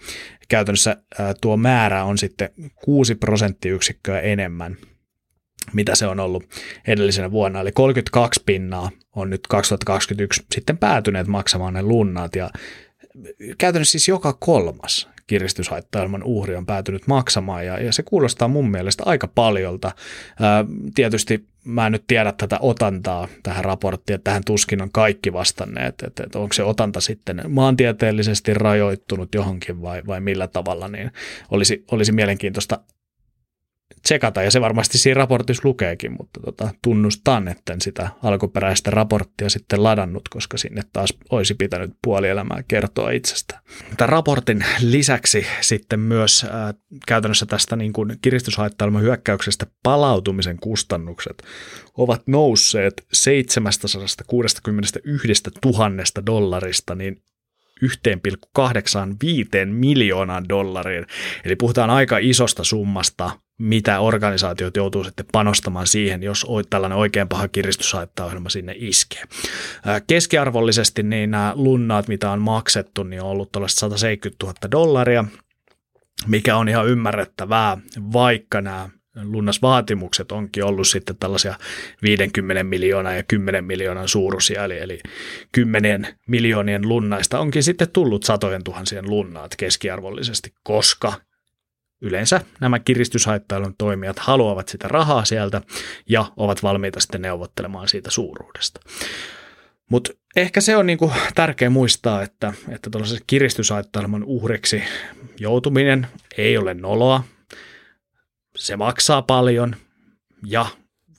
käytännössä 0.48 0.96
ää, 1.18 1.34
tuo 1.40 1.56
määrä 1.56 2.04
on 2.04 2.18
sitten 2.18 2.50
6 2.84 3.14
prosenttiyksikköä 3.14 4.20
enemmän, 4.20 4.76
mitä 5.72 5.94
se 5.94 6.06
on 6.06 6.20
ollut 6.20 6.44
edellisenä 6.86 7.30
vuonna. 7.30 7.60
Eli 7.60 7.72
32 7.72 8.42
pinnaa 8.46 8.90
on 9.16 9.30
nyt 9.30 9.40
2021 9.48 10.42
sitten 10.54 10.78
päätyneet 10.78 11.26
maksamaan 11.26 11.74
ne 11.74 11.82
lunnat 11.82 12.36
ja 12.36 12.50
käytännössä 13.58 13.92
siis 13.92 14.08
joka 14.08 14.32
kolmas 14.32 15.08
kiristyshaittailman 15.28 16.22
uhri 16.22 16.56
on 16.56 16.66
päätynyt 16.66 17.06
maksamaan 17.06 17.66
ja, 17.66 17.82
ja 17.82 17.92
se 17.92 18.02
kuulostaa 18.02 18.48
mun 18.48 18.70
mielestä 18.70 19.02
aika 19.06 19.28
paljolta. 19.28 19.92
Ää, 20.40 20.64
tietysti 20.94 21.46
mä 21.64 21.86
en 21.86 21.92
nyt 21.92 22.04
tiedä 22.06 22.32
tätä 22.32 22.58
otantaa 22.60 23.28
tähän 23.42 23.64
raporttiin, 23.64 24.14
että 24.14 24.24
tähän 24.24 24.42
tuskin 24.46 24.82
on 24.82 24.92
kaikki 24.92 25.32
vastanneet, 25.32 26.02
että, 26.06 26.22
että 26.22 26.38
onko 26.38 26.52
se 26.52 26.62
otanta 26.62 27.00
sitten 27.00 27.42
maantieteellisesti 27.48 28.54
rajoittunut 28.54 29.34
johonkin 29.34 29.82
vai, 29.82 30.02
vai 30.06 30.20
millä 30.20 30.48
tavalla, 30.48 30.88
niin 30.88 31.10
olisi, 31.50 31.84
olisi 31.90 32.12
mielenkiintoista 32.12 32.80
tsekata, 34.02 34.42
ja 34.42 34.50
se 34.50 34.60
varmasti 34.60 34.98
siinä 34.98 35.18
raportissa 35.18 35.68
lukeekin, 35.68 36.12
mutta 36.18 36.40
tota, 36.40 36.70
tunnustan, 36.82 37.48
että 37.48 37.72
en 37.72 37.80
sitä 37.80 38.08
alkuperäistä 38.22 38.90
raporttia 38.90 39.48
sitten 39.48 39.82
ladannut, 39.82 40.28
koska 40.28 40.58
sinne 40.58 40.82
taas 40.92 41.14
olisi 41.30 41.54
pitänyt 41.54 41.90
puolielämää 42.04 42.62
kertoa 42.68 43.10
itsestä. 43.10 43.60
Tämän 43.96 44.08
raportin 44.08 44.64
lisäksi 44.80 45.46
sitten 45.60 46.00
myös 46.00 46.46
ää, 46.50 46.74
käytännössä 47.06 47.46
tästä 47.46 47.76
niin 47.76 47.92
kuin 47.92 48.16
kiristyshaittailman 48.22 49.02
hyökkäyksestä 49.02 49.66
palautumisen 49.82 50.58
kustannukset 50.60 51.42
ovat 51.96 52.22
nousseet 52.26 53.06
761 53.12 55.42
000 55.64 55.90
dollarista 56.26 56.94
niin 56.94 57.22
1,85 57.84 59.66
miljoonaan 59.66 60.48
dollariin. 60.48 61.06
Eli 61.44 61.56
puhutaan 61.56 61.90
aika 61.90 62.18
isosta 62.18 62.64
summasta, 62.64 63.30
mitä 63.58 64.00
organisaatiot 64.00 64.76
joutuu 64.76 65.04
sitten 65.04 65.26
panostamaan 65.32 65.86
siihen, 65.86 66.22
jos 66.22 66.46
tällainen 66.70 66.98
oikein 66.98 67.28
paha 67.28 67.48
kiristyshaittaohjelma 67.48 68.48
sinne 68.48 68.74
iskee. 68.76 69.22
Keskiarvollisesti 70.06 71.02
niin 71.02 71.30
nämä 71.30 71.52
lunnaat, 71.54 72.08
mitä 72.08 72.30
on 72.30 72.40
maksettu, 72.40 73.02
niin 73.02 73.22
on 73.22 73.28
ollut 73.28 73.50
170 73.66 74.46
000 74.46 74.54
dollaria, 74.70 75.24
mikä 76.26 76.56
on 76.56 76.68
ihan 76.68 76.88
ymmärrettävää, 76.88 77.78
vaikka 78.12 78.60
nämä 78.60 78.88
lunnasvaatimukset 79.22 80.32
onkin 80.32 80.64
ollut 80.64 80.88
sitten 80.88 81.16
tällaisia 81.16 81.54
50 82.02 82.64
miljoonaa 82.64 83.12
ja 83.12 83.22
10 83.22 83.64
miljoonan 83.64 84.08
suuruisia, 84.08 84.64
eli, 84.64 84.78
eli 84.78 84.98
10 85.52 86.06
miljoonien 86.28 86.88
lunnaista 86.88 87.38
onkin 87.38 87.62
sitten 87.62 87.90
tullut 87.92 88.22
satojen 88.22 88.64
tuhansien 88.64 89.10
lunnaat 89.10 89.56
keskiarvollisesti, 89.56 90.52
koska 90.62 91.12
yleensä 92.00 92.40
nämä 92.60 92.78
kiristyshaittailun 92.78 93.74
toimijat 93.78 94.18
haluavat 94.18 94.68
sitä 94.68 94.88
rahaa 94.88 95.24
sieltä 95.24 95.62
ja 96.08 96.32
ovat 96.36 96.62
valmiita 96.62 97.00
sitten 97.00 97.22
neuvottelemaan 97.22 97.88
siitä 97.88 98.10
suuruudesta. 98.10 98.80
Mutta 99.90 100.12
ehkä 100.36 100.60
se 100.60 100.76
on 100.76 100.86
niinku 100.86 101.12
tärkeä 101.34 101.70
muistaa, 101.70 102.22
että, 102.22 102.52
että 102.68 102.90
tällaisen 102.90 103.18
kiristyshaittailman 103.26 104.24
uhriksi 104.24 104.82
joutuminen 105.40 106.06
ei 106.38 106.58
ole 106.58 106.74
noloa, 106.74 107.24
se 108.56 108.76
maksaa 108.76 109.22
paljon 109.22 109.76
ja 110.46 110.66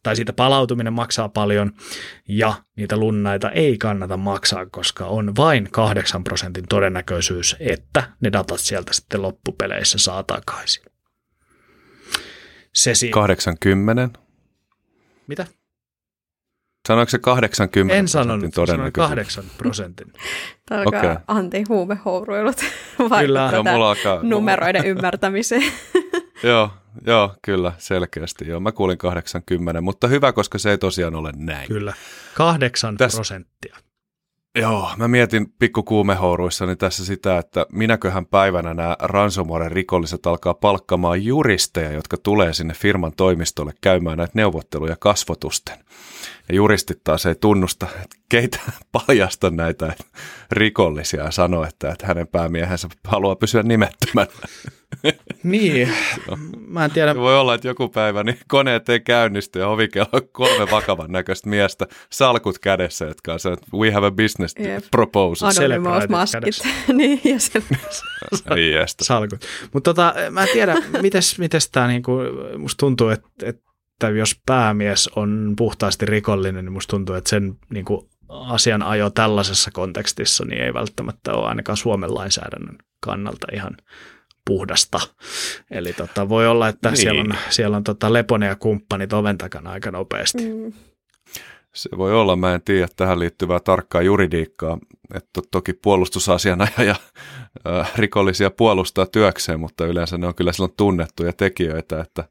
tai 0.10 0.16
siitä 0.16 0.34
palautuminen 0.34 0.94
maksaa 0.94 1.30
paljon 1.30 1.72
ja 2.28 2.54
niitä 2.76 2.98
lunnaita 2.98 3.52
ei 3.52 3.78
kannata 3.78 4.18
maksaa, 4.18 4.66
koska 4.66 5.06
on 5.06 5.36
vain 5.36 5.70
8 5.72 6.24
prosentin 6.24 6.68
todennäköisyys, 6.70 7.56
että 7.60 8.04
ne 8.22 8.32
datat 8.32 8.60
sieltä 8.60 8.94
sitten 8.94 9.22
loppupeleissä 9.22 9.98
saa 9.98 10.24
takaisin. 10.24 10.84
Se 12.74 12.96
si- 12.96 13.10
80? 13.10 14.10
Mitä? 15.28 15.46
Sanoiko 16.88 17.10
se 17.10 17.20
80 17.20 17.96
En 17.96 18.08
sanonut, 18.08 18.54
sanoin 18.68 18.94
8 18.94 19.44
prosentin. 19.58 20.14
Tämä 20.70 20.82
alkaa 20.82 21.00
okay. 21.00 21.16
Antti 21.28 21.64
huumehouruilut 21.70 22.58
Kyllä. 23.22 23.50
Joo, 23.54 23.64
mulla 23.64 23.90
alkaa... 23.90 24.20
numeroiden 24.24 24.86
ymmärtämiseen. 24.86 25.64
Joo, 26.44 26.70
joo, 27.06 27.34
kyllä, 27.42 27.74
selkeästi. 27.78 28.48
Joo, 28.48 28.60
mä 28.60 28.72
kuulin 28.72 28.98
80, 28.98 29.82
mutta 29.82 30.08
hyvä, 30.08 30.34
koska 30.34 30.58
se 30.58 30.72
ei 30.72 30.78
tosiaan 30.78 31.16
ole 31.16 31.32
näin. 31.36 31.68
Kyllä, 31.68 31.94
8 32.34 32.98
Täs... 32.98 33.16
prosenttia. 33.16 33.76
Joo, 34.56 34.92
mä 34.98 35.08
mietin 35.08 35.54
pikkukuumehouruissani 35.60 36.76
tässä 36.76 37.06
sitä, 37.06 37.38
että 37.38 37.66
minäköhän 37.72 38.26
päivänä 38.26 38.74
nämä 38.74 38.98
ransomware-rikolliset 39.00 40.26
alkaa 40.26 40.54
palkkamaan 40.54 41.26
juristeja, 41.26 41.92
jotka 41.92 42.18
tulee 42.18 42.54
sinne 42.54 42.74
firman 42.74 43.12
toimistolle 43.18 43.74
käymään 43.82 44.18
näitä 44.18 44.32
neuvotteluja 44.36 44.96
kasvotusten. 45.00 45.80
Ja 46.50 46.56
juristit 46.56 47.04
taas 47.04 47.26
ei 47.26 47.36
tunnusta, 47.36 47.88
että 48.04 48.16
keitä 48.30 48.60
paljasta 48.92 49.50
näitä 49.50 49.94
rikollisia 50.52 51.24
ja 51.24 51.32
sanoo, 51.32 51.64
että, 51.64 51.92
että 51.92 52.08
hänen 52.08 52.28
päämiehensä 52.28 52.88
haluaa 53.08 53.36
pysyä 53.36 53.64
nimettömänä. 53.64 54.32
Niin, 55.44 55.94
mä 56.68 56.86
en 56.86 56.92
tiedä. 56.92 57.16
Voi 57.16 57.40
olla, 57.40 57.54
että 57.54 57.68
joku 57.68 57.90
päivä 57.90 58.24
niin 58.24 58.40
koneet 58.48 58.90
ei 58.90 59.00
käynnisty 59.00 59.60
ja 59.60 59.68
ovikello 59.68 60.22
kolme 60.32 60.72
vakavan 60.72 61.12
näköistä 61.12 61.50
miestä, 61.50 61.88
salkut 62.10 62.60
kädessä, 62.60 63.06
jotka 63.06 63.34
on 63.34 63.40
se, 63.40 63.52
että 63.52 63.66
we 63.74 63.92
have 63.92 64.08
a 64.08 64.12
business 64.12 64.56
yep. 64.60 64.84
proposal. 64.92 65.50
Anonymous 65.50 66.10
maskit. 66.10 66.56
niin, 66.94 67.22
ja 67.24 67.40
se. 67.40 67.64
niin, 68.56 68.78
Salkut. 69.02 69.40
Mutta 69.74 69.94
tota, 69.94 70.14
mä 70.32 70.44
en 70.44 70.50
tiedä, 70.54 70.76
mites, 71.02 71.40
mites 71.40 71.70
tämä 71.70 71.88
niinku, 71.88 72.12
musta 72.58 72.80
tuntuu, 72.80 73.10
että, 73.10 73.54
että 74.00 74.10
jos 74.10 74.42
päämies 74.46 75.10
on 75.16 75.54
puhtaasti 75.58 76.06
rikollinen, 76.06 76.66
niin 76.66 76.74
musta 76.74 76.92
tuntuu, 76.92 77.16
että 77.16 77.30
sen 77.30 77.56
niinku, 77.70 78.10
asianajo 78.30 79.10
tällaisessa 79.10 79.72
kontekstissa 79.74 80.46
niin 80.46 80.62
ei 80.62 80.74
välttämättä 80.74 81.34
ole 81.34 81.48
ainakaan 81.48 81.78
Suomen 81.78 82.16
lainsäädännön 82.16 82.78
kannalta 83.00 83.48
ihan 83.54 83.78
puhdasta. 84.46 85.00
Eli 85.72 85.94
tota, 85.94 86.30
voi 86.30 86.48
olla, 86.48 86.68
että 86.68 86.90
niin. 86.90 86.98
siellä 86.98 87.22
on, 87.22 87.34
siellä 87.50 87.78
on 87.78 87.84
tota 87.84 88.14
Leponen 88.14 88.48
ja 88.48 88.56
kumppanit 88.56 89.14
oven 89.14 89.38
takana 89.38 89.72
aika 89.72 89.92
nopeasti. 89.92 90.54
Mm. 90.54 90.74
Se 91.74 91.90
voi 91.98 92.14
olla, 92.14 92.36
mä 92.36 92.54
en 92.54 92.62
tiedä 92.62 92.88
tähän 92.96 93.20
liittyvää 93.20 93.60
tarkkaa 93.60 94.02
juridiikkaa, 94.02 94.78
että 95.14 95.42
toki 95.52 95.74
puolustusasianajaja 95.74 96.96
äh, 97.80 97.92
rikollisia 97.96 98.52
puolustaa 98.52 99.06
työkseen, 99.06 99.60
mutta 99.60 99.86
yleensä 99.86 100.18
ne 100.18 100.28
on 100.28 100.36
kyllä 100.36 100.54
silloin 100.54 100.74
tunnettuja 100.78 101.34
tekijöitä, 101.34 102.02
että 102.02 102.24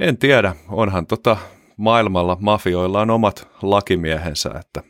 en 0.00 0.18
tiedä, 0.18 0.56
onhan 0.68 1.06
tota 1.06 1.36
maailmalla 1.76 2.36
mafioilla 2.40 3.00
on 3.00 3.10
omat 3.10 3.48
lakimiehensä, 3.62 4.50
että 4.60 4.82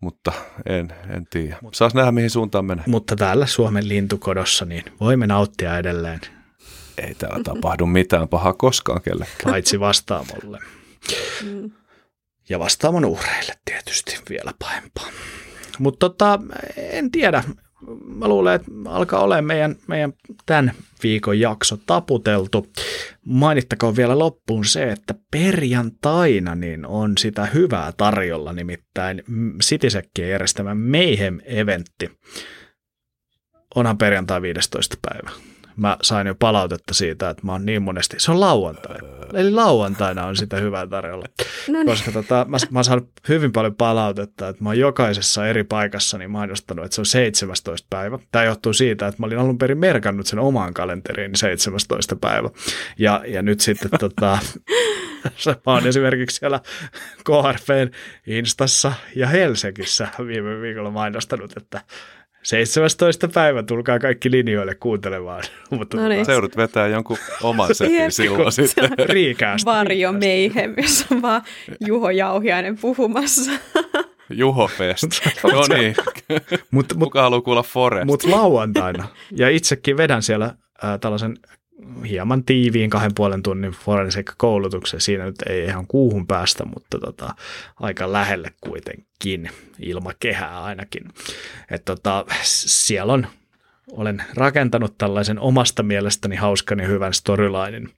mutta 0.00 0.32
en, 0.66 0.92
en 1.16 1.26
tiedä. 1.30 1.56
Saas 1.72 1.94
nähdä, 1.94 2.12
mihin 2.12 2.30
suuntaan 2.30 2.64
menee. 2.64 2.84
Mutta 2.86 3.16
täällä 3.16 3.46
Suomen 3.46 3.88
lintukodossa 3.88 4.64
niin 4.64 4.84
voimme 5.00 5.26
nauttia 5.26 5.78
edelleen. 5.78 6.20
Ei 6.98 7.14
täällä 7.14 7.42
tapahdu 7.44 7.86
mitään 7.86 8.28
pahaa 8.28 8.52
koskaan 8.52 9.02
kellekään. 9.02 9.50
Paitsi 9.52 9.80
vastaamolle. 9.80 10.58
Mm. 11.44 11.70
Ja 12.48 12.58
vastaamon 12.58 13.04
uhreille 13.04 13.52
tietysti 13.64 14.18
vielä 14.30 14.52
pahempaa. 14.58 15.08
Mutta 15.78 15.98
tota, 15.98 16.40
en 16.76 17.10
tiedä. 17.10 17.44
Mä 18.04 18.28
luulen, 18.28 18.54
että 18.54 18.70
alkaa 18.86 19.22
olla 19.22 19.42
meidän, 19.42 19.76
meidän 19.86 20.12
tämän 20.46 20.72
viikon 21.02 21.40
jakso 21.40 21.78
taputeltu. 21.86 22.66
Mainittakoon 23.24 23.96
vielä 23.96 24.18
loppuun 24.18 24.64
se, 24.64 24.92
että 24.92 25.14
perjantaina 25.30 26.54
niin 26.54 26.86
on 26.86 27.18
sitä 27.18 27.46
hyvää 27.46 27.92
tarjolla, 27.96 28.52
nimittäin 28.52 29.22
Citisekkien 29.62 30.30
järjestämä 30.30 30.74
Mayhem-eventti. 30.74 32.10
Onhan 33.74 33.98
perjantai 33.98 34.42
15. 34.42 34.96
päivä 35.02 35.55
mä 35.76 35.96
sain 36.02 36.26
jo 36.26 36.34
palautetta 36.34 36.94
siitä, 36.94 37.30
että 37.30 37.46
mä 37.46 37.52
oon 37.52 37.66
niin 37.66 37.82
monesti, 37.82 38.16
se 38.18 38.30
on 38.30 38.40
lauantai. 38.40 38.96
Eli 39.34 39.50
lauantaina 39.50 40.26
on 40.26 40.36
sitä 40.36 40.56
hyvää 40.56 40.86
tarjolla. 40.86 41.26
No 41.68 41.78
niin. 41.78 41.86
Koska 41.86 42.12
tota, 42.12 42.46
mä, 42.48 42.56
mä 42.70 42.78
oon 42.78 42.84
saanut 42.84 43.10
hyvin 43.28 43.52
paljon 43.52 43.74
palautetta, 43.74 44.48
että 44.48 44.64
mä 44.64 44.68
oon 44.68 44.78
jokaisessa 44.78 45.46
eri 45.46 45.64
paikassa 45.64 46.18
niin 46.18 46.30
mainostanut, 46.30 46.84
että 46.84 46.94
se 46.94 47.00
on 47.00 47.06
17. 47.06 47.86
päivä. 47.90 48.18
Tämä 48.32 48.44
johtuu 48.44 48.72
siitä, 48.72 49.06
että 49.06 49.22
mä 49.22 49.26
olin 49.26 49.38
alun 49.38 49.58
perin 49.58 49.78
merkannut 49.78 50.26
sen 50.26 50.38
omaan 50.38 50.74
kalenteriin 50.74 51.36
17. 51.36 52.16
päivä. 52.16 52.50
Ja, 52.98 53.22
ja 53.26 53.42
nyt 53.42 53.60
sitten 53.60 53.90
tota, 54.00 54.38
mä 55.66 55.72
oon 55.72 55.86
esimerkiksi 55.86 56.36
siellä 56.36 56.60
KRFn 57.24 57.90
Instassa 58.26 58.92
ja 59.16 59.26
Helsingissä 59.26 60.08
viime 60.26 60.60
viikolla 60.60 60.90
mainostanut, 60.90 61.56
että 61.56 61.80
17. 62.46 63.28
päivä, 63.28 63.62
tulkaa 63.62 63.98
kaikki 63.98 64.30
linjoille 64.30 64.74
kuuntelemaan. 64.74 65.42
Mutta 65.70 65.96
no 65.96 66.08
niin. 66.08 66.26
Seudut 66.26 66.56
vetää 66.56 66.86
jonkun 66.86 67.16
oman 67.42 67.74
setin 67.74 68.12
silloin 68.12 68.52
sitten. 68.52 68.90
Riikäästi. 69.08 69.66
Varjo 69.66 70.12
meihem, 70.12 70.74
jos 70.76 71.06
on 71.10 71.22
vaan 71.22 71.42
Juho 71.86 72.10
Jauhiainen 72.10 72.78
puhumassa. 72.78 73.50
Juho 74.30 74.66
Fest. 74.66 75.04
no 75.42 75.76
niin. 75.76 75.96
Mut, 76.70 76.94
mut, 76.94 77.06
Kuka 77.06 77.22
haluaa 77.22 77.40
kuulla 77.40 77.62
Forest? 77.62 78.06
Mutta 78.06 78.30
lauantaina, 78.30 79.08
ja 79.30 79.48
itsekin 79.48 79.96
vedän 79.96 80.22
siellä 80.22 80.44
äh, 80.44 81.00
tällaisen 81.00 81.36
hieman 82.08 82.44
tiiviin 82.44 82.90
kahden 82.90 83.14
puolen 83.14 83.42
tunnin 83.42 83.72
forensikka-koulutuksen. 83.72 85.00
Siinä 85.00 85.24
nyt 85.24 85.42
ei 85.48 85.64
ihan 85.64 85.86
kuuhun 85.86 86.26
päästä, 86.26 86.64
mutta 86.64 86.98
tota, 86.98 87.34
aika 87.80 88.12
lähelle 88.12 88.52
kuitenkin 88.60 89.50
ilmakehää 89.78 90.64
ainakin. 90.64 91.02
Et 91.70 91.84
tota, 91.84 92.24
siellä 92.42 93.12
on, 93.12 93.26
olen 93.92 94.22
rakentanut 94.34 94.98
tällaisen 94.98 95.38
omasta 95.38 95.82
mielestäni 95.82 96.36
hauskan 96.36 96.78
ja 96.78 96.86
hyvän 96.86 97.14
storylinein. 97.14 97.88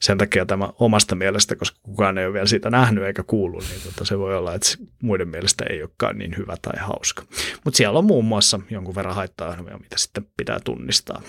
Sen 0.00 0.18
takia 0.18 0.46
tämä 0.46 0.68
omasta 0.78 1.14
mielestä, 1.14 1.56
koska 1.56 1.78
kukaan 1.82 2.18
ei 2.18 2.26
ole 2.26 2.34
vielä 2.34 2.46
sitä 2.46 2.70
nähnyt 2.70 3.04
eikä 3.04 3.22
kuullut, 3.22 3.64
niin 3.70 3.80
tota, 3.84 4.04
se 4.04 4.18
voi 4.18 4.36
olla, 4.36 4.54
että 4.54 4.68
muiden 5.02 5.28
mielestä 5.28 5.64
ei 5.70 5.82
olekaan 5.82 6.18
niin 6.18 6.36
hyvä 6.36 6.56
tai 6.62 6.80
hauska. 6.80 7.22
Mutta 7.64 7.76
siellä 7.76 7.98
on 7.98 8.04
muun 8.04 8.24
muassa 8.24 8.60
jonkun 8.70 8.94
verran 8.94 9.14
haittaa 9.14 9.56
mitä 9.56 9.96
sitten 9.96 10.26
pitää 10.36 10.60
tunnistaa 10.64 11.22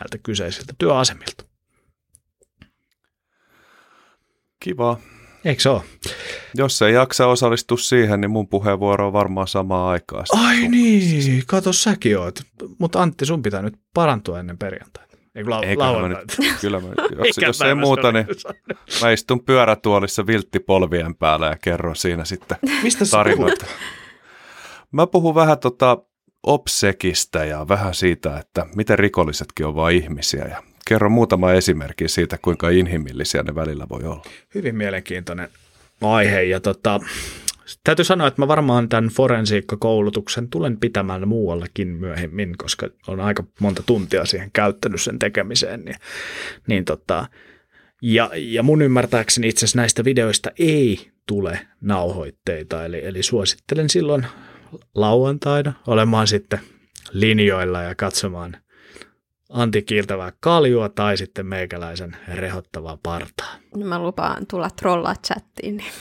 näiltä 0.00 0.18
kyseisiltä 0.18 0.72
työasemilta. 0.78 1.44
Kiva. 4.60 4.98
Eikö 5.44 5.62
se 5.62 5.68
ole? 5.68 5.82
Jos 6.54 6.82
ei 6.82 6.94
jaksa 6.94 7.26
osallistua 7.26 7.76
siihen, 7.78 8.20
niin 8.20 8.30
mun 8.30 8.48
puheenvuoro 8.48 9.06
on 9.06 9.12
varmaan 9.12 9.48
samaa 9.48 9.90
aikaa. 9.90 10.24
Ai 10.32 10.68
niin, 10.68 11.42
kato 11.46 11.72
säkin 11.72 12.18
oot. 12.18 12.40
Mutta 12.78 13.02
Antti, 13.02 13.26
sun 13.26 13.42
pitää 13.42 13.62
nyt 13.62 13.74
parantua 13.94 14.40
ennen 14.40 14.58
perjantaita. 14.58 15.16
Ei, 15.34 15.44
mä 15.76 16.08
nyt, 16.08 16.36
kyllä 16.60 16.80
mä, 16.80 16.88
jos, 17.24 17.38
jos 17.38 17.60
ei 17.60 17.74
muuta, 17.74 18.12
niin 18.12 18.26
mä 19.02 19.10
istun 19.10 19.44
pyörätuolissa 19.44 20.26
vilttipolvien 20.26 21.14
päällä 21.14 21.46
ja 21.46 21.56
kerron 21.62 21.96
siinä 21.96 22.24
sitten 22.24 22.58
Mistä 22.82 23.04
tarinoita. 23.10 23.66
Mä 24.92 25.06
puhun 25.06 25.34
vähän 25.34 25.58
tota 25.58 25.98
obsekistä 26.42 27.44
ja 27.44 27.68
vähän 27.68 27.94
siitä, 27.94 28.38
että 28.38 28.66
miten 28.76 28.98
rikollisetkin 28.98 29.66
on 29.66 29.74
vain 29.74 29.96
ihmisiä 29.96 30.44
ja 30.44 30.62
Kerro 30.88 31.10
muutama 31.10 31.52
esimerkki 31.52 32.08
siitä, 32.08 32.38
kuinka 32.42 32.70
inhimillisiä 32.70 33.42
ne 33.42 33.54
välillä 33.54 33.86
voi 33.88 34.04
olla. 34.04 34.22
Hyvin 34.54 34.76
mielenkiintoinen 34.76 35.48
aihe 36.00 36.42
ja 36.42 36.60
tota, 36.60 37.00
täytyy 37.84 38.04
sanoa, 38.04 38.26
että 38.26 38.42
mä 38.42 38.48
varmaan 38.48 38.88
tämän 38.88 39.10
forensiikkakoulutuksen 39.10 40.48
tulen 40.48 40.76
pitämään 40.76 41.28
muuallakin 41.28 41.88
myöhemmin, 41.88 42.54
koska 42.58 42.88
on 43.06 43.20
aika 43.20 43.44
monta 43.60 43.82
tuntia 43.86 44.24
siihen 44.24 44.50
käyttänyt 44.52 45.02
sen 45.02 45.18
tekemiseen. 45.18 45.84
Niin, 45.84 45.96
niin 46.66 46.84
tota, 46.84 47.26
ja, 48.02 48.30
ja 48.34 48.62
mun 48.62 48.82
ymmärtääkseni 48.82 49.48
itse 49.48 49.64
asiassa 49.64 49.78
näistä 49.78 50.04
videoista 50.04 50.50
ei 50.58 51.10
tule 51.26 51.60
nauhoitteita, 51.80 52.84
eli, 52.84 53.04
eli 53.04 53.22
suosittelen 53.22 53.90
silloin 53.90 54.26
lauantaina 54.94 55.72
olemaan 55.86 56.26
sitten 56.26 56.60
linjoilla 57.12 57.82
ja 57.82 57.94
katsomaan– 57.94 58.56
Antti 59.50 59.82
kiiltävää 59.82 60.32
kaljua 60.40 60.88
tai 60.88 61.16
sitten 61.16 61.46
meikäläisen 61.46 62.16
rehottavaa 62.34 62.98
partaa. 63.02 63.54
No 63.76 63.86
mä 63.86 63.98
lupaan 63.98 64.46
tulla 64.46 64.70
trollaa 64.70 65.14
chattiin, 65.26 65.76
niin 65.76 65.92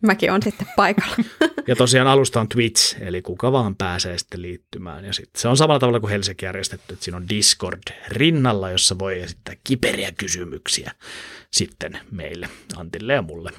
mäkin 0.00 0.32
on 0.32 0.42
sitten 0.42 0.66
paikalla. 0.76 1.16
Ja 1.66 1.76
tosiaan 1.76 2.08
alusta 2.08 2.40
on 2.40 2.48
Twitch, 2.48 2.96
eli 3.00 3.22
kuka 3.22 3.52
vaan 3.52 3.76
pääsee 3.76 4.18
sitten 4.18 4.42
liittymään. 4.42 5.04
Ja 5.04 5.12
sitten 5.12 5.40
se 5.40 5.48
on 5.48 5.56
samalla 5.56 5.78
tavalla 5.78 6.00
kuin 6.00 6.10
Helsinki 6.10 6.44
järjestetty, 6.44 6.92
että 6.92 7.04
siinä 7.04 7.16
on 7.16 7.28
Discord 7.28 7.82
rinnalla, 8.08 8.70
jossa 8.70 8.98
voi 8.98 9.20
esittää 9.20 9.54
kiperiä 9.64 10.12
kysymyksiä 10.12 10.92
sitten 11.52 12.00
meille, 12.10 12.48
Antille 12.76 13.12
ja 13.12 13.22
mulle 13.22 13.50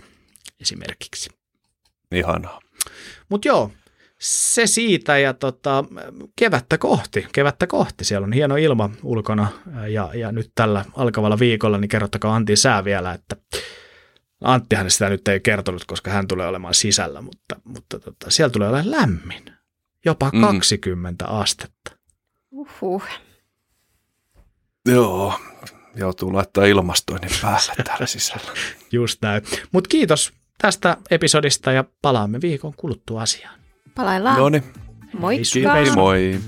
esimerkiksi. 0.62 1.30
Ihanaa. 2.12 2.62
Mutta 3.30 3.47
joo, 3.47 3.72
se 4.20 4.67
siitä 4.67 5.17
ja 5.17 5.34
tota, 5.34 5.84
kevättä 6.36 6.78
kohti, 6.78 7.28
kevättä 7.32 7.67
kohti. 7.67 8.05
Siellä 8.05 8.26
on 8.26 8.34
hieno 8.34 8.55
ilma 8.55 8.89
ulkona 9.03 9.47
ja, 9.88 10.09
ja 10.13 10.32
nyt 10.32 10.51
tällä 10.55 10.86
alkavalla 10.95 11.39
viikolla, 11.39 11.78
niin 11.78 11.89
kerrottakaa 11.89 12.36
Antti 12.36 12.55
sää 12.55 12.84
vielä, 12.84 13.13
että 13.13 13.36
Anttihan 14.43 14.91
sitä 14.91 15.09
nyt 15.09 15.28
ei 15.28 15.39
kertonut, 15.39 15.86
koska 15.86 16.11
hän 16.11 16.28
tulee 16.28 16.47
olemaan 16.47 16.74
sisällä, 16.74 17.22
mutta, 17.22 17.55
mutta 17.63 17.99
tota, 17.99 18.32
siellä 18.32 18.49
tulee 18.49 18.70
olemaan 18.70 18.91
lämmin, 18.91 19.53
jopa 20.05 20.32
mm. 20.34 20.41
20 20.41 21.28
astetta. 21.28 21.91
Uhuh. 22.51 23.03
Joo, 24.86 25.39
joutuu 25.95 26.34
laittaa 26.34 26.65
ilmastoinnin 26.65 27.32
päälle 27.41 27.84
täällä 27.84 28.05
sisällä. 28.17 28.51
Just 28.91 29.22
näin. 29.22 29.43
Mutta 29.72 29.88
kiitos 29.88 30.34
tästä 30.57 30.97
episodista 31.11 31.72
ja 31.72 31.84
palaamme 32.01 32.41
viikon 32.41 32.74
kuluttua 32.78 33.22
asiaan. 33.22 33.59
Palaillaan. 34.00 34.38
No 34.38 34.50
niin. 34.50 34.64
Moikka. 35.20 35.93
Moi. 35.95 36.39